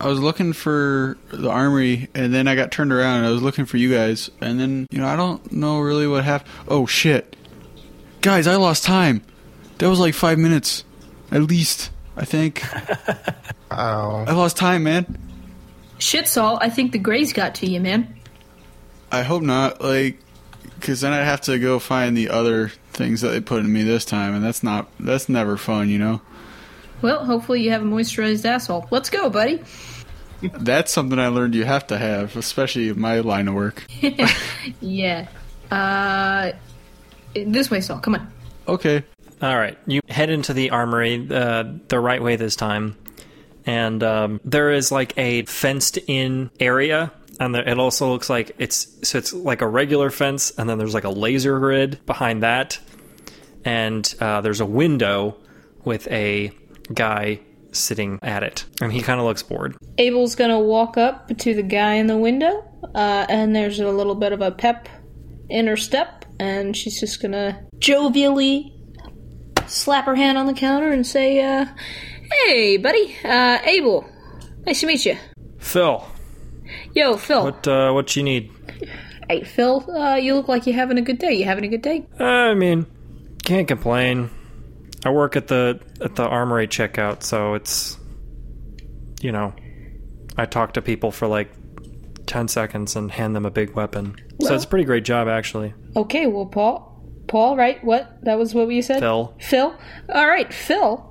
I 0.00 0.06
was 0.08 0.20
looking 0.20 0.52
for 0.52 1.18
the 1.30 1.50
armory, 1.50 2.08
and 2.14 2.32
then 2.32 2.48
I 2.48 2.54
got 2.54 2.72
turned 2.72 2.92
around, 2.92 3.18
and 3.18 3.26
I 3.26 3.30
was 3.30 3.42
looking 3.42 3.66
for 3.66 3.76
you 3.76 3.92
guys, 3.92 4.30
and 4.40 4.58
then 4.58 4.86
you 4.90 4.98
know 4.98 5.06
I 5.06 5.16
don't 5.16 5.52
know 5.52 5.80
really 5.80 6.06
what 6.06 6.24
happened. 6.24 6.50
Oh 6.68 6.86
shit, 6.86 7.36
guys, 8.20 8.46
I 8.46 8.56
lost 8.56 8.84
time. 8.84 9.22
That 9.78 9.88
was 9.88 9.98
like 10.00 10.14
five 10.14 10.38
minutes, 10.38 10.84
at 11.30 11.42
least. 11.42 11.90
I 12.16 12.24
think 12.24 12.62
Oh, 13.70 14.24
I 14.28 14.32
lost 14.32 14.56
time, 14.56 14.82
man. 14.82 15.18
Shit, 15.98 16.28
Saul, 16.28 16.58
I 16.60 16.68
think 16.70 16.92
the 16.92 16.98
Greys 16.98 17.32
got 17.32 17.54
to 17.56 17.70
you, 17.70 17.80
man. 17.80 18.14
I 19.12 19.22
hope 19.22 19.42
not, 19.42 19.80
like, 19.80 20.18
because 20.78 21.00
then 21.00 21.12
I'd 21.12 21.24
have 21.24 21.40
to 21.42 21.58
go 21.58 21.78
find 21.78 22.16
the 22.16 22.30
other 22.30 22.68
things 22.92 23.20
that 23.20 23.28
they 23.28 23.40
put 23.40 23.60
in 23.60 23.72
me 23.72 23.82
this 23.82 24.04
time, 24.04 24.34
and 24.34 24.44
that's 24.44 24.62
not 24.62 24.88
that's 24.98 25.28
never 25.28 25.56
fun, 25.56 25.88
you 25.88 25.98
know. 25.98 26.20
Well, 27.02 27.24
hopefully 27.24 27.62
you 27.62 27.70
have 27.70 27.82
a 27.82 27.86
moisturized 27.86 28.44
asshole. 28.44 28.86
Let's 28.90 29.10
go, 29.10 29.30
buddy. 29.30 29.62
That's 30.42 30.90
something 30.90 31.18
I 31.18 31.28
learned 31.28 31.54
you 31.54 31.64
have 31.64 31.86
to 31.88 31.98
have, 31.98 32.34
especially 32.34 32.88
in 32.88 32.98
my 32.98 33.20
line 33.20 33.46
of 33.48 33.54
work. 33.54 33.86
Yeah. 34.80 35.26
Uh, 35.70 36.52
this 37.34 37.70
way, 37.70 37.80
Saul. 37.80 37.98
Come 38.00 38.14
on. 38.14 38.32
Okay. 38.68 39.04
All 39.42 39.56
right, 39.56 39.78
you 39.86 40.00
head 40.08 40.28
into 40.28 40.52
the 40.52 40.70
armory 40.70 41.26
uh, 41.30 41.64
the 41.88 41.98
right 41.98 42.22
way 42.22 42.36
this 42.36 42.56
time, 42.56 42.96
and 43.64 44.02
um, 44.02 44.40
there 44.44 44.70
is 44.70 44.92
like 44.92 45.16
a 45.16 45.46
fenced-in 45.46 46.50
area, 46.60 47.10
and 47.40 47.54
there, 47.54 47.66
it 47.66 47.78
also 47.78 48.10
looks 48.10 48.28
like 48.30 48.54
it's 48.58 49.08
so 49.08 49.18
it's 49.18 49.32
like 49.32 49.62
a 49.62 49.66
regular 49.66 50.10
fence, 50.10 50.52
and 50.56 50.68
then 50.68 50.78
there's 50.78 50.94
like 50.94 51.04
a 51.04 51.10
laser 51.10 51.58
grid 51.58 52.04
behind 52.04 52.42
that, 52.42 52.78
and 53.64 54.14
uh, 54.20 54.42
there's 54.42 54.60
a 54.60 54.66
window 54.66 55.36
with 55.84 56.06
a 56.08 56.52
guy 56.92 57.40
sitting 57.72 58.18
at 58.22 58.42
it, 58.42 58.66
and 58.82 58.92
he 58.92 59.00
kind 59.00 59.18
of 59.18 59.26
looks 59.26 59.42
bored. 59.42 59.74
Abel's 59.96 60.34
gonna 60.34 60.60
walk 60.60 60.98
up 60.98 61.36
to 61.38 61.54
the 61.54 61.62
guy 61.62 61.94
in 61.94 62.06
the 62.06 62.16
window, 62.16 62.62
uh, 62.94 63.26
and 63.28 63.56
there's 63.56 63.80
a 63.80 63.88
little 63.88 64.14
bit 64.14 64.32
of 64.32 64.42
a 64.42 64.50
pep 64.50 64.88
in 65.48 65.66
her 65.66 65.78
step, 65.78 66.26
and 66.38 66.76
she's 66.76 67.00
just 67.00 67.22
gonna 67.22 67.64
jovially 67.78 68.72
slap 69.66 70.04
her 70.04 70.14
hand 70.14 70.36
on 70.36 70.44
the 70.46 70.52
counter 70.52 70.90
and 70.90 71.06
say, 71.06 71.42
uh, 71.42 71.64
"Hey, 72.44 72.76
buddy, 72.76 73.16
uh, 73.24 73.58
Abel, 73.64 74.04
nice 74.66 74.80
to 74.80 74.86
meet 74.86 75.06
you." 75.06 75.16
Phil, 75.58 76.04
Yo, 76.94 77.16
Phil. 77.16 77.44
what 77.44 77.66
uh, 77.68 77.92
what 77.92 78.14
you 78.16 78.22
need? 78.22 78.50
Hey, 79.28 79.44
Phil, 79.44 79.88
uh, 79.90 80.16
you 80.16 80.34
look 80.34 80.48
like 80.48 80.66
you're 80.66 80.74
having 80.74 80.98
a 80.98 81.02
good 81.02 81.18
day. 81.18 81.32
You 81.34 81.44
having 81.44 81.64
a 81.64 81.68
good 81.68 81.82
day? 81.82 82.06
Uh, 82.18 82.24
I 82.24 82.54
mean, 82.54 82.86
can't 83.44 83.68
complain. 83.68 84.30
I 85.04 85.10
work 85.10 85.36
at 85.36 85.46
the 85.46 85.80
at 86.00 86.16
the 86.16 86.24
armory 86.24 86.66
checkout, 86.66 87.22
so 87.22 87.54
it's 87.54 87.96
you 89.20 89.32
know, 89.32 89.52
I 90.36 90.46
talk 90.46 90.74
to 90.74 90.82
people 90.82 91.10
for 91.12 91.26
like 91.26 91.50
ten 92.26 92.48
seconds 92.48 92.96
and 92.96 93.10
hand 93.10 93.36
them 93.36 93.46
a 93.46 93.50
big 93.50 93.74
weapon. 93.74 94.16
so 94.42 94.54
it's 94.54 94.64
a 94.64 94.68
pretty 94.68 94.84
great 94.84 95.04
job, 95.04 95.28
actually. 95.28 95.74
Okay, 95.96 96.26
well, 96.26 96.46
Paul. 96.46 96.88
Paul, 97.28 97.56
right? 97.56 97.82
What? 97.84 98.24
That 98.24 98.38
was 98.38 98.54
what 98.54 98.68
you 98.68 98.82
said? 98.82 98.98
Phil, 98.98 99.34
Phil? 99.40 99.74
All 100.12 100.26
right, 100.26 100.52
Phil. 100.52 101.06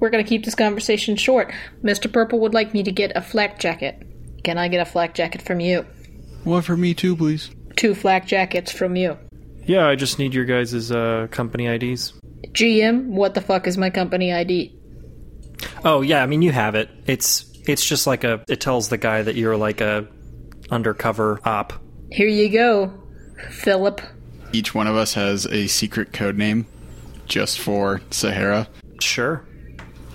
We're 0.00 0.10
going 0.10 0.24
to 0.24 0.28
keep 0.28 0.44
this 0.44 0.54
conversation 0.54 1.14
short. 1.16 1.52
Mr. 1.84 2.12
Purple 2.12 2.40
would 2.40 2.54
like 2.54 2.72
me 2.74 2.82
to 2.82 2.90
get 2.90 3.12
a 3.14 3.20
flak 3.20 3.58
jacket. 3.60 4.02
Can 4.44 4.58
I 4.58 4.68
get 4.68 4.80
a 4.80 4.84
flak 4.84 5.14
jacket 5.14 5.42
from 5.42 5.60
you? 5.60 5.82
One 6.44 6.62
for 6.62 6.76
me 6.76 6.94
too, 6.94 7.16
please. 7.16 7.50
Two 7.76 7.94
flak 7.94 8.26
jackets 8.26 8.72
from 8.72 8.96
you. 8.96 9.16
yeah, 9.64 9.86
I 9.86 9.94
just 9.94 10.18
need 10.18 10.34
your 10.34 10.44
guys' 10.44 10.90
uh, 10.90 11.28
company 11.30 11.66
IDs. 11.66 12.12
GM, 12.48 13.06
what 13.06 13.34
the 13.34 13.40
fuck 13.40 13.66
is 13.66 13.78
my 13.78 13.90
company 13.90 14.32
ID? 14.32 14.76
Oh 15.84 16.00
yeah, 16.00 16.22
I 16.22 16.26
mean 16.26 16.42
you 16.42 16.50
have 16.52 16.74
it. 16.74 16.90
It's 17.06 17.44
it's 17.68 17.84
just 17.86 18.06
like 18.06 18.24
a 18.24 18.44
it 18.48 18.60
tells 18.60 18.88
the 18.88 18.98
guy 18.98 19.22
that 19.22 19.36
you're 19.36 19.56
like 19.56 19.80
a 19.80 20.06
undercover 20.70 21.40
op. 21.44 21.72
Here 22.10 22.28
you 22.28 22.48
go, 22.50 22.92
Philip. 23.50 24.00
Each 24.52 24.74
one 24.74 24.86
of 24.88 24.96
us 24.96 25.14
has 25.14 25.46
a 25.46 25.66
secret 25.68 26.12
code 26.12 26.36
name 26.36 26.66
just 27.26 27.60
for 27.60 28.02
Sahara. 28.10 28.68
Sure. 29.00 29.44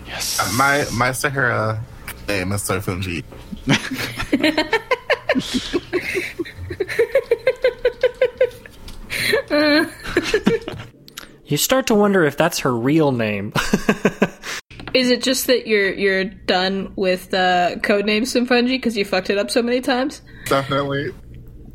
Yes. 0.06 0.54
my 0.58 0.86
my 0.94 1.12
Sahara 1.14 1.82
name 2.28 2.52
is 2.52 2.62
Sofunji. 2.62 3.24
You 11.48 11.56
start 11.56 11.88
to 11.88 11.96
wonder 11.96 12.26
if 12.26 12.36
that's 12.36 12.60
her 12.60 12.76
real 12.76 13.14
name. 13.14 13.54
Is 14.94 15.10
it 15.10 15.24
just 15.24 15.48
that 15.48 15.66
you're 15.66 15.94
you're 15.94 16.26
done 16.26 16.92
with 16.96 17.30
the 17.30 17.38
uh, 17.38 17.76
codename 17.80 18.24
Simfungi 18.24 18.68
because 18.68 18.98
you 18.98 19.06
fucked 19.06 19.30
it 19.30 19.38
up 19.38 19.50
so 19.50 19.62
many 19.62 19.80
times? 19.80 20.22
Definitely. 20.46 21.14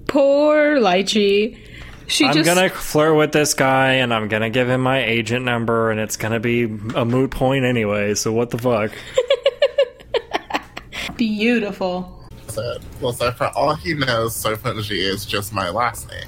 Poor 0.09 0.76
Lychee. 0.76 1.59
She 2.07 2.26
I'm 2.26 2.34
just 2.34 2.45
gonna 2.45 2.68
flirt 2.68 3.16
with 3.16 3.32
this 3.32 3.55
guy 3.55 3.95
and 3.95 4.12
I'm 4.12 4.28
gonna 4.28 4.51
give 4.51 4.68
him 4.68 4.82
my 4.82 5.05
agent 5.05 5.47
number 5.47 5.90
and 5.90 5.99
it's 5.99 6.18
gonna 6.18 6.40
be 6.40 6.64
a 6.64 7.07
moot 7.07 7.30
point 7.30 7.64
anyway, 7.64 8.14
so 8.14 8.30
what 8.32 8.51
the 8.51 8.59
fuck? 8.59 8.93
beautiful. 11.16 12.28
So, 12.48 12.78
well, 13.00 13.12
so 13.12 13.30
for 13.32 13.48
all 13.48 13.74
he 13.74 13.94
knows, 13.94 14.34
Sofunji 14.34 14.98
is 14.98 15.24
just 15.24 15.52
my 15.52 15.70
last 15.70 16.08
name. 16.08 16.26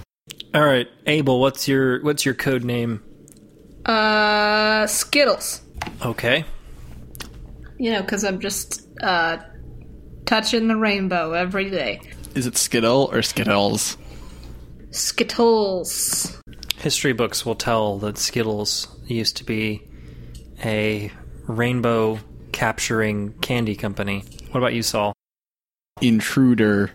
Alright, 0.54 0.88
Abel, 1.06 1.40
what's 1.40 1.66
your 1.66 2.00
what's 2.02 2.24
your 2.24 2.34
code 2.34 2.64
name? 2.64 3.02
Uh, 3.84 4.86
Skittles. 4.86 5.60
Okay. 6.04 6.44
You 7.78 7.92
know, 7.92 8.02
because 8.02 8.24
I'm 8.24 8.40
just 8.40 8.86
uh, 9.02 9.38
touching 10.26 10.68
the 10.68 10.76
rainbow 10.76 11.32
every 11.32 11.70
day. 11.70 12.00
Is 12.34 12.46
it 12.46 12.56
Skittle 12.56 13.10
or 13.12 13.22
Skittles? 13.22 13.96
Skittles. 14.90 16.40
History 16.76 17.12
books 17.12 17.44
will 17.44 17.56
tell 17.56 17.98
that 17.98 18.16
Skittles 18.16 18.88
used 19.06 19.36
to 19.38 19.44
be 19.44 19.82
a 20.64 21.10
rainbow 21.46 22.20
capturing 22.52 23.32
candy 23.40 23.74
company. 23.74 24.24
What 24.54 24.60
about 24.60 24.74
you, 24.74 24.84
Saul? 24.84 25.14
Intruder, 26.00 26.92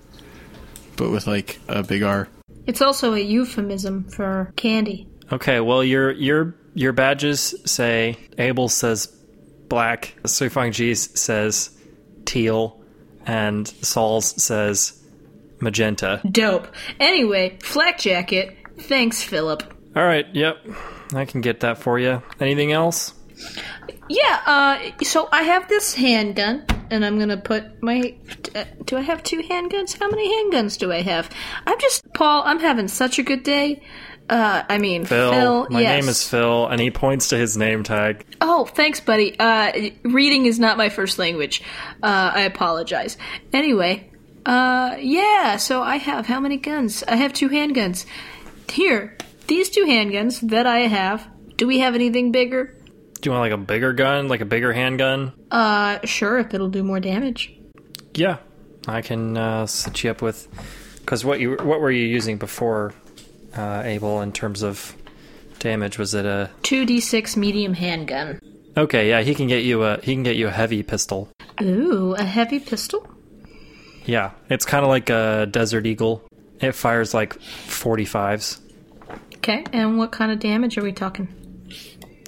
but 0.95 1.11
with 1.11 1.27
like 1.27 1.59
a 1.67 1.83
big 1.83 2.03
R. 2.03 2.29
It's 2.67 2.81
also 2.81 3.15
a 3.15 3.19
euphemism 3.19 4.05
for 4.05 4.53
candy. 4.55 5.09
Okay, 5.33 5.59
well 5.59 5.83
your 5.83 6.11
your 6.13 6.55
your 6.73 6.93
badges 6.93 7.53
say 7.65 8.15
Abel 8.37 8.69
says 8.69 9.07
black, 9.67 10.15
Suifang 10.23 10.71
Ji's 10.71 11.19
says 11.19 11.77
teal, 12.23 12.81
and 13.25 13.67
Saul's 13.67 14.41
says 14.41 14.97
magenta. 15.59 16.21
Dope. 16.31 16.73
Anyway, 17.01 17.57
flak 17.61 17.99
jacket. 17.99 18.55
Thanks, 18.79 19.21
Philip. 19.21 19.63
All 19.97 20.05
right, 20.05 20.25
yep, 20.33 20.65
I 21.13 21.25
can 21.25 21.41
get 21.41 21.59
that 21.59 21.77
for 21.77 21.99
you. 21.99 22.23
Anything 22.39 22.71
else? 22.71 23.13
Yeah, 24.07 24.41
uh, 24.45 25.03
so 25.03 25.27
I 25.33 25.43
have 25.43 25.67
this 25.67 25.93
handgun, 25.93 26.65
and 26.91 27.05
I'm 27.05 27.19
gonna 27.19 27.37
put 27.37 27.81
my. 27.81 28.15
Uh, 28.55 28.65
do 28.85 28.97
I 28.97 29.01
have 29.01 29.23
two 29.23 29.41
handguns? 29.41 29.97
How 29.99 30.09
many 30.09 30.27
handguns 30.27 30.77
do 30.77 30.91
I 30.91 31.01
have? 31.01 31.29
I'm 31.65 31.79
just. 31.79 32.13
Paul, 32.13 32.43
I'm 32.45 32.59
having 32.59 32.87
such 32.87 33.19
a 33.19 33.23
good 33.23 33.43
day. 33.43 33.81
Uh, 34.29 34.63
I 34.69 34.77
mean, 34.77 35.05
Phil. 35.05 35.31
Phil. 35.31 35.67
My 35.71 35.81
yes. 35.81 36.01
name 36.01 36.09
is 36.09 36.27
Phil, 36.27 36.67
and 36.67 36.79
he 36.79 36.91
points 36.91 37.29
to 37.29 37.37
his 37.37 37.57
name 37.57 37.83
tag. 37.83 38.25
Oh, 38.41 38.65
thanks, 38.65 38.99
buddy. 38.99 39.37
Uh, 39.39 39.89
reading 40.03 40.45
is 40.45 40.59
not 40.59 40.77
my 40.77 40.89
first 40.89 41.17
language. 41.17 41.63
Uh, 42.03 42.31
I 42.35 42.41
apologize. 42.41 43.17
Anyway, 43.51 44.09
uh, 44.45 44.97
yeah, 44.99 45.57
so 45.57 45.81
I 45.81 45.97
have 45.97 46.27
how 46.27 46.39
many 46.39 46.57
guns? 46.57 47.03
I 47.07 47.15
have 47.15 47.33
two 47.33 47.49
handguns. 47.49 48.05
Here, 48.69 49.17
these 49.47 49.69
two 49.69 49.85
handguns 49.85 50.47
that 50.49 50.67
I 50.67 50.81
have. 50.81 51.27
Do 51.55 51.67
we 51.67 51.79
have 51.79 51.95
anything 51.95 52.31
bigger? 52.31 52.75
Do 53.21 53.29
you 53.29 53.31
want 53.33 53.41
like 53.41 53.51
a 53.59 53.61
bigger 53.61 53.91
gun, 53.93 54.27
like 54.29 54.41
a 54.41 54.45
bigger 54.45 54.71
handgun? 54.71 55.33
Uh, 55.51 55.99
sure, 56.05 56.39
if 56.39 56.53
it'll 56.53 56.69
do 56.69 56.83
more 56.83 56.99
damage. 56.99 57.53
Yeah, 58.13 58.37
I 58.87 59.01
can 59.01 59.35
uh, 59.37 59.65
set 59.67 60.03
you 60.03 60.11
up 60.11 60.21
with. 60.21 60.47
Because 60.99 61.25
what 61.25 61.39
you 61.39 61.55
what 61.57 61.81
were 61.81 61.91
you 61.91 62.05
using 62.05 62.37
before, 62.37 62.93
uh, 63.57 63.81
Abel, 63.83 64.21
in 64.21 64.31
terms 64.31 64.61
of 64.61 64.95
damage? 65.59 65.97
Was 65.97 66.13
it 66.13 66.25
a 66.25 66.49
2d6 66.63 67.35
medium 67.35 67.73
handgun. 67.73 68.39
okay? 68.77 69.09
Yeah, 69.09 69.21
he 69.21 69.35
can 69.35 69.47
get 69.47 69.63
you 69.63 69.83
a 69.83 69.97
he 70.01 70.13
can 70.13 70.23
get 70.23 70.35
you 70.37 70.47
a 70.47 70.51
heavy 70.51 70.83
pistol. 70.83 71.29
Ooh, 71.61 72.13
a 72.13 72.23
heavy 72.23 72.59
pistol? 72.59 73.05
Yeah, 74.05 74.31
it's 74.49 74.65
kind 74.65 74.83
of 74.83 74.89
like 74.89 75.09
a 75.09 75.45
Desert 75.49 75.85
Eagle. 75.85 76.23
It 76.61 76.73
fires 76.73 77.13
like 77.13 77.37
45s. 77.39 78.59
Okay, 79.37 79.65
and 79.73 79.97
what 79.97 80.11
kind 80.11 80.31
of 80.31 80.39
damage 80.39 80.77
are 80.77 80.83
we 80.83 80.91
talking? 80.93 81.27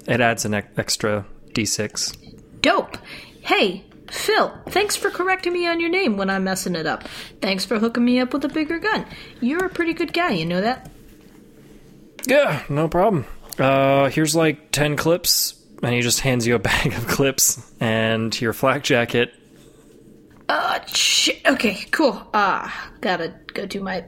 It 0.08 0.22
adds 0.22 0.45
an 0.45 0.54
extra 0.54 1.26
d6. 1.54 2.62
Dope! 2.62 2.97
Hey, 3.41 3.86
Phil, 4.10 4.54
thanks 4.70 4.95
for 4.95 5.10
correcting 5.10 5.54
me 5.54 5.68
on 5.68 5.80
your 5.80 5.89
name 5.89 6.18
when 6.18 6.30
I'm 6.30 6.43
messing 6.43 6.76
it 6.76 6.86
up. 6.86 7.08
Thanks 7.41 7.66
for 7.66 7.80
hooking 7.80 8.04
me 8.04 8.20
up 8.20 8.34
with 8.34 8.43
a 8.45 8.49
bigger 8.49 8.78
gun. 8.80 9.06
You're 9.39 9.66
a 9.66 9.70
pretty 9.70 9.93
good 9.93 10.14
guy, 10.14 10.32
you 10.32 10.45
know 10.45 10.62
that? 10.62 10.91
Yeah, 12.28 12.64
no 12.70 12.88
problem. 12.88 13.26
Uh, 13.58 14.10
here's 14.10 14.36
like 14.36 14.72
10 14.72 14.95
clips, 14.95 15.62
and 15.82 15.93
he 15.93 16.02
just 16.02 16.20
hands 16.20 16.45
you 16.45 16.56
a 16.56 16.60
bag 16.72 16.93
of 16.93 17.08
clips 17.08 17.72
and 17.80 18.39
your 18.39 18.54
flak 18.54 18.84
jacket. 18.84 19.34
Uh, 20.49 20.80
shit. 20.88 21.39
Okay, 21.45 21.86
cool. 21.91 22.22
Ah, 22.34 22.91
gotta 22.99 23.34
go 23.54 23.66
do 23.66 23.80
my 23.82 24.04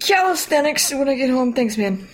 calisthenics 0.00 0.92
when 0.94 1.08
I 1.08 1.14
get 1.14 1.28
home. 1.28 1.52
Thanks, 1.52 1.76
man. 1.76 2.08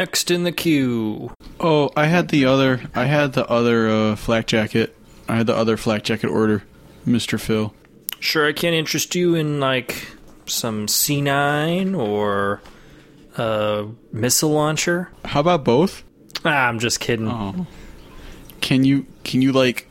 Next 0.00 0.30
in 0.30 0.44
the 0.44 0.52
queue. 0.52 1.30
Oh, 1.60 1.90
I 1.94 2.06
had 2.06 2.28
the 2.30 2.46
other. 2.46 2.80
I 2.94 3.04
had 3.04 3.34
the 3.34 3.46
other 3.50 3.90
uh, 3.90 4.16
flak 4.16 4.46
jacket. 4.46 4.96
I 5.28 5.36
had 5.36 5.46
the 5.46 5.54
other 5.54 5.76
flak 5.76 6.04
jacket 6.04 6.28
order, 6.28 6.62
Mister 7.04 7.36
Phil. 7.36 7.74
Sure, 8.18 8.48
I 8.48 8.54
can't 8.54 8.74
interest 8.74 9.14
you 9.14 9.34
in 9.34 9.60
like 9.60 10.08
some 10.46 10.86
C9 10.86 11.94
or 11.94 12.62
a 13.36 13.88
missile 14.10 14.48
launcher. 14.48 15.10
How 15.26 15.40
about 15.40 15.64
both? 15.64 16.02
Ah, 16.46 16.68
I'm 16.68 16.78
just 16.78 16.98
kidding. 17.00 17.28
Oh. 17.28 17.66
Can 18.62 18.84
you 18.84 19.04
can 19.22 19.42
you 19.42 19.52
like 19.52 19.86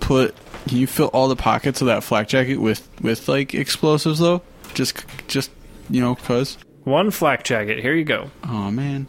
put 0.00 0.36
can 0.66 0.76
you 0.76 0.86
fill 0.86 1.08
all 1.14 1.26
the 1.26 1.36
pockets 1.36 1.80
of 1.80 1.86
that 1.86 2.04
flak 2.04 2.28
jacket 2.28 2.58
with 2.58 2.86
with 3.00 3.26
like 3.28 3.54
explosives 3.54 4.18
though? 4.18 4.42
Just 4.74 5.06
just 5.26 5.50
you 5.88 6.02
know 6.02 6.16
cuz 6.16 6.58
One 6.84 7.10
flak 7.10 7.44
jacket. 7.44 7.78
Here 7.78 7.94
you 7.94 8.04
go. 8.04 8.30
Oh 8.44 8.70
man. 8.70 9.08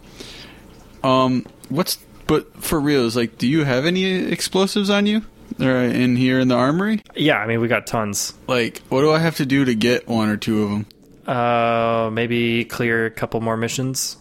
Um 1.04 1.46
what's 1.70 1.98
but 2.28 2.64
for 2.64 2.80
real 2.80 3.06
is 3.06 3.16
like 3.16 3.38
do 3.38 3.48
you 3.48 3.64
have 3.64 3.86
any 3.86 4.04
explosives 4.06 4.90
on 4.90 5.06
you? 5.06 5.24
Or 5.60 5.78
in 5.78 6.16
here 6.16 6.40
in 6.40 6.48
the 6.48 6.56
armory? 6.56 7.02
Yeah, 7.16 7.38
I 7.38 7.48
mean 7.48 7.60
we 7.60 7.68
got 7.68 7.88
tons. 7.88 8.34
Like 8.48 8.82
what 8.90 9.02
do 9.02 9.12
I 9.12 9.20
have 9.20 9.38
to 9.38 9.46
do 9.46 9.66
to 9.66 9.76
get 9.76 10.08
one 10.08 10.30
or 10.30 10.38
two 10.38 10.64
of 10.64 10.70
them? 10.70 10.86
Uh, 11.28 12.10
maybe 12.12 12.66
clear 12.66 13.06
a 13.06 13.12
couple 13.12 13.40
more 13.40 13.56
missions. 13.56 14.18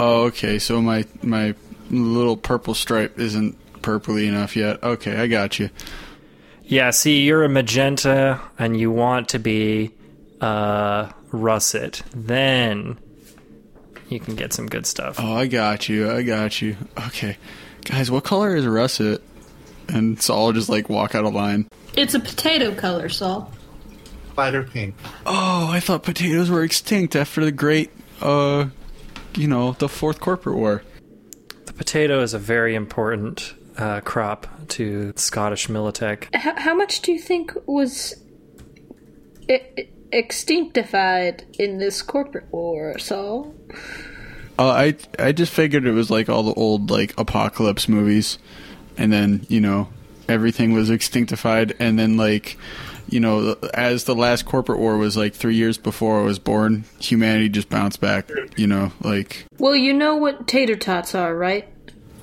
Oh, 0.00 0.24
okay. 0.24 0.58
So 0.58 0.82
my 0.82 1.04
my 1.22 1.54
little 1.90 2.36
purple 2.36 2.74
stripe 2.74 3.18
isn't 3.18 3.56
purpley 3.82 4.26
enough 4.26 4.56
yet. 4.56 4.82
Okay, 4.82 5.16
I 5.16 5.26
got 5.26 5.58
you. 5.58 5.70
Yeah, 6.64 6.90
see, 6.90 7.22
you're 7.22 7.44
a 7.44 7.48
magenta 7.48 8.40
and 8.58 8.78
you 8.78 8.90
want 8.90 9.28
to 9.30 9.38
be 9.38 9.90
uh 10.40 11.12
russet. 11.30 12.02
Then 12.14 12.98
you 14.12 14.20
can 14.20 14.34
get 14.36 14.52
some 14.52 14.66
good 14.68 14.86
stuff. 14.86 15.16
Oh, 15.18 15.34
I 15.34 15.46
got 15.46 15.88
you. 15.88 16.10
I 16.10 16.22
got 16.22 16.60
you. 16.62 16.76
Okay, 17.08 17.36
guys, 17.84 18.10
what 18.10 18.24
color 18.24 18.54
is 18.54 18.66
russet? 18.66 19.22
And 19.88 20.20
Saul 20.22 20.46
will 20.46 20.52
just 20.52 20.68
like 20.68 20.88
walk 20.88 21.14
out 21.14 21.24
of 21.24 21.34
line. 21.34 21.68
It's 21.96 22.14
a 22.14 22.20
potato 22.20 22.74
color, 22.74 23.08
Saul. 23.08 23.52
Lighter 24.36 24.62
pink. 24.62 24.94
Oh, 25.26 25.68
I 25.70 25.80
thought 25.80 26.02
potatoes 26.04 26.48
were 26.50 26.62
extinct 26.62 27.14
after 27.16 27.44
the 27.44 27.52
great, 27.52 27.90
uh, 28.22 28.66
you 29.36 29.48
know, 29.48 29.72
the 29.72 29.88
fourth 29.88 30.20
corporate 30.20 30.56
war. 30.56 30.82
The 31.66 31.72
potato 31.74 32.22
is 32.22 32.32
a 32.32 32.38
very 32.38 32.74
important 32.74 33.54
uh, 33.76 34.00
crop 34.00 34.46
to 34.68 35.12
Scottish 35.16 35.66
Militech. 35.68 36.28
H- 36.34 36.58
how 36.58 36.74
much 36.74 37.02
do 37.02 37.12
you 37.12 37.18
think 37.18 37.52
was 37.66 38.14
e- 39.50 39.84
extinctified 40.12 41.42
in 41.58 41.78
this 41.78 42.02
corporate 42.02 42.50
war, 42.52 42.98
Saul? 42.98 43.54
Uh, 44.58 44.68
I 44.68 44.96
I 45.18 45.32
just 45.32 45.52
figured 45.52 45.86
it 45.86 45.92
was 45.92 46.10
like 46.10 46.28
all 46.28 46.42
the 46.42 46.54
old 46.54 46.90
like 46.90 47.18
apocalypse 47.18 47.88
movies, 47.88 48.38
and 48.96 49.12
then 49.12 49.46
you 49.48 49.60
know 49.60 49.88
everything 50.28 50.72
was 50.72 50.90
extinctified, 50.90 51.74
and 51.78 51.98
then 51.98 52.16
like 52.16 52.58
you 53.08 53.18
know 53.20 53.56
as 53.74 54.04
the 54.04 54.14
last 54.14 54.44
corporate 54.44 54.78
war 54.78 54.96
was 54.98 55.16
like 55.16 55.34
three 55.34 55.54
years 55.56 55.78
before 55.78 56.20
I 56.20 56.24
was 56.24 56.38
born, 56.38 56.84
humanity 57.00 57.48
just 57.48 57.68
bounced 57.70 58.00
back. 58.00 58.30
You 58.56 58.66
know, 58.66 58.92
like 59.00 59.46
Well, 59.58 59.74
you 59.74 59.92
know 59.94 60.16
what 60.16 60.46
tater 60.46 60.76
tots 60.76 61.14
are, 61.14 61.34
right? 61.34 61.68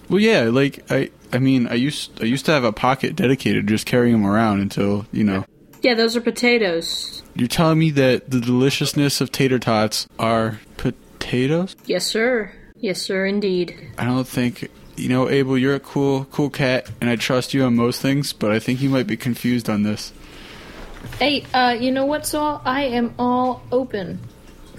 well, 0.07 0.19
yeah, 0.19 0.43
like 0.43 0.89
I 0.91 1.09
I 1.33 1.39
mean 1.39 1.67
I 1.67 1.73
used 1.73 2.21
I 2.21 2.25
used 2.25 2.45
to 2.45 2.51
have 2.51 2.63
a 2.63 2.71
pocket 2.71 3.15
dedicated 3.15 3.67
to 3.67 3.73
just 3.73 3.85
carrying 3.87 4.13
them 4.13 4.25
around 4.25 4.61
until 4.61 5.07
you 5.11 5.23
know. 5.23 5.45
Yeah, 5.81 5.93
those 5.93 6.15
are 6.15 6.21
potatoes. 6.21 7.23
You're 7.35 7.47
telling 7.47 7.79
me 7.79 7.91
that 7.91 8.31
the 8.31 8.41
deliciousness 8.41 9.21
of 9.21 9.31
tater 9.31 9.59
tots 9.59 10.07
are 10.17 10.59
potatoes? 10.77 11.75
Yes, 11.85 12.05
sir. 12.05 12.51
Yes, 12.75 13.01
sir, 13.01 13.25
indeed. 13.25 13.91
I 13.97 14.05
don't 14.05 14.27
think 14.27 14.69
you 14.99 15.09
know, 15.09 15.29
Abel. 15.29 15.57
You're 15.57 15.75
a 15.75 15.79
cool, 15.79 16.25
cool 16.25 16.49
cat, 16.49 16.89
and 16.99 17.09
I 17.09 17.15
trust 17.15 17.53
you 17.53 17.63
on 17.63 17.75
most 17.75 18.01
things. 18.01 18.33
But 18.33 18.51
I 18.51 18.59
think 18.59 18.81
you 18.81 18.89
might 18.89 19.07
be 19.07 19.17
confused 19.17 19.69
on 19.69 19.83
this. 19.83 20.11
Hey, 21.17 21.45
uh, 21.53 21.75
you 21.79 21.91
know 21.91 22.05
what, 22.05 22.25
Saul? 22.27 22.61
I 22.65 22.83
am 22.83 23.13
all 23.17 23.63
open 23.71 24.19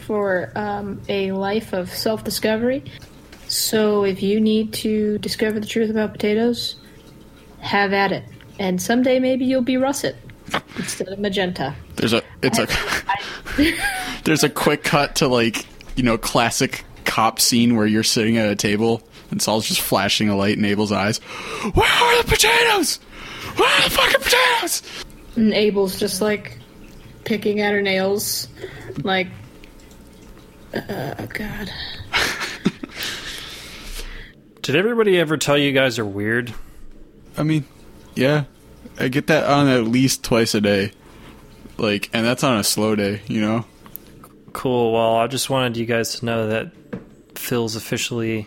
for 0.07 0.53
um, 0.55 1.01
a 1.09 1.33
life 1.33 1.73
of 1.73 1.91
self 1.91 2.23
discovery. 2.23 2.85
So 3.49 4.05
if 4.05 4.23
you 4.23 4.41
need 4.41 4.73
to 4.75 5.19
discover 5.19 5.59
the 5.59 5.67
truth 5.67 5.91
about 5.91 6.13
potatoes, 6.13 6.77
have 7.61 7.93
at 7.93 8.13
it. 8.13 8.25
And 8.59 8.81
someday 8.81 9.19
maybe 9.19 9.47
you'll 9.47 9.63
be 9.63 9.77
russet 9.77 10.17
instead 10.77 11.09
of 11.09 11.19
magenta. 11.19 11.75
There's 11.97 12.13
a, 12.13 12.23
it's 12.43 12.59
a, 12.59 12.67
there's 14.25 14.45
a 14.45 14.51
quick 14.51 14.85
cut 14.85 15.17
to 15.17 15.29
like, 15.29 15.67
you 15.97 16.03
know, 16.03 16.19
classic 16.19 16.85
cop 17.05 17.41
scene 17.41 17.77
where 17.77 17.87
you're 17.87 18.03
sitting 18.03 18.37
at 18.37 18.51
a 18.51 18.57
table 18.57 19.03
and 19.31 19.41
Saul's 19.41 19.67
just 19.67 19.81
flashing 19.81 20.29
a 20.29 20.37
light 20.37 20.59
in 20.59 20.65
Abel's 20.65 20.93
eyes. 20.93 21.19
Where 21.19 21.89
are 21.89 22.23
the 22.23 22.29
potatoes? 22.29 22.97
Where 23.57 23.69
are 23.69 23.83
the 23.85 23.91
fucking 23.91 24.23
potatoes? 24.23 24.83
And 25.37 25.53
Abel's 25.53 25.99
just 25.99 26.21
like 26.21 26.59
picking 27.25 27.61
at 27.61 27.73
her 27.73 27.83
nails, 27.83 28.49
like, 29.03 29.29
uh, 30.75 31.15
oh 31.19 31.27
god. 31.27 31.71
Did 34.63 34.77
everybody 34.77 35.19
ever 35.19 35.37
tell 35.37 35.59
you 35.59 35.73
guys 35.73 35.99
are 35.99 36.05
weird? 36.05 36.53
I 37.37 37.43
mean, 37.43 37.65
yeah, 38.15 38.45
I 39.01 39.09
get 39.09 39.29
that 39.29 39.45
on 39.45 39.69
at 39.69 39.85
least 39.85 40.23
twice 40.23 40.55
a 40.55 40.61
day. 40.61 40.93
Like, 41.79 42.11
and 42.13 42.27
that's 42.27 42.45
on 42.45 42.59
a 42.59 42.65
slow 42.65 42.95
day, 42.95 43.23
you 43.27 43.41
know. 43.41 43.65
Cool. 44.53 44.93
Well, 44.93 45.17
I 45.17 45.27
just 45.27 45.49
wanted 45.49 45.77
you 45.77 45.87
guys 45.87 46.19
to 46.19 46.27
know 46.27 46.49
that 46.49 46.73
Phil's 47.37 47.77
officially 47.77 48.47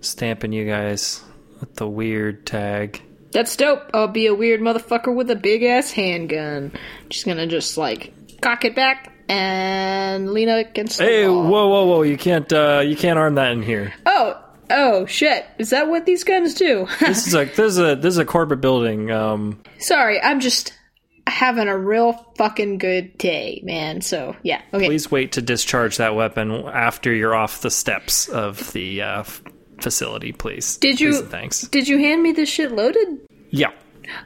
stamping 0.00 0.52
you 0.52 0.64
guys 0.64 1.22
with 1.60 1.74
the 1.76 1.86
weird 1.86 2.46
tag. 2.46 3.02
That's 3.32 3.54
dope. 3.56 3.90
I'll 3.92 4.08
be 4.08 4.26
a 4.26 4.34
weird 4.34 4.60
motherfucker 4.60 5.14
with 5.14 5.30
a 5.30 5.36
big 5.36 5.62
ass 5.62 5.90
handgun. 5.90 6.72
Just 7.10 7.26
gonna 7.26 7.46
just 7.46 7.76
like 7.76 8.14
cock 8.40 8.64
it 8.64 8.74
back 8.74 9.12
and 9.28 10.32
lean 10.32 10.48
against 10.48 10.98
the 10.98 11.04
Hey, 11.04 11.26
whoa, 11.26 11.42
whoa, 11.44 11.84
whoa! 11.84 12.02
You 12.02 12.16
can't, 12.16 12.50
uh, 12.52 12.82
you 12.84 12.96
can't 12.96 13.18
arm 13.18 13.34
that 13.34 13.52
in 13.52 13.62
here. 13.62 13.92
Oh, 14.06 14.42
oh 14.70 15.04
shit! 15.06 15.44
Is 15.58 15.70
that 15.70 15.88
what 15.88 16.06
these 16.06 16.24
guns 16.24 16.54
do? 16.54 16.86
This 17.00 17.26
is 17.26 17.34
like 17.34 17.56
this 17.56 17.72
is 17.72 17.78
a, 17.78 17.96
this 17.96 18.12
is 18.12 18.18
a 18.18 18.24
corporate 18.24 18.60
building. 18.60 19.10
Um, 19.10 19.60
Sorry, 19.78 20.20
I'm 20.22 20.40
just 20.40 20.72
having 21.26 21.68
a 21.68 21.76
real 21.76 22.12
fucking 22.36 22.78
good 22.78 23.18
day, 23.18 23.60
man. 23.64 24.00
So 24.00 24.36
yeah, 24.42 24.62
okay. 24.72 24.86
please 24.86 25.10
wait 25.10 25.32
to 25.32 25.42
discharge 25.42 25.96
that 25.96 26.14
weapon 26.14 26.50
after 26.52 27.12
you're 27.12 27.34
off 27.34 27.60
the 27.62 27.70
steps 27.70 28.28
of 28.28 28.72
the 28.72 29.02
uh, 29.02 29.24
facility, 29.80 30.32
please. 30.32 30.76
Did 30.78 31.00
you- 31.00 31.10
Please 31.10 31.20
thanks. 31.22 31.60
Did 31.68 31.88
you 31.88 31.98
hand 31.98 32.22
me 32.22 32.32
this 32.32 32.48
shit 32.48 32.72
loaded? 32.72 33.20
Yeah. 33.50 33.72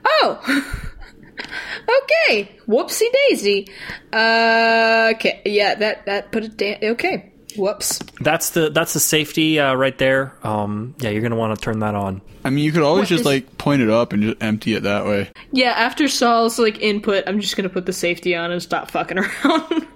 Oh. 0.05 0.40
okay. 2.03 2.51
Whoopsie 2.68 3.11
daisy. 3.30 3.68
Uh, 4.12 5.12
okay. 5.14 5.40
Yeah, 5.44 5.74
that 5.76 6.07
that 6.07 6.32
put 6.32 6.44
it 6.44 6.57
down. 6.57 6.76
Okay. 6.82 7.30
Whoops. 7.57 7.98
That's 8.20 8.51
the 8.51 8.70
that's 8.70 8.92
the 8.92 9.01
safety 9.01 9.59
uh, 9.59 9.74
right 9.74 9.96
there. 9.98 10.34
Um, 10.42 10.94
yeah, 10.98 11.11
you're 11.11 11.22
gonna 11.22 11.36
want 11.36 11.59
to 11.59 11.62
turn 11.64 11.80
that 11.80 11.94
on. 11.94 12.20
I 12.44 12.51
mean, 12.51 12.64
you 12.64 12.72
could 12.72 12.82
always 12.82 13.03
What 13.03 13.09
just 13.09 13.20
is- 13.20 13.26
like 13.26 13.59
point 13.59 13.82
it 13.82 13.90
up 13.90 14.12
and 14.12 14.22
just 14.22 14.42
empty 14.42 14.74
it 14.74 14.84
that 14.84 15.05
way. 15.05 15.30
Yeah, 15.53 15.70
after 15.72 16.09
Saul's 16.09 16.59
like 16.59 16.78
input, 16.80 17.24
I'm 17.26 17.40
just 17.40 17.57
gonna 17.57 17.68
put 17.68 17.86
the 17.86 17.92
safety 17.92 18.34
on 18.34 18.51
and 18.51 18.62
stop 18.62 18.90
fucking 18.90 19.18
around. 19.44 19.86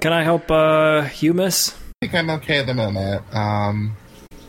Can 0.00 0.12
I 0.12 0.22
help 0.22 0.50
uh, 0.50 1.02
Humus? 1.02 1.70
I 2.02 2.06
think 2.06 2.14
I'm 2.14 2.30
okay 2.30 2.58
at 2.58 2.66
the 2.66 2.74
moment. 2.74 3.22
Um, 3.34 3.96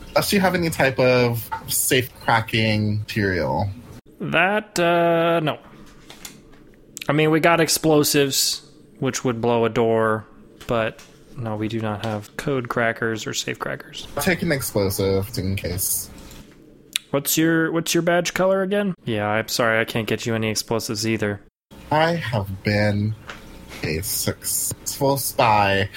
unless 0.09 0.33
you 0.33 0.39
have 0.39 0.53
any 0.55 0.69
type 0.69 0.99
of 0.99 1.49
safe 1.67 2.13
cracking 2.21 2.99
material. 2.99 3.69
That 4.19 4.77
uh, 4.79 5.39
no. 5.41 5.59
I 7.09 7.13
mean, 7.13 7.31
we 7.31 7.39
got 7.39 7.61
explosives, 7.61 8.69
which 8.99 9.23
would 9.23 9.39
blow 9.41 9.63
a 9.65 9.69
door, 9.69 10.25
but 10.67 11.01
no, 11.37 11.55
we 11.55 11.67
do 11.67 11.79
not 11.79 12.05
have 12.05 12.35
code 12.37 12.69
crackers 12.69 13.27
or 13.27 13.33
safe 13.33 13.59
crackers. 13.59 14.07
Take 14.19 14.41
an 14.41 14.51
explosive 14.51 15.37
in 15.37 15.55
case. 15.55 16.09
What's 17.11 17.37
your 17.37 17.71
what's 17.71 17.93
your 17.93 18.03
badge 18.03 18.33
color 18.33 18.61
again? 18.61 18.93
Yeah, 19.05 19.27
I'm 19.27 19.47
sorry, 19.47 19.79
I 19.79 19.85
can't 19.85 20.07
get 20.07 20.25
you 20.25 20.35
any 20.35 20.49
explosives 20.49 21.07
either. 21.07 21.41
I 21.91 22.15
have 22.15 22.63
been 22.63 23.15
a 23.83 24.01
successful 24.01 25.17
spy 25.17 25.89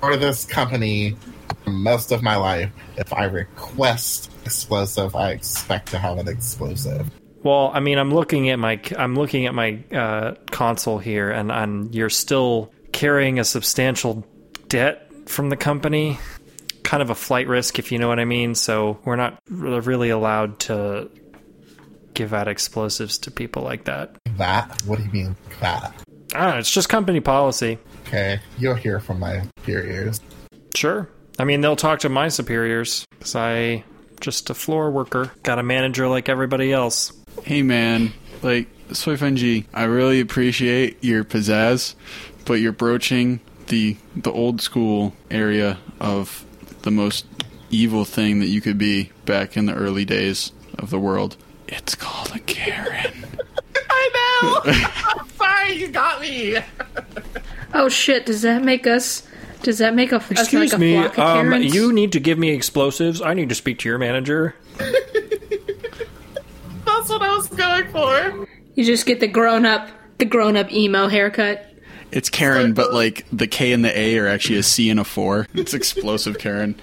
for 0.00 0.16
this 0.16 0.44
company 0.44 1.16
for 1.64 1.70
most 1.70 2.12
of 2.12 2.22
my 2.22 2.36
life. 2.36 2.70
If 2.98 3.12
I 3.12 3.24
request 3.24 4.30
explosive, 4.44 5.16
I 5.16 5.30
expect 5.30 5.90
to 5.92 5.98
have 5.98 6.18
an 6.18 6.28
explosive. 6.28 7.10
Well, 7.42 7.70
I 7.72 7.80
mean, 7.80 7.96
I'm 7.96 8.12
looking 8.12 8.50
at 8.50 8.58
my 8.58 8.80
I'm 8.98 9.14
looking 9.14 9.46
at 9.46 9.54
my 9.54 9.82
uh, 9.92 10.34
console 10.50 10.98
here, 10.98 11.30
and, 11.30 11.50
and 11.50 11.94
you're 11.94 12.10
still 12.10 12.70
carrying 12.92 13.38
a 13.38 13.44
substantial 13.44 14.26
debt 14.70 15.12
from 15.28 15.50
the 15.50 15.56
company. 15.56 16.18
Kind 16.82 17.02
of 17.02 17.10
a 17.10 17.14
flight 17.14 17.46
risk, 17.46 17.78
if 17.78 17.92
you 17.92 17.98
know 17.98 18.08
what 18.08 18.18
I 18.18 18.24
mean. 18.24 18.54
So 18.54 18.98
we're 19.04 19.16
not 19.16 19.38
really 19.50 20.08
allowed 20.08 20.58
to 20.60 21.10
give 22.14 22.32
out 22.32 22.48
explosives 22.48 23.18
to 23.18 23.30
people 23.30 23.62
like 23.62 23.84
that. 23.84 24.16
That? 24.38 24.82
What 24.86 24.98
do 24.98 25.04
you 25.04 25.10
mean, 25.10 25.36
that? 25.60 25.94
Ah, 26.34 26.56
it's 26.56 26.70
just 26.70 26.88
company 26.88 27.20
policy. 27.20 27.78
Okay, 28.06 28.40
you'll 28.58 28.74
hear 28.74 28.98
from 28.98 29.20
my 29.20 29.42
superiors. 29.58 30.20
Sure. 30.74 31.08
I 31.38 31.44
mean, 31.44 31.60
they'll 31.60 31.76
talk 31.76 32.00
to 32.00 32.08
my 32.08 32.28
superiors 32.28 33.04
because 33.10 33.36
I 33.36 33.84
just 34.20 34.50
a 34.50 34.54
floor 34.54 34.90
worker, 34.90 35.32
got 35.42 35.58
a 35.58 35.62
manager 35.62 36.08
like 36.08 36.28
everybody 36.28 36.72
else. 36.72 37.12
Hey 37.44 37.62
man, 37.62 38.12
like 38.42 38.68
Soy 38.92 39.16
Fenji, 39.16 39.64
I 39.72 39.84
really 39.84 40.20
appreciate 40.20 41.02
your 41.02 41.24
pizzazz, 41.24 41.94
but 42.44 42.54
you're 42.54 42.72
broaching 42.72 43.40
the 43.70 43.96
the 44.14 44.30
old 44.30 44.60
school 44.60 45.14
area 45.30 45.78
of 45.98 46.44
the 46.82 46.90
most 46.90 47.24
evil 47.70 48.04
thing 48.04 48.40
that 48.40 48.48
you 48.48 48.60
could 48.60 48.76
be 48.76 49.10
back 49.24 49.56
in 49.56 49.66
the 49.66 49.74
early 49.74 50.04
days 50.04 50.52
of 50.78 50.90
the 50.90 50.98
world. 50.98 51.36
It's 51.68 51.94
called 51.94 52.34
a 52.34 52.40
Karen. 52.40 53.24
I 53.90 54.10
know! 54.44 55.22
Sorry, 55.36 55.72
you 55.74 55.88
got 55.88 56.20
me! 56.20 56.58
Oh 57.72 57.88
shit! 57.88 58.26
Does 58.26 58.42
that 58.42 58.64
make 58.64 58.88
us? 58.88 59.22
Does 59.62 59.78
that 59.78 59.94
make 59.94 60.10
a, 60.10 60.16
us 60.16 60.28
Excuse 60.28 60.72
like 60.72 60.76
a 60.76 60.78
me, 60.78 60.94
flock 60.94 61.12
of 61.12 61.18
um, 61.20 61.50
Karens? 61.50 61.72
you 61.72 61.92
need 61.92 62.10
to 62.12 62.18
give 62.18 62.36
me 62.36 62.50
explosives. 62.50 63.22
I 63.22 63.32
need 63.32 63.48
to 63.50 63.54
speak 63.54 63.78
to 63.80 63.88
your 63.88 63.96
manager. 63.96 64.56
That's 64.78 64.88
what 67.08 67.22
I 67.22 67.32
was 67.36 67.46
going 67.46 67.88
for. 67.92 68.48
You 68.74 68.84
just 68.84 69.06
get 69.06 69.20
the 69.20 69.28
grown 69.28 69.64
up, 69.64 69.88
the 70.18 70.24
grown 70.24 70.56
up 70.56 70.72
emo 70.72 71.06
haircut. 71.06 71.69
It's 72.12 72.28
Karen, 72.28 72.74
but 72.74 72.92
like 72.92 73.26
the 73.32 73.46
K 73.46 73.72
and 73.72 73.84
the 73.84 73.96
A 73.96 74.18
are 74.18 74.26
actually 74.26 74.58
a 74.58 74.62
C 74.62 74.90
and 74.90 75.00
a 75.00 75.04
four. 75.04 75.46
It's 75.54 75.74
explosive 75.74 76.38
Karen. 76.38 76.80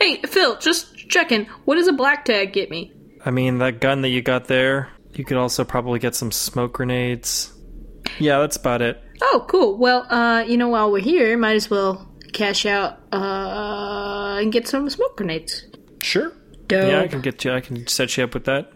Hey 0.00 0.20
Phil, 0.22 0.58
just 0.58 0.96
checking. 1.08 1.46
What 1.64 1.76
does 1.76 1.88
a 1.88 1.92
black 1.92 2.24
tag 2.24 2.52
get 2.52 2.70
me? 2.70 2.92
I 3.24 3.30
mean, 3.30 3.58
that 3.58 3.80
gun 3.80 4.02
that 4.02 4.10
you 4.10 4.22
got 4.22 4.46
there, 4.46 4.90
you 5.14 5.24
could 5.24 5.36
also 5.36 5.64
probably 5.64 5.98
get 5.98 6.14
some 6.14 6.30
smoke 6.30 6.74
grenades. 6.74 7.52
Yeah, 8.18 8.38
that's 8.38 8.56
about 8.56 8.82
it. 8.82 9.02
Oh, 9.20 9.44
cool. 9.48 9.76
Well, 9.76 10.06
uh, 10.12 10.42
you 10.42 10.56
know, 10.56 10.68
while 10.68 10.92
we're 10.92 11.02
here, 11.02 11.36
might 11.36 11.56
as 11.56 11.70
well 11.70 12.08
cash 12.32 12.66
out 12.66 13.00
uh, 13.12 14.38
and 14.40 14.52
get 14.52 14.68
some 14.68 14.88
smoke 14.90 15.16
grenades. 15.16 15.64
Sure. 16.02 16.32
Dope. 16.66 16.88
Yeah, 16.88 17.00
I 17.00 17.08
can 17.08 17.20
get 17.20 17.44
you. 17.44 17.52
I 17.52 17.60
can 17.60 17.86
set 17.86 18.16
you 18.16 18.24
up 18.24 18.34
with 18.34 18.44
that. 18.44 18.72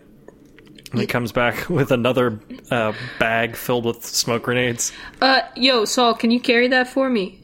And 0.93 1.01
he 1.01 1.07
comes 1.07 1.33
back 1.33 1.69
with 1.69 1.91
another 1.93 2.41
uh, 2.71 2.93
bag 3.19 3.57
filled 3.57 3.85
with 3.85 4.05
smoke 4.05 4.43
grenades. 4.45 4.93
Uh, 5.21 5.41
yo, 5.57 5.85
Saul, 5.85 6.15
can 6.15 6.31
you 6.31 6.41
carry 6.41 6.69
that 6.69 6.89
for 6.89 7.09
me? 7.09 7.41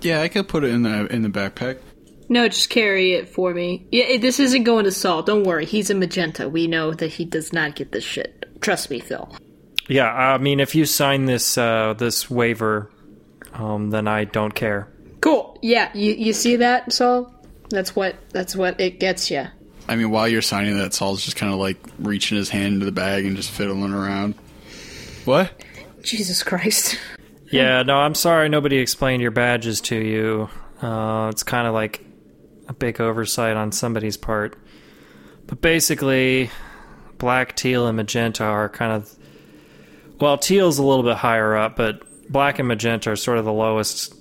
Yeah, 0.00 0.20
I 0.22 0.28
could 0.28 0.48
put 0.48 0.64
it 0.64 0.70
in 0.70 0.82
the 0.82 1.06
in 1.12 1.22
the 1.22 1.28
backpack. 1.28 1.78
No, 2.28 2.46
just 2.48 2.68
carry 2.70 3.14
it 3.14 3.28
for 3.28 3.54
me. 3.54 3.86
Yeah, 3.90 4.04
it- 4.04 4.20
this 4.20 4.38
isn't 4.38 4.64
going 4.64 4.84
to 4.84 4.92
Saul. 4.92 5.22
Don't 5.22 5.44
worry. 5.44 5.64
He's 5.64 5.88
a 5.90 5.94
magenta. 5.94 6.48
We 6.48 6.66
know 6.66 6.92
that 6.92 7.08
he 7.08 7.24
does 7.24 7.52
not 7.52 7.74
get 7.74 7.92
this 7.92 8.04
shit. 8.04 8.44
Trust 8.60 8.90
me, 8.90 9.00
Phil. 9.00 9.28
Yeah, 9.88 10.12
I 10.12 10.36
mean, 10.38 10.60
if 10.60 10.74
you 10.74 10.84
sign 10.84 11.24
this 11.24 11.56
uh, 11.56 11.94
this 11.96 12.28
waiver, 12.30 12.90
um, 13.54 13.90
then 13.90 14.06
I 14.06 14.24
don't 14.24 14.54
care. 14.54 14.92
Cool. 15.20 15.58
Yeah, 15.62 15.90
you 15.94 16.12
you 16.12 16.32
see 16.32 16.56
that, 16.56 16.92
Saul? 16.92 17.32
That's 17.70 17.96
what 17.96 18.16
that's 18.30 18.54
what 18.54 18.78
it 18.80 19.00
gets 19.00 19.30
you. 19.30 19.46
I 19.88 19.96
mean, 19.96 20.10
while 20.10 20.28
you're 20.28 20.42
signing 20.42 20.76
that, 20.78 20.92
Saul's 20.94 21.24
just 21.24 21.36
kind 21.36 21.52
of 21.52 21.58
like 21.58 21.78
reaching 21.98 22.36
his 22.36 22.50
hand 22.50 22.74
into 22.74 22.84
the 22.86 22.92
bag 22.92 23.24
and 23.24 23.36
just 23.36 23.50
fiddling 23.50 23.92
around. 23.92 24.34
What? 25.24 25.52
Jesus 26.02 26.42
Christ. 26.42 26.98
Yeah, 27.50 27.82
no, 27.82 27.96
I'm 27.96 28.14
sorry 28.14 28.50
nobody 28.50 28.76
explained 28.76 29.22
your 29.22 29.30
badges 29.30 29.80
to 29.80 29.96
you. 29.96 30.50
Uh, 30.82 31.30
it's 31.32 31.42
kind 31.42 31.66
of 31.66 31.72
like 31.72 32.04
a 32.68 32.74
big 32.74 33.00
oversight 33.00 33.56
on 33.56 33.72
somebody's 33.72 34.18
part. 34.18 34.58
But 35.46 35.62
basically, 35.62 36.50
black, 37.16 37.56
teal, 37.56 37.86
and 37.86 37.96
magenta 37.96 38.44
are 38.44 38.68
kind 38.68 38.92
of. 38.92 39.10
Well, 40.20 40.36
teal's 40.36 40.78
a 40.78 40.82
little 40.82 41.02
bit 41.02 41.16
higher 41.16 41.56
up, 41.56 41.74
but 41.74 42.02
black 42.30 42.58
and 42.58 42.68
magenta 42.68 43.12
are 43.12 43.16
sort 43.16 43.38
of 43.38 43.46
the 43.46 43.52
lowest 43.52 44.14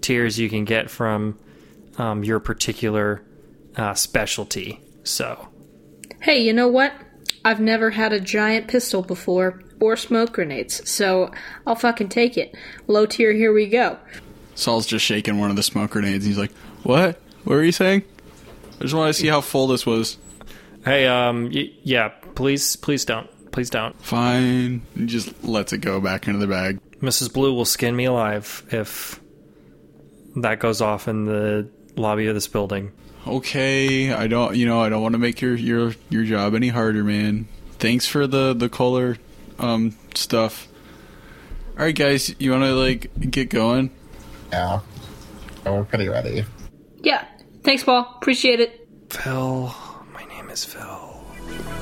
tiers 0.00 0.38
you 0.38 0.48
can 0.48 0.64
get 0.64 0.88
from 0.88 1.36
um, 1.96 2.22
your 2.22 2.38
particular 2.38 3.24
uh, 3.76 3.94
specialty. 3.94 4.80
So, 5.08 5.48
Hey, 6.20 6.42
you 6.42 6.52
know 6.52 6.68
what? 6.68 6.92
I've 7.44 7.60
never 7.60 7.90
had 7.90 8.12
a 8.12 8.20
giant 8.20 8.68
pistol 8.68 9.02
before 9.02 9.62
or 9.80 9.96
smoke 9.96 10.32
grenades, 10.32 10.88
so 10.90 11.30
I'll 11.66 11.76
fucking 11.76 12.08
take 12.08 12.36
it. 12.36 12.54
Low 12.88 13.06
tier, 13.06 13.32
here 13.32 13.52
we 13.52 13.68
go. 13.68 13.96
Saul's 14.54 14.86
just 14.86 15.04
shaking 15.04 15.38
one 15.38 15.50
of 15.50 15.56
the 15.56 15.62
smoke 15.62 15.92
grenades. 15.92 16.24
He's 16.24 16.36
like, 16.38 16.50
"What? 16.82 17.20
What 17.44 17.54
were 17.54 17.62
you 17.62 17.70
saying?" 17.72 18.02
I 18.78 18.82
just 18.82 18.94
want 18.94 19.14
to 19.14 19.20
see 19.20 19.28
how 19.28 19.40
full 19.40 19.68
this 19.68 19.86
was. 19.86 20.18
hey, 20.84 21.06
um, 21.06 21.50
y- 21.54 21.70
yeah, 21.84 22.08
please, 22.34 22.74
please 22.76 23.04
don't, 23.04 23.28
please 23.52 23.70
don't. 23.70 24.00
Fine. 24.02 24.82
He 24.96 25.06
just 25.06 25.44
lets 25.44 25.72
it 25.72 25.78
go 25.78 26.00
back 26.00 26.26
into 26.26 26.40
the 26.40 26.46
bag. 26.48 26.80
Mrs. 27.00 27.32
Blue 27.32 27.54
will 27.54 27.64
skin 27.64 27.94
me 27.94 28.04
alive 28.06 28.64
if 28.72 29.20
that 30.36 30.58
goes 30.58 30.80
off 30.80 31.06
in 31.08 31.24
the 31.24 31.68
lobby 31.96 32.26
of 32.26 32.34
this 32.34 32.48
building. 32.48 32.90
Okay, 33.28 34.12
I 34.12 34.26
don't, 34.26 34.56
you 34.56 34.64
know, 34.66 34.80
I 34.80 34.88
don't 34.88 35.02
want 35.02 35.12
to 35.12 35.18
make 35.18 35.40
your 35.40 35.54
your 35.54 35.94
your 36.08 36.24
job 36.24 36.54
any 36.54 36.68
harder, 36.68 37.04
man. 37.04 37.46
Thanks 37.78 38.06
for 38.06 38.26
the 38.26 38.54
the 38.54 38.68
color 38.68 39.18
um 39.58 39.96
stuff. 40.14 40.66
All 41.78 41.84
right, 41.84 41.94
guys, 41.94 42.34
you 42.40 42.50
want 42.52 42.64
to 42.64 42.74
like 42.74 43.10
get 43.30 43.50
going? 43.50 43.90
Yeah. 44.50 44.80
Oh, 45.66 45.74
We're 45.76 45.84
pretty 45.84 46.08
ready. 46.08 46.44
Yeah. 47.02 47.26
Thanks, 47.62 47.84
Paul. 47.84 48.14
Appreciate 48.16 48.60
it. 48.60 48.88
Phil, 49.10 49.74
my 50.12 50.24
name 50.24 50.48
is 50.48 50.64
Phil. 50.64 51.24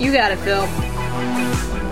You 0.01 0.13
got 0.13 0.33
it, 0.33 0.39
Phil. 0.39 1.86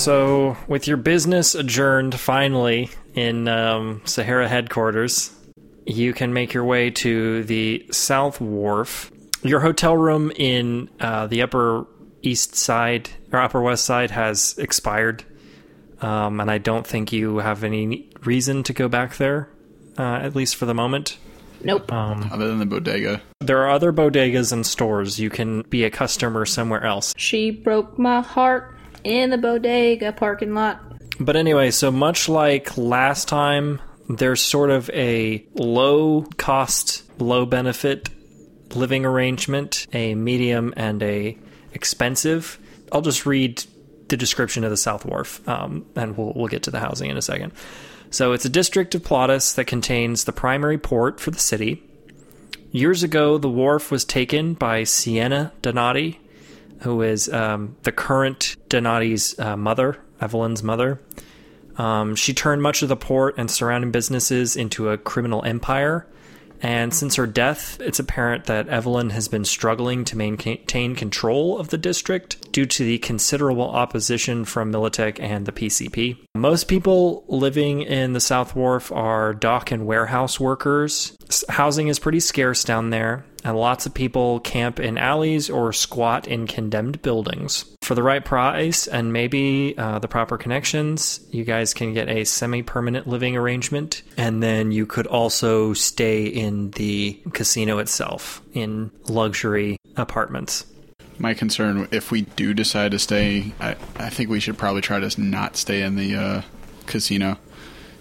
So, 0.00 0.56
with 0.66 0.88
your 0.88 0.96
business 0.96 1.54
adjourned 1.54 2.18
finally 2.18 2.88
in 3.14 3.46
um, 3.48 4.00
Sahara 4.06 4.48
headquarters, 4.48 5.30
you 5.84 6.14
can 6.14 6.32
make 6.32 6.54
your 6.54 6.64
way 6.64 6.90
to 6.90 7.44
the 7.44 7.86
South 7.90 8.40
Wharf. 8.40 9.12
Your 9.42 9.60
hotel 9.60 9.94
room 9.94 10.32
in 10.34 10.88
uh, 11.00 11.26
the 11.26 11.42
Upper 11.42 11.86
East 12.22 12.54
Side 12.54 13.10
or 13.30 13.40
Upper 13.40 13.60
West 13.60 13.84
Side 13.84 14.10
has 14.10 14.56
expired, 14.56 15.22
um, 16.00 16.40
and 16.40 16.50
I 16.50 16.56
don't 16.56 16.86
think 16.86 17.12
you 17.12 17.36
have 17.36 17.62
any 17.62 18.10
reason 18.24 18.62
to 18.62 18.72
go 18.72 18.88
back 18.88 19.18
there, 19.18 19.50
uh, 19.98 20.14
at 20.14 20.34
least 20.34 20.56
for 20.56 20.64
the 20.64 20.74
moment. 20.74 21.18
Nope. 21.62 21.92
Other 21.92 22.48
than 22.48 22.58
the 22.58 22.64
bodega. 22.64 23.20
There 23.40 23.58
are 23.58 23.68
other 23.68 23.92
bodegas 23.92 24.50
and 24.50 24.64
stores. 24.64 25.20
You 25.20 25.28
can 25.28 25.60
be 25.68 25.84
a 25.84 25.90
customer 25.90 26.46
somewhere 26.46 26.82
else. 26.82 27.12
She 27.18 27.50
broke 27.50 27.98
my 27.98 28.22
heart 28.22 28.76
in 29.04 29.30
the 29.30 29.38
bodega 29.38 30.12
parking 30.12 30.54
lot. 30.54 30.80
But 31.18 31.36
anyway, 31.36 31.70
so 31.70 31.90
much 31.90 32.28
like 32.28 32.76
last 32.78 33.28
time, 33.28 33.80
there's 34.08 34.40
sort 34.40 34.70
of 34.70 34.88
a 34.90 35.44
low 35.54 36.22
cost, 36.36 37.04
low 37.20 37.46
benefit 37.46 38.08
living 38.74 39.04
arrangement, 39.04 39.86
a 39.92 40.14
medium 40.14 40.72
and 40.76 41.02
a 41.02 41.36
expensive. 41.72 42.58
I'll 42.92 43.02
just 43.02 43.26
read 43.26 43.64
the 44.08 44.16
description 44.16 44.64
of 44.64 44.70
the 44.70 44.76
South 44.76 45.04
Wharf, 45.04 45.46
um, 45.48 45.86
and 45.96 46.16
we'll 46.16 46.32
we'll 46.34 46.48
get 46.48 46.64
to 46.64 46.70
the 46.70 46.80
housing 46.80 47.10
in 47.10 47.16
a 47.16 47.22
second. 47.22 47.52
So 48.10 48.32
it's 48.32 48.44
a 48.44 48.50
district 48.50 48.94
of 48.94 49.02
Plautus 49.02 49.54
that 49.54 49.66
contains 49.66 50.24
the 50.24 50.32
primary 50.32 50.78
port 50.78 51.20
for 51.20 51.30
the 51.30 51.38
city. 51.38 51.82
Years 52.72 53.02
ago, 53.02 53.38
the 53.38 53.48
wharf 53.48 53.90
was 53.90 54.04
taken 54.04 54.54
by 54.54 54.84
Sienna 54.84 55.52
Donati, 55.62 56.19
who 56.80 57.02
is 57.02 57.28
um, 57.32 57.76
the 57.82 57.92
current 57.92 58.56
Donati's 58.68 59.38
uh, 59.38 59.56
mother, 59.56 59.98
Evelyn's 60.20 60.62
mother. 60.62 61.00
Um, 61.76 62.14
she 62.14 62.34
turned 62.34 62.62
much 62.62 62.82
of 62.82 62.88
the 62.88 62.96
port 62.96 63.36
and 63.38 63.50
surrounding 63.50 63.90
businesses 63.90 64.56
into 64.56 64.90
a 64.90 64.98
criminal 64.98 65.44
empire. 65.44 66.06
And 66.62 66.92
since 66.92 67.14
her 67.14 67.26
death, 67.26 67.80
it's 67.80 67.98
apparent 67.98 68.44
that 68.44 68.68
Evelyn 68.68 69.10
has 69.10 69.28
been 69.28 69.46
struggling 69.46 70.04
to 70.04 70.16
maintain 70.16 70.94
control 70.94 71.58
of 71.58 71.68
the 71.68 71.78
district 71.78 72.52
due 72.52 72.66
to 72.66 72.84
the 72.84 72.98
considerable 72.98 73.70
opposition 73.70 74.44
from 74.44 74.70
Militech 74.70 75.18
and 75.20 75.46
the 75.46 75.52
PCP. 75.52 76.18
Most 76.34 76.68
people 76.68 77.24
living 77.28 77.80
in 77.80 78.12
the 78.12 78.20
South 78.20 78.54
Wharf 78.54 78.92
are 78.92 79.32
dock 79.32 79.70
and 79.70 79.86
warehouse 79.86 80.38
workers. 80.38 81.16
Housing 81.48 81.88
is 81.88 81.98
pretty 81.98 82.20
scarce 82.20 82.62
down 82.62 82.90
there, 82.90 83.24
and 83.44 83.56
lots 83.56 83.86
of 83.86 83.94
people 83.94 84.40
camp 84.40 84.80
in 84.80 84.98
alleys 84.98 85.48
or 85.50 85.72
squat 85.72 86.28
in 86.28 86.46
condemned 86.46 87.02
buildings. 87.02 87.64
For 87.82 87.94
the 87.94 88.02
right 88.02 88.24
price 88.24 88.86
and 88.86 89.12
maybe 89.12 89.74
uh, 89.76 89.98
the 89.98 90.08
proper 90.08 90.38
connections, 90.38 91.20
you 91.30 91.44
guys 91.44 91.74
can 91.74 91.94
get 91.94 92.08
a 92.08 92.24
semi 92.24 92.62
permanent 92.62 93.06
living 93.06 93.36
arrangement, 93.36 94.02
and 94.16 94.42
then 94.42 94.70
you 94.72 94.86
could 94.86 95.06
also 95.06 95.72
stay 95.72 96.24
in 96.26 96.70
the 96.72 97.20
casino 97.32 97.78
itself 97.78 98.42
in 98.52 98.90
luxury 99.08 99.76
apartments. 99.96 100.66
my 101.18 101.34
concern 101.34 101.88
if 101.90 102.10
we 102.10 102.22
do 102.22 102.54
decide 102.54 102.92
to 102.92 102.98
stay. 102.98 103.52
I 103.60 103.70
I 103.96 104.10
think 104.10 104.30
we 104.30 104.40
should 104.40 104.56
probably 104.58 104.82
try 104.82 105.00
to 105.00 105.20
not 105.20 105.56
stay 105.56 105.82
in 105.82 105.96
the 105.96 106.16
uh, 106.16 106.42
casino, 106.86 107.38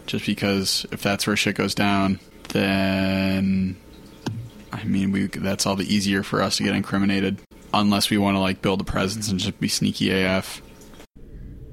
just 0.06 0.26
because 0.26 0.86
if 0.92 1.02
that's 1.02 1.26
where 1.28 1.36
shit 1.36 1.56
goes 1.56 1.76
down, 1.76 2.20
then 2.50 3.76
I 4.72 4.84
mean 4.84 5.12
we 5.12 5.28
that's 5.28 5.66
all 5.66 5.76
the 5.76 5.94
easier 5.94 6.24
for 6.24 6.42
us 6.42 6.58
to 6.58 6.64
get 6.64 6.76
incriminated. 6.76 7.40
Unless 7.74 8.10
we 8.10 8.18
want 8.18 8.36
to 8.36 8.40
like 8.40 8.62
build 8.62 8.82
a 8.82 8.84
presence 8.84 9.30
and 9.30 9.40
just 9.40 9.60
be 9.60 9.68
sneaky 9.68 10.12
AF. 10.12 10.62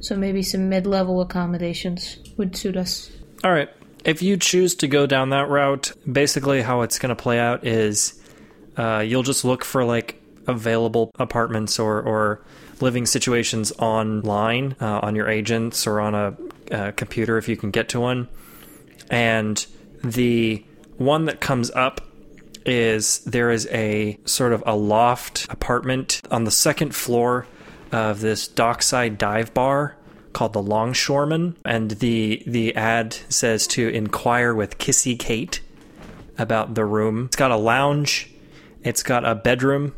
So 0.01 0.15
maybe 0.15 0.43
some 0.43 0.69
mid-level 0.69 1.21
accommodations 1.23 2.19
would 2.37 2.55
suit 2.55 2.77
us. 2.77 3.11
All 3.43 3.51
right. 3.51 3.71
If 4.05 4.23
you 4.23 4.37
choose 4.37 4.75
to 4.77 4.89
go 4.89 5.07
down 5.07 5.31
that 5.31 5.49
route, 5.49 5.93
basically 6.11 6.63
how 6.63 6.83
it's 6.83 6.99
going 6.99 7.17
to 7.17 7.21
play 7.21 7.39
out 7.41 7.67
is 7.67 8.23
uh, 8.77 9.03
you'll 9.05 9.23
just 9.23 9.45
look 9.45 9.65
for 9.65 9.85
like 9.85 10.21
available 10.47 11.11
apartments 11.19 11.79
or, 11.79 12.03
or 12.03 12.45
living 12.81 13.07
situations 13.07 13.73
online 13.79 14.77
uh, 14.81 15.01
on 15.03 15.17
your 15.17 15.29
agents 15.29 15.87
or 15.87 16.01
on 16.01 16.15
a 16.15 16.37
uh, 16.73 16.93
computer 16.93 17.39
if 17.39 17.49
you 17.49 17.57
can 17.57 17.71
get 17.71 17.89
to 17.89 18.01
one. 18.01 18.29
And 19.11 19.65
the 20.05 20.65
one 20.99 21.25
that 21.25 21.41
comes 21.41 21.71
up 21.73 22.01
is 22.67 23.21
there 23.21 23.51
is 23.51 23.67
a 23.71 24.19
sort 24.25 24.53
of 24.53 24.63
a 24.67 24.77
loft 24.77 25.47
apartment 25.49 26.21
on 26.31 26.45
the 26.45 26.51
second 26.51 26.95
floor 26.95 27.47
of 27.93 28.21
this 28.21 28.49
dockside 28.49 29.17
dive 29.17 29.55
bar 29.55 29.97
called 30.33 30.53
the 30.53 30.63
Longshoreman, 30.63 31.57
and 31.65 31.93
the 31.93 32.43
the 32.47 32.75
ad 32.77 33.15
says 33.31 33.67
to 33.69 33.89
inquire 33.89 34.55
with 34.55 34.77
Kissy 34.79 35.19
Kate 35.19 35.63
about 36.37 36.75
the 36.75 36.85
room. 36.85 37.27
It's 37.27 37.37
got 37.37 37.51
a 37.51 37.57
lounge, 37.57 38.31
it's 38.83 39.03
got 39.03 39.25
a 39.25 39.35
bedroom 39.35 39.95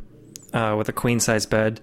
uh, 0.52 0.76
with 0.78 0.88
a 0.88 0.92
queen 0.92 1.18
size 1.18 1.46
bed, 1.46 1.80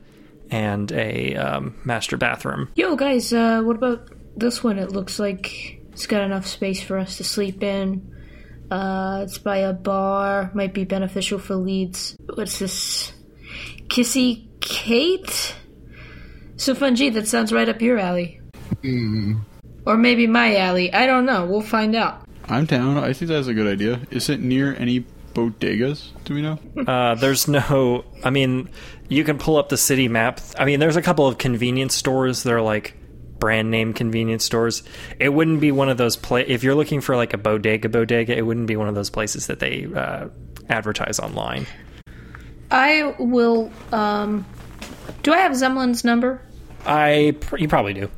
and 0.52 0.90
a 0.94 1.36
um, 1.36 1.76
master 1.84 2.16
bathroom. 2.16 2.70
Yo, 2.76 2.96
guys, 2.96 3.34
uh, 3.34 3.62
what 3.62 3.76
about 3.76 4.10
this 4.38 4.64
one? 4.64 4.80
It 4.80 4.92
looks 4.92 5.20
like 5.20 5.82
it's 5.92 6.08
got 6.08 6.24
enough 6.24 6.48
space 6.48 6.82
for 6.82 6.98
us 6.98 7.18
to 7.18 7.24
sleep 7.24 7.62
in. 7.62 8.15
Uh, 8.72 9.22
it's 9.24 9.38
by 9.38 9.58
a 9.58 9.74
bar, 9.74 10.52
might 10.54 10.74
be 10.74 10.84
beneficial 10.84 11.40
for 11.40 11.56
leads. 11.56 12.16
What's 12.34 12.60
this? 12.60 13.12
Kissy 13.88 14.48
Kate? 14.60 15.56
So, 16.58 16.74
Fungi, 16.74 17.10
that 17.10 17.28
sounds 17.28 17.52
right 17.52 17.68
up 17.70 17.82
your 17.82 18.00
alley. 18.00 18.42
Or 19.86 19.98
maybe 19.98 20.26
my 20.28 20.58
alley. 20.58 20.94
I 20.94 21.06
don't 21.06 21.26
know. 21.26 21.46
We'll 21.46 21.62
find 21.62 21.96
out. 21.96 22.26
I'm 22.48 22.66
down. 22.66 22.98
I 22.98 23.14
think 23.14 23.30
that's 23.30 23.48
a 23.48 23.54
good 23.54 23.68
idea. 23.68 24.02
Is 24.12 24.30
it 24.30 24.40
near 24.40 24.76
any 24.76 25.06
bodegas? 25.34 26.10
Do 26.24 26.34
we 26.34 26.42
know? 26.42 26.60
Uh, 26.88 27.16
there's 27.16 27.48
no. 27.48 28.06
I 28.24 28.30
mean, 28.30 28.70
you 29.10 29.24
can 29.24 29.38
pull 29.40 29.58
up 29.58 29.70
the 29.70 29.78
city 29.78 30.08
map. 30.08 30.40
I 30.58 30.66
mean, 30.66 30.80
there's 30.80 30.98
a 30.98 31.02
couple 31.02 31.28
of 31.28 31.38
convenience 31.38 31.96
stores 31.96 32.44
that 32.44 32.54
are 32.54 32.62
like 32.62 32.96
brand 33.40 33.72
name 33.72 33.94
convenience 33.94 34.44
stores. 34.44 34.84
It 35.20 35.30
wouldn't 35.30 35.62
be 35.62 35.72
one 35.72 35.90
of 35.90 35.98
those 35.98 36.16
pla 36.16 36.38
If 36.38 36.64
you're 36.64 36.76
looking 36.76 37.02
for 37.02 37.16
like 37.16 37.34
a 37.34 37.38
bodega, 37.38 37.90
bodega, 37.90 38.38
it 38.38 38.42
wouldn't 38.46 38.68
be 38.68 38.76
one 38.76 38.88
of 38.88 38.96
those 38.96 39.10
places 39.10 39.48
that 39.48 39.60
they 39.60 39.88
uh, 39.94 40.28
advertise 40.70 41.20
online. 41.20 41.68
I 42.72 43.16
will, 43.20 43.72
um. 43.92 44.46
Do 45.24 45.34
I 45.34 45.38
have 45.40 45.52
Zemlin's 45.54 46.04
number? 46.04 46.42
I. 46.86 47.36
pr- 47.40 47.58
You 47.58 47.68
probably 47.68 47.94
do. 47.94 48.10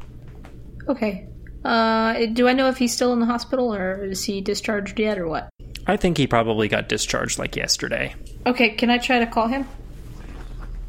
Okay. 0.88 1.28
Uh, 1.65 2.28
do 2.28 2.47
I 2.47 2.53
know 2.53 2.70
if 2.70 2.78
he's 2.78 2.93
still 2.93 3.11
in 3.11 3.20
the 3.20 3.26
hospital 3.26 3.74
or 3.74 4.05
is 4.05 4.24
he 4.24 4.39
discharged 4.39 4.97
yet 4.99 5.18
or 5.18 5.28
what? 5.28 5.49
I 5.86 5.97
think 5.97 6.18
he 6.18 6.28
probably 6.28 6.68
got 6.70 6.88
discharged 6.88 7.39
like 7.39 7.55
yesterday. 7.57 8.15
Okay, 8.45 8.70
can 8.70 8.89
I 8.89 8.97
try 8.97 9.20
to 9.20 9.26
call 9.28 9.47
him? 9.47 9.68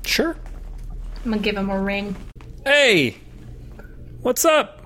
Sure. 0.05 0.37
I'm 1.25 1.31
gonna 1.33 1.43
give 1.43 1.57
him 1.57 1.71
a 1.71 1.81
ring. 1.81 2.15
Hey, 2.65 3.17
what's 4.23 4.45
up? 4.45 4.85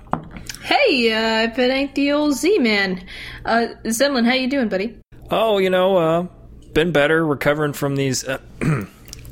Hey, 0.61 1.11
uh, 1.11 1.51
if 1.51 1.59
it 1.59 1.71
ain't 1.71 1.95
the 1.95 2.11
old 2.11 2.35
Z-Man. 2.35 3.05
Uh, 3.43 3.67
Zemlin, 3.85 4.25
how 4.25 4.33
you 4.33 4.49
doing, 4.49 4.69
buddy? 4.69 4.97
Oh, 5.29 5.57
you 5.57 5.69
know, 5.69 5.97
uh, 5.97 6.27
been 6.73 6.91
better 6.91 7.25
recovering 7.25 7.73
from 7.73 7.95
these. 7.95 8.23
Uh, 8.23 8.39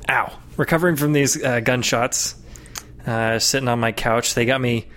ow, 0.10 0.38
recovering 0.58 0.96
from 0.96 1.14
these 1.14 1.42
uh, 1.42 1.60
gunshots. 1.62 2.36
Uh, 3.06 3.40
sitting 3.40 3.68
on 3.68 3.80
my 3.80 3.92
couch, 3.92 4.36
they 4.36 4.46
got 4.46 4.62
me. 4.62 4.88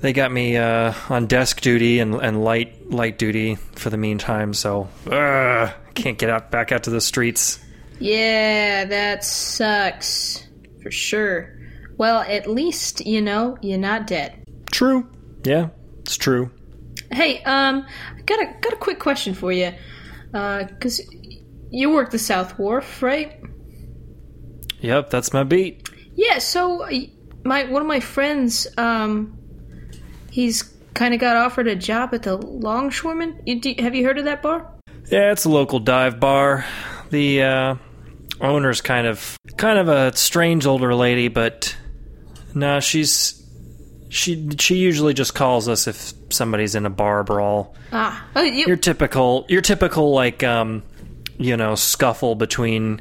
They 0.00 0.12
got 0.12 0.30
me 0.30 0.56
uh, 0.56 0.92
on 1.08 1.26
desk 1.26 1.60
duty 1.62 1.98
and, 1.98 2.14
and 2.14 2.44
light 2.44 2.90
light 2.90 3.18
duty 3.18 3.54
for 3.54 3.90
the 3.90 3.96
meantime. 3.96 4.52
So, 4.52 4.88
uh, 5.10 5.72
can't 5.94 6.18
get 6.18 6.28
out 6.30 6.50
back 6.50 6.72
out 6.72 6.84
to 6.84 6.90
the 6.90 7.00
streets. 7.00 7.58
Yeah, 7.98 8.84
that 8.84 9.24
sucks. 9.24 10.46
For 10.82 10.90
sure. 10.90 11.53
Well, 11.96 12.20
at 12.20 12.48
least, 12.48 13.04
you 13.06 13.20
know, 13.20 13.56
you're 13.62 13.78
not 13.78 14.06
dead. 14.06 14.44
True. 14.70 15.08
Yeah, 15.44 15.68
it's 16.00 16.16
true. 16.16 16.50
Hey, 17.10 17.42
um, 17.44 17.86
I 18.16 18.22
got 18.22 18.40
a 18.40 18.46
got 18.60 18.72
a 18.72 18.76
quick 18.76 18.98
question 18.98 19.34
for 19.34 19.52
you. 19.52 19.72
Uh, 20.32 20.64
cause 20.80 21.00
you 21.70 21.90
work 21.90 22.10
the 22.10 22.18
South 22.18 22.58
Wharf, 22.58 23.02
right? 23.02 23.40
Yep, 24.80 25.10
that's 25.10 25.32
my 25.32 25.44
beat. 25.44 25.88
Yeah. 26.14 26.38
So 26.38 26.82
uh, 26.82 26.90
my 27.44 27.64
one 27.64 27.82
of 27.82 27.88
my 27.88 28.00
friends, 28.00 28.66
um, 28.76 29.38
he's 30.30 30.74
kind 30.94 31.14
of 31.14 31.20
got 31.20 31.36
offered 31.36 31.68
a 31.68 31.76
job 31.76 32.14
at 32.14 32.22
the 32.22 32.36
Longshoreman. 32.36 33.42
You, 33.46 33.60
do, 33.60 33.74
have 33.78 33.94
you 33.94 34.04
heard 34.04 34.18
of 34.18 34.24
that 34.24 34.42
bar? 34.42 34.72
Yeah, 35.10 35.32
it's 35.32 35.44
a 35.44 35.50
local 35.50 35.80
dive 35.80 36.18
bar. 36.18 36.64
The 37.10 37.42
uh, 37.42 37.74
owner's 38.40 38.80
kind 38.80 39.06
of 39.06 39.38
kind 39.56 39.78
of 39.78 39.88
a 39.88 40.16
strange 40.16 40.66
older 40.66 40.94
lady, 40.94 41.28
but 41.28 41.76
no, 42.54 42.80
she's 42.80 43.40
she 44.08 44.48
she 44.58 44.76
usually 44.76 45.14
just 45.14 45.34
calls 45.34 45.68
us 45.68 45.86
if 45.86 46.12
somebody's 46.30 46.74
in 46.74 46.86
a 46.86 46.90
bar 46.90 47.24
brawl. 47.24 47.74
Ah, 47.92 48.24
oh, 48.36 48.42
you, 48.42 48.66
Your 48.66 48.76
typical 48.76 49.44
your 49.48 49.60
typical 49.60 50.12
like 50.12 50.42
um 50.44 50.82
you 51.36 51.56
know 51.56 51.74
scuffle 51.74 52.34
between 52.34 53.00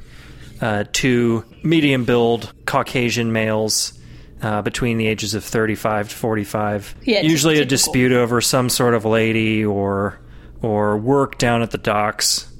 uh, 0.61 0.85
two 0.91 1.43
medium 1.63 2.05
build 2.05 2.51
Caucasian 2.65 3.31
males. 3.31 3.93
Uh, 4.41 4.61
between 4.61 4.97
the 4.97 5.07
ages 5.07 5.35
of 5.35 5.43
35 5.45 6.09
to 6.09 6.15
45 6.17 6.95
Yeah, 7.05 7.21
usually 7.21 7.59
a 7.59 7.65
dispute 7.65 8.11
over 8.11 8.41
some 8.41 8.67
sort 8.67 8.93
of 8.93 9.05
lady 9.05 9.63
or 9.63 10.19
or 10.61 10.97
work 10.97 11.37
down 11.37 11.61
at 11.61 11.71
the 11.71 11.77
docks 11.77 12.53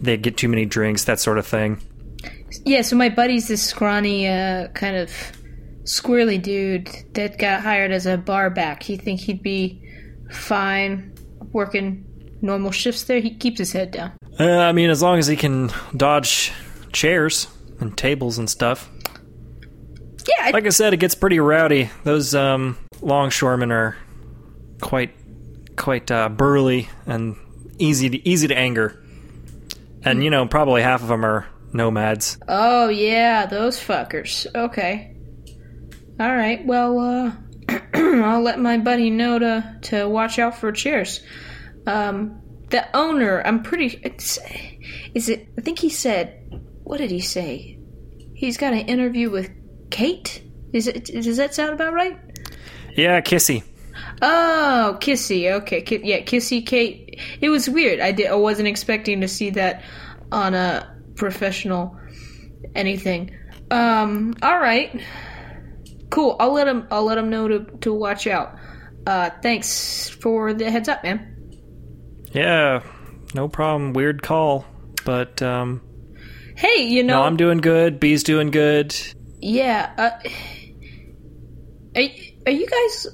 they 0.00 0.16
get 0.16 0.36
too 0.36 0.46
many 0.46 0.66
drinks 0.66 1.02
that 1.06 1.18
sort 1.18 1.38
of 1.38 1.44
thing 1.44 1.80
Yeah, 2.64 2.82
so 2.82 2.94
my 2.94 3.08
buddy's 3.08 3.48
this 3.48 3.60
scrawny, 3.60 4.28
uh, 4.28 4.68
kind 4.68 4.94
of 4.94 5.10
squirrely 5.86 6.40
dude 6.40 6.88
that 7.14 7.38
got 7.38 7.62
hired 7.62 7.90
as 7.92 8.06
a 8.06 8.16
bar 8.18 8.50
back. 8.50 8.88
You 8.88 8.96
think 8.96 9.20
he'd 9.20 9.42
be 9.42 9.82
fine 10.30 11.14
working 11.52 12.04
normal 12.42 12.70
shifts 12.70 13.04
there? 13.04 13.20
He 13.20 13.34
keeps 13.34 13.58
his 13.58 13.72
head 13.72 13.90
down. 13.92 14.12
uh, 14.38 14.44
i 14.44 14.72
mean 14.72 14.90
as 14.90 15.00
long 15.00 15.18
as 15.18 15.26
he 15.26 15.36
can 15.36 15.70
dodge 15.96 16.52
chairs 16.92 17.46
and 17.80 17.96
tables 17.96 18.36
and 18.38 18.50
stuff 18.50 18.90
Yeah, 20.28 20.46
I, 20.46 20.50
like 20.50 20.66
i 20.66 20.70
said 20.70 20.92
it 20.92 20.98
gets 20.98 21.14
pretty 21.14 21.38
rowdy 21.40 21.88
those 22.04 22.34
um, 22.34 22.76
longshoremen 23.00 23.72
are 23.72 23.96
quite 24.82 25.14
quite 25.76 26.10
uh, 26.10 26.28
burly 26.28 26.88
and 27.06 27.36
easy 27.78 28.10
to, 28.10 28.28
easy 28.28 28.48
to 28.48 28.56
anger 28.56 29.02
and 30.04 30.22
you 30.22 30.28
know 30.30 30.46
probably 30.46 30.82
half 30.82 31.00
of 31.02 31.08
them 31.08 31.24
are 31.24 31.46
nomads 31.72 32.38
oh 32.48 32.88
yeah, 32.88 33.46
those 33.46 33.78
fuckers. 33.78 34.46
Okay. 34.54 35.15
All 36.18 36.34
right. 36.34 36.64
Well, 36.64 36.98
uh, 36.98 37.32
I'll 37.94 38.42
let 38.42 38.58
my 38.58 38.78
buddy 38.78 39.10
know 39.10 39.38
to 39.38 39.78
to 39.82 40.08
watch 40.08 40.38
out 40.38 40.56
for 40.58 40.72
chairs. 40.72 41.20
Um, 41.86 42.40
the 42.70 42.84
owner, 42.96 43.42
I'm 43.44 43.62
pretty. 43.62 44.00
Is 45.14 45.28
it? 45.28 45.48
I 45.58 45.60
think 45.60 45.78
he 45.78 45.90
said. 45.90 46.42
What 46.84 46.98
did 46.98 47.10
he 47.10 47.20
say? 47.20 47.78
He's 48.34 48.56
got 48.56 48.72
an 48.72 48.80
interview 48.86 49.28
with 49.30 49.50
Kate. 49.90 50.42
Is 50.72 50.86
it? 50.86 51.06
Does 51.06 51.36
that 51.36 51.54
sound 51.54 51.72
about 51.72 51.92
right? 51.92 52.18
yeah 52.96 53.20
kissy 53.20 53.62
Oh, 54.22 54.96
Kissy. 55.00 55.50
Okay, 55.52 55.82
Ki- 55.82 56.00
yeah, 56.04 56.20
Kissy 56.20 56.64
Kate. 56.64 57.18
It 57.40 57.48
was 57.48 57.68
weird. 57.68 58.00
I 58.00 58.12
did. 58.12 58.26
I 58.28 58.34
wasn't 58.34 58.68
expecting 58.68 59.20
to 59.22 59.28
see 59.28 59.50
that 59.50 59.82
on 60.32 60.54
a 60.54 60.96
professional 61.16 61.98
anything. 62.74 63.36
Um. 63.70 64.34
All 64.42 64.58
right. 64.58 65.00
Cool. 66.16 66.34
I'll 66.40 66.52
let 66.54 66.66
him. 66.66 66.88
I'll 66.90 67.04
let 67.04 67.18
him 67.18 67.28
know 67.28 67.46
to 67.46 67.60
to 67.82 67.92
watch 67.92 68.26
out. 68.26 68.56
Uh. 69.06 69.28
Thanks 69.42 70.08
for 70.08 70.54
the 70.54 70.70
heads 70.70 70.88
up, 70.88 71.04
man. 71.04 71.18
yeah 72.32 72.82
no 73.34 73.48
problem 73.48 73.92
weird 73.92 74.22
call 74.22 74.64
but 75.04 75.42
um 75.42 75.80
Hey, 76.56 76.86
you 76.88 77.02
know. 77.02 77.18
no 77.18 77.22
i'm 77.24 77.36
doing 77.36 77.58
good 77.58 78.00
b's 78.00 78.22
doing 78.22 78.50
good 78.50 78.96
yeah. 79.42 79.92
Uh. 79.98 80.10
Are, 81.96 82.02
are 82.46 82.52
you 82.52 82.66
guys? 82.66 83.06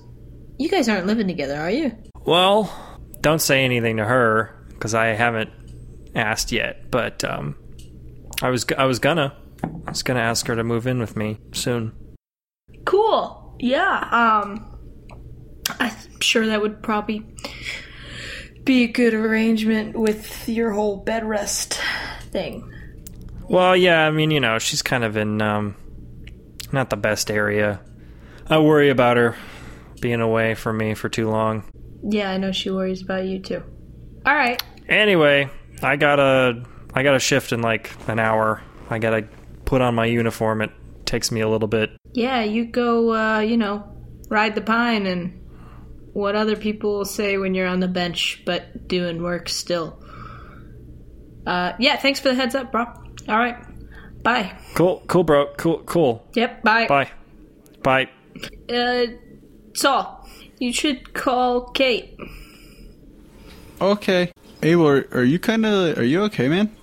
You 0.59 0.69
guys 0.69 0.89
aren't 0.89 1.07
living 1.07 1.27
together, 1.27 1.57
are 1.61 1.71
you? 1.71 1.93
Well, 2.25 2.71
don't 3.21 3.41
say 3.41 3.65
anything 3.65 3.97
to 3.99 4.05
her 4.05 4.67
because 4.71 4.95
I 4.95 5.07
haven't 5.09 5.51
asked 6.15 6.53
yet. 6.53 6.91
But 6.91 7.25
um, 7.25 7.57
I 8.41 8.51
was 8.51 8.65
I 8.79 8.85
was 8.85 8.99
gonna. 9.01 9.37
I 9.65 9.91
was 9.91 10.03
gonna 10.03 10.21
ask 10.21 10.47
her 10.47 10.57
to 10.57 10.65
move 10.65 10.87
in 10.87 11.01
with 11.01 11.17
me 11.17 11.39
soon. 11.53 11.93
Cool. 12.85 13.57
Yeah. 13.59 14.09
Um, 14.11 14.79
I'm 15.79 16.21
sure 16.21 16.47
that 16.47 16.61
would 16.61 16.83
probably 16.83 17.25
be 18.65 18.85
a 18.85 18.89
good 18.89 19.15
arrangement 19.15 19.97
with 19.97 20.49
your 20.49 20.73
whole 20.73 20.99
bed 20.99 21.25
rest 21.25 21.81
thing. 22.31 22.69
Well, 23.49 23.77
yeah, 23.77 24.07
I 24.07 24.11
mean, 24.11 24.31
you 24.31 24.41
know, 24.41 24.59
she's 24.59 24.83
kind 24.83 25.05
of 25.05 25.17
in 25.17 25.43
um, 25.43 25.77
not 26.73 26.91
the 26.91 26.97
best 26.97 27.31
area. 27.31 27.81
I 28.49 28.59
worry 28.59 28.91
about 28.91 29.17
her 29.17 29.37
being 30.01 30.21
away 30.21 30.55
from 30.55 30.79
me 30.79 30.95
for 30.95 31.09
too 31.09 31.29
long. 31.29 31.65
Yeah, 32.03 32.31
I 32.31 32.39
know 32.39 32.53
she 32.53 32.71
worries 32.71 33.03
about 33.03 33.25
you 33.25 33.39
too. 33.39 33.63
All 34.27 34.35
right. 34.35 34.63
Anyway, 34.89 35.49
I 35.83 35.97
got 35.97 36.19
a 36.19 36.65
I 36.95 37.03
got 37.03 37.15
a 37.15 37.21
shift 37.21 37.53
in 37.53 37.63
like 37.63 37.93
an 38.09 38.19
hour. 38.19 38.63
I 38.91 38.99
gotta 38.99 39.29
put 39.65 39.81
on 39.81 39.95
my 39.95 40.07
uniform. 40.07 40.63
It 40.63 40.71
takes 41.13 41.31
me 41.31 41.43
a 41.43 41.49
little 41.49 41.69
bit. 41.69 41.91
Yeah, 42.15 42.43
you 42.43 42.65
go. 42.65 43.15
Uh, 43.15 43.41
you 43.41 43.59
know, 43.59 43.85
ride 44.31 44.55
the 44.55 44.63
pine 44.63 45.07
and 45.07 45.39
what 46.15 46.35
other 46.35 46.57
people 46.57 46.97
will 46.97 47.05
say 47.05 47.37
when 47.37 47.55
you're 47.55 47.69
on 47.69 47.81
the 47.81 47.89
bench, 47.89 48.43
but 48.47 48.89
doing 48.89 49.23
work 49.23 49.49
still. 49.51 50.03
Uh, 51.47 51.75
yeah. 51.79 51.97
Thanks 51.97 52.19
for 52.19 52.29
the 52.29 52.35
heads 52.35 52.55
up, 52.55 52.73
bro. 52.73 52.87
All 53.29 53.39
right. 53.39 53.57
Bye. 54.23 54.57
Cool, 54.75 55.03
cool, 55.07 55.25
bro. 55.25 55.53
Cool, 55.59 55.83
cool. 55.85 56.27
Yep. 56.35 56.63
Bye. 56.63 56.87
Bye, 56.87 57.11
bye. 57.83 58.09
Uh, 58.73 59.07
Saul, 59.75 60.27
you 60.59 60.73
should 60.73 61.13
call 61.13 61.71
Kate. 61.73 62.17
Okay. 63.81 64.33
Abel, 64.63 64.89
are, 64.89 65.09
are 65.13 65.25
you 65.25 65.39
kind 65.39 65.67
of 65.67 65.99
are 65.99 66.05
you 66.05 66.23
okay, 66.23 66.49
man? 66.49 66.75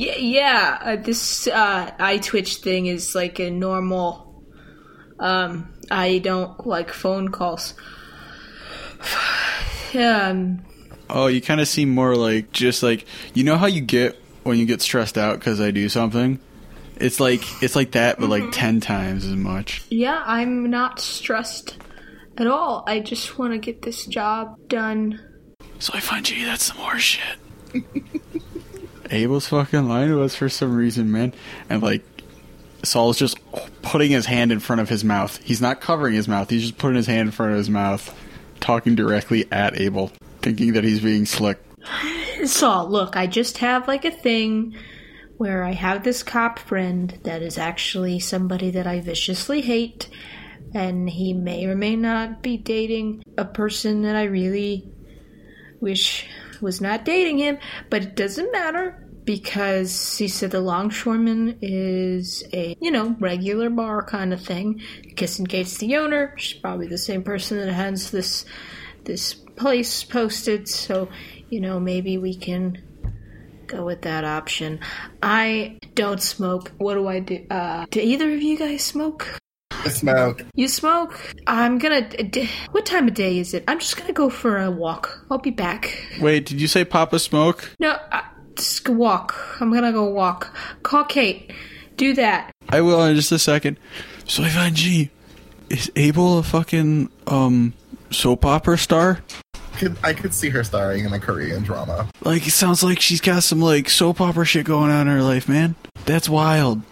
Yeah, 0.00 0.16
yeah. 0.16 0.78
Uh, 0.80 0.96
this 0.96 1.46
uh, 1.46 1.90
eye 1.98 2.16
twitch 2.16 2.56
thing 2.56 2.86
is 2.86 3.14
like 3.14 3.38
a 3.38 3.50
normal. 3.50 4.42
Um, 5.18 5.74
I 5.90 6.20
don't 6.20 6.66
like 6.66 6.90
phone 6.90 7.28
calls. 7.28 7.74
um, 9.94 10.64
Oh, 11.10 11.26
you 11.26 11.42
kind 11.42 11.60
of 11.60 11.68
seem 11.68 11.90
more 11.90 12.16
like 12.16 12.50
just 12.50 12.82
like 12.82 13.04
you 13.34 13.44
know 13.44 13.58
how 13.58 13.66
you 13.66 13.82
get 13.82 14.18
when 14.42 14.56
you 14.56 14.64
get 14.64 14.80
stressed 14.80 15.18
out 15.18 15.38
because 15.38 15.60
I 15.60 15.70
do 15.70 15.90
something. 15.90 16.40
It's 16.96 17.20
like 17.20 17.42
it's 17.62 17.76
like 17.76 17.90
that, 17.90 18.18
but 18.18 18.30
like 18.30 18.52
ten 18.52 18.80
times 18.80 19.26
as 19.26 19.36
much. 19.36 19.82
yeah, 19.90 20.22
I'm 20.24 20.70
not 20.70 20.98
stressed 20.98 21.76
at 22.38 22.46
all. 22.46 22.84
I 22.86 23.00
just 23.00 23.38
want 23.38 23.52
to 23.52 23.58
get 23.58 23.82
this 23.82 24.06
job 24.06 24.56
done. 24.66 25.20
So 25.78 25.92
I 25.94 26.00
find 26.00 26.26
you 26.30 26.46
that's 26.46 26.64
some 26.64 26.78
more 26.78 26.98
shit. 26.98 27.36
Abel's 29.10 29.48
fucking 29.48 29.88
lying 29.88 30.18
us 30.18 30.34
for 30.34 30.48
some 30.48 30.74
reason, 30.74 31.10
man. 31.10 31.32
And 31.68 31.82
like 31.82 32.04
Saul's 32.82 33.18
just 33.18 33.38
putting 33.82 34.10
his 34.10 34.26
hand 34.26 34.52
in 34.52 34.60
front 34.60 34.80
of 34.80 34.88
his 34.88 35.04
mouth. 35.04 35.38
He's 35.42 35.60
not 35.60 35.80
covering 35.80 36.14
his 36.14 36.28
mouth. 36.28 36.50
He's 36.50 36.62
just 36.62 36.78
putting 36.78 36.96
his 36.96 37.06
hand 37.06 37.28
in 37.28 37.32
front 37.32 37.52
of 37.52 37.58
his 37.58 37.70
mouth, 37.70 38.14
talking 38.60 38.94
directly 38.94 39.46
at 39.52 39.80
Abel, 39.80 40.12
thinking 40.40 40.72
that 40.74 40.84
he's 40.84 41.00
being 41.00 41.26
slick. 41.26 41.58
Saul, 42.44 42.88
look, 42.88 43.16
I 43.16 43.26
just 43.26 43.58
have 43.58 43.86
like 43.86 44.04
a 44.04 44.10
thing 44.10 44.74
where 45.36 45.64
I 45.64 45.72
have 45.72 46.04
this 46.04 46.22
cop 46.22 46.58
friend 46.58 47.18
that 47.24 47.42
is 47.42 47.58
actually 47.58 48.20
somebody 48.20 48.70
that 48.70 48.86
I 48.86 49.00
viciously 49.00 49.62
hate, 49.62 50.08
and 50.74 51.08
he 51.08 51.32
may 51.32 51.64
or 51.66 51.74
may 51.74 51.96
not 51.96 52.42
be 52.42 52.56
dating 52.56 53.22
a 53.36 53.44
person 53.44 54.02
that 54.02 54.16
I 54.16 54.24
really 54.24 54.86
wish 55.80 56.28
was 56.60 56.80
not 56.80 57.04
dating 57.04 57.38
him, 57.38 57.58
but 57.88 58.02
it 58.02 58.16
doesn't 58.16 58.52
matter 58.52 59.06
because 59.24 60.18
he 60.18 60.26
said 60.28 60.50
the 60.50 60.60
longshoreman 60.60 61.58
is 61.62 62.42
a 62.52 62.76
you 62.80 62.90
know 62.90 63.14
regular 63.18 63.70
bar 63.70 64.04
kind 64.04 64.32
of 64.32 64.42
thing. 64.42 64.80
Kissy 65.14 65.48
Kate's 65.48 65.78
the 65.78 65.96
owner. 65.96 66.34
She's 66.36 66.58
probably 66.58 66.86
the 66.86 66.98
same 66.98 67.22
person 67.22 67.58
that 67.58 67.72
has 67.72 68.10
this 68.10 68.44
this 69.04 69.34
place 69.34 70.04
posted. 70.04 70.68
So 70.68 71.08
you 71.48 71.60
know 71.60 71.78
maybe 71.80 72.18
we 72.18 72.34
can 72.34 72.82
go 73.66 73.84
with 73.84 74.02
that 74.02 74.24
option. 74.24 74.80
I 75.22 75.78
don't 75.94 76.20
smoke. 76.20 76.72
What 76.78 76.94
do 76.94 77.06
I 77.06 77.20
do? 77.20 77.46
Uh, 77.50 77.86
do 77.90 78.00
either 78.00 78.32
of 78.32 78.42
you 78.42 78.58
guys 78.58 78.84
smoke? 78.84 79.39
Smoke. 79.88 80.44
You 80.54 80.68
smoke? 80.68 81.18
I'm 81.46 81.78
gonna. 81.78 82.02
d- 82.08 82.48
What 82.72 82.86
time 82.86 83.08
of 83.08 83.14
day 83.14 83.38
is 83.38 83.54
it? 83.54 83.64
I'm 83.68 83.78
just 83.78 83.96
gonna 83.96 84.12
go 84.12 84.28
for 84.30 84.58
a 84.58 84.70
walk. 84.70 85.24
I'll 85.30 85.38
be 85.38 85.50
back. 85.50 85.96
Wait, 86.20 86.46
did 86.46 86.60
you 86.60 86.68
say 86.68 86.84
Papa 86.84 87.18
Smoke? 87.18 87.70
No, 87.80 87.90
uh, 88.12 88.20
just 88.56 88.84
go 88.84 88.92
walk. 88.92 89.34
I'm 89.60 89.72
gonna 89.72 89.92
go 89.92 90.04
walk. 90.04 90.54
Call 90.82 91.04
Kate. 91.04 91.52
Do 91.96 92.14
that. 92.14 92.50
I 92.68 92.80
will 92.82 93.02
in 93.04 93.14
just 93.16 93.32
a 93.32 93.38
second. 93.38 93.78
So 94.26 94.42
I 94.42 94.48
find 94.50 94.74
G. 94.74 95.10
Is 95.70 95.90
Abel 95.96 96.38
a 96.38 96.42
fucking 96.42 97.10
um 97.26 97.72
soap 98.10 98.44
opera 98.44 98.76
star? 98.78 99.20
Could, 99.76 99.96
I 100.02 100.12
could 100.12 100.34
see 100.34 100.50
her 100.50 100.62
starring 100.62 101.04
in 101.04 101.12
a 101.12 101.18
Korean 101.18 101.62
drama. 101.62 102.08
Like 102.22 102.46
it 102.46 102.50
sounds 102.50 102.82
like 102.82 103.00
she's 103.00 103.20
got 103.20 103.42
some 103.44 103.60
like 103.60 103.88
soap 103.88 104.20
opera 104.20 104.44
shit 104.44 104.66
going 104.66 104.90
on 104.90 105.08
in 105.08 105.14
her 105.14 105.22
life, 105.22 105.48
man. 105.48 105.74
That's 106.06 106.28
wild. 106.28 106.82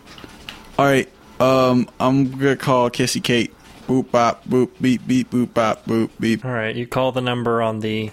All 0.79 0.87
right, 0.87 1.09
um, 1.41 1.89
I'm 2.01 2.31
gonna 2.33 2.57
call 2.57 2.91
Kissy 2.91 3.23
Kate. 3.23 3.55
Boop 3.87 4.11
bop 4.11 4.45
boop 4.45 4.71
beep 4.81 5.07
beep 5.07 5.31
boop 5.31 5.55
bop 5.55 5.85
boop 5.87 6.11
beep. 6.21 6.45
All 6.45 6.51
right, 6.51 6.75
you 6.77 6.87
call 6.87 7.13
the 7.13 7.23
number 7.23 7.63
on 7.63 7.81
the 7.81 8.11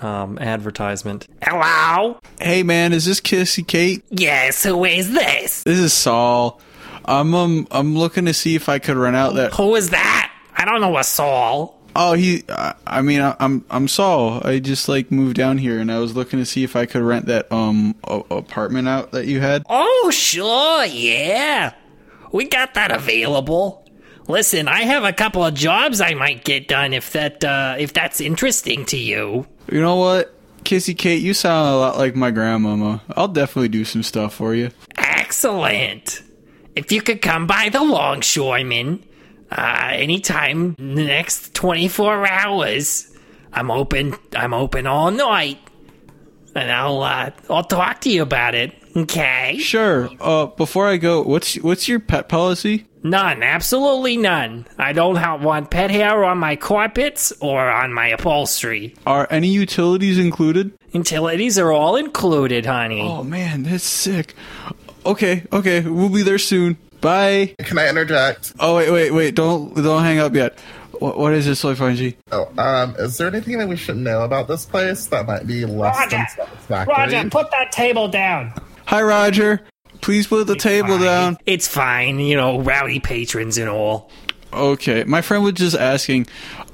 um, 0.00 0.38
advertisement. 0.38 1.26
Hello. 1.42 2.18
Hey 2.40 2.62
man, 2.62 2.92
is 2.92 3.04
this 3.04 3.20
Kissy 3.20 3.66
Kate? 3.66 4.04
Yes. 4.10 4.62
Who 4.62 4.84
is 4.84 5.12
this? 5.12 5.62
This 5.64 5.78
is 5.78 5.92
Saul. 5.92 6.60
I'm 7.04 7.34
um 7.34 7.66
I'm 7.70 7.96
looking 7.96 8.26
to 8.26 8.34
see 8.34 8.54
if 8.54 8.68
I 8.68 8.78
could 8.78 8.96
rent 8.96 9.16
out 9.16 9.34
that. 9.34 9.54
Who 9.54 9.74
is 9.74 9.90
that? 9.90 10.32
I 10.56 10.64
don't 10.64 10.80
know 10.80 10.96
a 10.96 11.02
Saul. 11.04 11.78
Oh, 11.94 12.14
he. 12.14 12.44
I, 12.48 12.74
I 12.86 13.02
mean, 13.02 13.20
I, 13.20 13.36
I'm 13.40 13.64
I'm 13.70 13.88
Saul. 13.88 14.40
I 14.46 14.60
just 14.60 14.88
like 14.88 15.10
moved 15.10 15.36
down 15.36 15.58
here, 15.58 15.78
and 15.78 15.90
I 15.90 15.98
was 15.98 16.14
looking 16.16 16.38
to 16.38 16.46
see 16.46 16.64
if 16.64 16.76
I 16.76 16.86
could 16.86 17.02
rent 17.02 17.26
that 17.26 17.50
um 17.52 17.96
a- 18.04 18.22
apartment 18.30 18.88
out 18.88 19.12
that 19.12 19.26
you 19.26 19.40
had. 19.40 19.64
Oh, 19.68 20.10
sure, 20.12 20.84
yeah. 20.86 21.74
We 22.32 22.48
got 22.48 22.74
that 22.74 22.90
available. 22.90 23.86
Listen, 24.28 24.68
I 24.68 24.82
have 24.82 25.04
a 25.04 25.12
couple 25.12 25.44
of 25.44 25.54
jobs 25.54 26.00
I 26.00 26.14
might 26.14 26.44
get 26.44 26.68
done 26.68 26.92
if 26.92 27.12
that 27.12 27.44
uh, 27.44 27.76
if 27.78 27.92
that's 27.92 28.20
interesting 28.20 28.84
to 28.86 28.96
you. 28.96 29.46
You 29.70 29.80
know 29.80 29.96
what, 29.96 30.34
Kissy 30.64 30.96
Kate, 30.96 31.22
you 31.22 31.34
sound 31.34 31.68
a 31.68 31.76
lot 31.76 31.98
like 31.98 32.14
my 32.14 32.30
grandmama. 32.30 33.02
I'll 33.16 33.28
definitely 33.28 33.68
do 33.68 33.84
some 33.84 34.02
stuff 34.02 34.34
for 34.34 34.54
you. 34.54 34.70
Excellent. 34.96 36.22
If 36.74 36.90
you 36.92 37.02
could 37.02 37.20
come 37.20 37.46
by 37.46 37.68
the 37.68 37.82
longshoreman 37.82 39.04
uh, 39.50 39.90
anytime 39.92 40.74
in 40.78 40.94
the 40.94 41.04
next 41.04 41.54
24 41.54 42.26
hours, 42.26 43.14
I'm 43.52 43.70
open. 43.70 44.14
I'm 44.34 44.54
open 44.54 44.86
all 44.86 45.10
night, 45.10 45.58
and 46.54 46.70
I'll 46.72 47.02
uh, 47.02 47.30
I'll 47.50 47.64
talk 47.64 48.00
to 48.02 48.10
you 48.10 48.22
about 48.22 48.54
it. 48.54 48.74
Okay? 48.96 49.56
Sure. 49.58 50.10
Uh, 50.20 50.46
before 50.46 50.86
I 50.86 50.96
go, 50.96 51.22
what's 51.22 51.54
what's 51.56 51.88
your 51.88 52.00
pet 52.00 52.28
policy? 52.28 52.86
None, 53.04 53.42
absolutely 53.42 54.16
none. 54.16 54.66
I 54.78 54.92
don't 54.92 55.16
ha- 55.16 55.36
want 55.36 55.70
pet 55.70 55.90
hair 55.90 56.22
on 56.24 56.38
my 56.38 56.54
carpets 56.54 57.32
or 57.40 57.68
on 57.68 57.92
my 57.92 58.08
upholstery. 58.08 58.94
Are 59.06 59.26
any 59.28 59.48
utilities 59.48 60.18
included? 60.18 60.72
Utilities 60.92 61.58
are 61.58 61.72
all 61.72 61.96
included, 61.96 62.66
honey. 62.66 63.00
Oh 63.00 63.24
man, 63.24 63.64
that's 63.64 63.82
sick. 63.82 64.34
Okay, 65.04 65.44
okay, 65.52 65.80
we'll 65.80 66.10
be 66.10 66.22
there 66.22 66.38
soon. 66.38 66.76
Bye. 67.00 67.56
Can 67.58 67.78
I 67.78 67.88
interject? 67.88 68.52
Oh 68.60 68.76
wait, 68.76 68.90
wait, 68.90 69.10
wait! 69.10 69.34
Don't 69.34 69.74
don't 69.74 70.04
hang 70.04 70.20
up 70.20 70.34
yet. 70.34 70.56
What, 71.00 71.18
what 71.18 71.32
is 71.32 71.46
this, 71.46 71.58
Soy 71.58 71.74
Fungi? 71.74 72.12
Oh, 72.30 72.48
um, 72.58 72.94
is 72.96 73.18
there 73.18 73.26
anything 73.26 73.58
that 73.58 73.66
we 73.66 73.74
should 73.76 73.96
know 73.96 74.22
about 74.22 74.46
this 74.46 74.64
place 74.64 75.06
that 75.06 75.26
might 75.26 75.44
be 75.44 75.64
less 75.64 75.96
than 76.10 76.20
Roger, 76.20 76.30
satisfactory? 76.36 76.94
Roger, 76.94 77.30
put 77.30 77.50
that 77.50 77.72
table 77.72 78.06
down. 78.06 78.52
Hi, 78.92 79.00
Roger. 79.00 79.62
Please 80.02 80.26
put 80.26 80.46
the 80.46 80.54
table 80.54 80.98
down. 80.98 81.38
It's 81.46 81.66
fine, 81.66 82.20
you 82.20 82.36
know, 82.36 82.60
rowdy 82.60 83.00
patrons 83.00 83.56
and 83.56 83.70
all. 83.70 84.10
Okay, 84.52 85.04
my 85.04 85.22
friend 85.22 85.42
was 85.42 85.54
just 85.54 85.74
asking, 85.74 86.26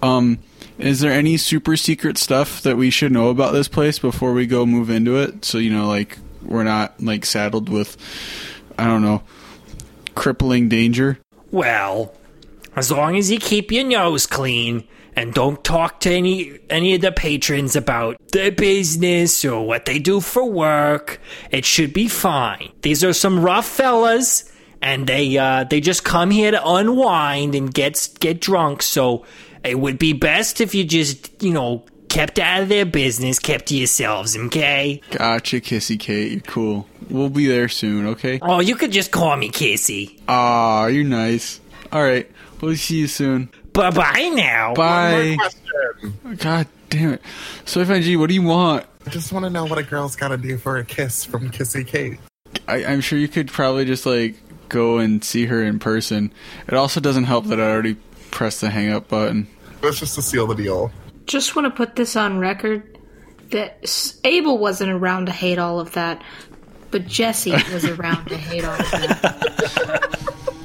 um, 0.02 0.40
is 0.78 0.98
there 0.98 1.12
any 1.12 1.36
super 1.36 1.76
secret 1.76 2.18
stuff 2.18 2.60
that 2.62 2.76
we 2.76 2.90
should 2.90 3.12
know 3.12 3.28
about 3.28 3.52
this 3.52 3.68
place 3.68 4.00
before 4.00 4.32
we 4.32 4.46
go 4.46 4.66
move 4.66 4.90
into 4.90 5.16
it? 5.16 5.44
So 5.44 5.58
you 5.58 5.70
know, 5.70 5.86
like 5.86 6.18
we're 6.42 6.64
not 6.64 7.00
like 7.00 7.24
saddled 7.24 7.68
with, 7.68 7.96
I 8.76 8.86
don't 8.86 9.02
know, 9.02 9.22
crippling 10.16 10.68
danger. 10.68 11.20
Well, 11.52 12.12
as 12.74 12.90
long 12.90 13.16
as 13.16 13.30
you 13.30 13.38
keep 13.38 13.70
your 13.70 13.84
nose 13.84 14.26
clean 14.26 14.82
and 15.18 15.34
don't 15.34 15.64
talk 15.64 15.98
to 15.98 16.12
any 16.12 16.60
any 16.70 16.94
of 16.94 17.00
the 17.00 17.10
patrons 17.10 17.74
about 17.74 18.16
their 18.30 18.52
business 18.52 19.44
or 19.44 19.66
what 19.66 19.84
they 19.84 19.98
do 19.98 20.20
for 20.20 20.48
work, 20.48 21.20
it 21.50 21.64
should 21.64 21.92
be 21.92 22.06
fine. 22.06 22.70
These 22.82 23.02
are 23.02 23.12
some 23.12 23.40
rough 23.40 23.66
fellas 23.66 24.50
and 24.80 25.08
they 25.08 25.36
uh 25.36 25.64
they 25.64 25.80
just 25.80 26.04
come 26.04 26.30
here 26.30 26.52
to 26.52 26.64
unwind 26.64 27.56
and 27.56 27.74
get 27.74 28.08
get 28.20 28.40
drunk, 28.40 28.80
so 28.80 29.26
it 29.64 29.80
would 29.80 29.98
be 29.98 30.12
best 30.12 30.60
if 30.60 30.72
you 30.72 30.84
just, 30.84 31.42
you 31.42 31.52
know, 31.52 31.84
kept 32.08 32.38
out 32.38 32.62
of 32.62 32.68
their 32.68 32.86
business, 32.86 33.40
kept 33.40 33.66
to 33.66 33.74
yourselves, 33.74 34.36
okay? 34.36 35.02
Gotcha, 35.10 35.56
Kissy 35.56 35.98
Kate. 35.98 36.30
You're 36.30 36.40
cool. 36.42 36.86
We'll 37.10 37.28
be 37.28 37.48
there 37.48 37.68
soon, 37.68 38.06
okay? 38.06 38.38
Oh, 38.40 38.60
you 38.60 38.76
could 38.76 38.92
just 38.92 39.10
call 39.10 39.36
me 39.36 39.50
Kissy. 39.50 40.20
Aw, 40.28 40.86
you're 40.86 41.02
nice. 41.02 41.60
All 41.90 42.04
right. 42.04 42.30
We'll 42.60 42.76
see 42.76 42.98
you 42.98 43.08
soon. 43.08 43.50
Bye 43.78 43.90
bye 43.90 44.28
now. 44.34 44.74
Bye. 44.74 45.36
Question. 45.38 46.36
God 46.38 46.66
damn 46.90 47.12
it. 47.12 47.22
So, 47.64 47.84
G, 48.00 48.16
what 48.16 48.26
do 48.26 48.34
you 48.34 48.42
want? 48.42 48.84
I 49.06 49.10
just 49.10 49.32
want 49.32 49.44
to 49.44 49.50
know 49.50 49.66
what 49.66 49.78
a 49.78 49.84
girl's 49.84 50.16
got 50.16 50.28
to 50.28 50.36
do 50.36 50.58
for 50.58 50.78
a 50.78 50.84
kiss 50.84 51.24
from 51.24 51.48
Kissy 51.52 51.86
Kate. 51.86 52.18
I, 52.66 52.84
I'm 52.84 53.00
sure 53.00 53.20
you 53.20 53.28
could 53.28 53.46
probably 53.46 53.84
just 53.84 54.04
like 54.04 54.34
go 54.68 54.98
and 54.98 55.22
see 55.22 55.46
her 55.46 55.62
in 55.62 55.78
person. 55.78 56.32
It 56.66 56.74
also 56.74 56.98
doesn't 56.98 57.24
help 57.24 57.44
that 57.46 57.60
I 57.60 57.70
already 57.70 57.94
pressed 58.32 58.62
the 58.62 58.70
hang 58.70 58.90
up 58.90 59.06
button. 59.06 59.46
That's 59.80 60.00
just 60.00 60.16
to 60.16 60.22
seal 60.22 60.48
the 60.48 60.56
deal. 60.56 60.90
Just 61.26 61.54
want 61.54 61.66
to 61.66 61.70
put 61.70 61.94
this 61.94 62.16
on 62.16 62.40
record 62.40 62.98
that 63.50 64.18
Abel 64.24 64.58
wasn't 64.58 64.90
around 64.90 65.26
to 65.26 65.32
hate 65.32 65.60
all 65.60 65.78
of 65.78 65.92
that, 65.92 66.20
but 66.90 67.06
Jesse 67.06 67.52
was 67.52 67.84
around 67.84 68.26
to 68.26 68.36
hate 68.36 68.64
all 68.64 68.74
of 68.74 68.90
that. 68.90 70.54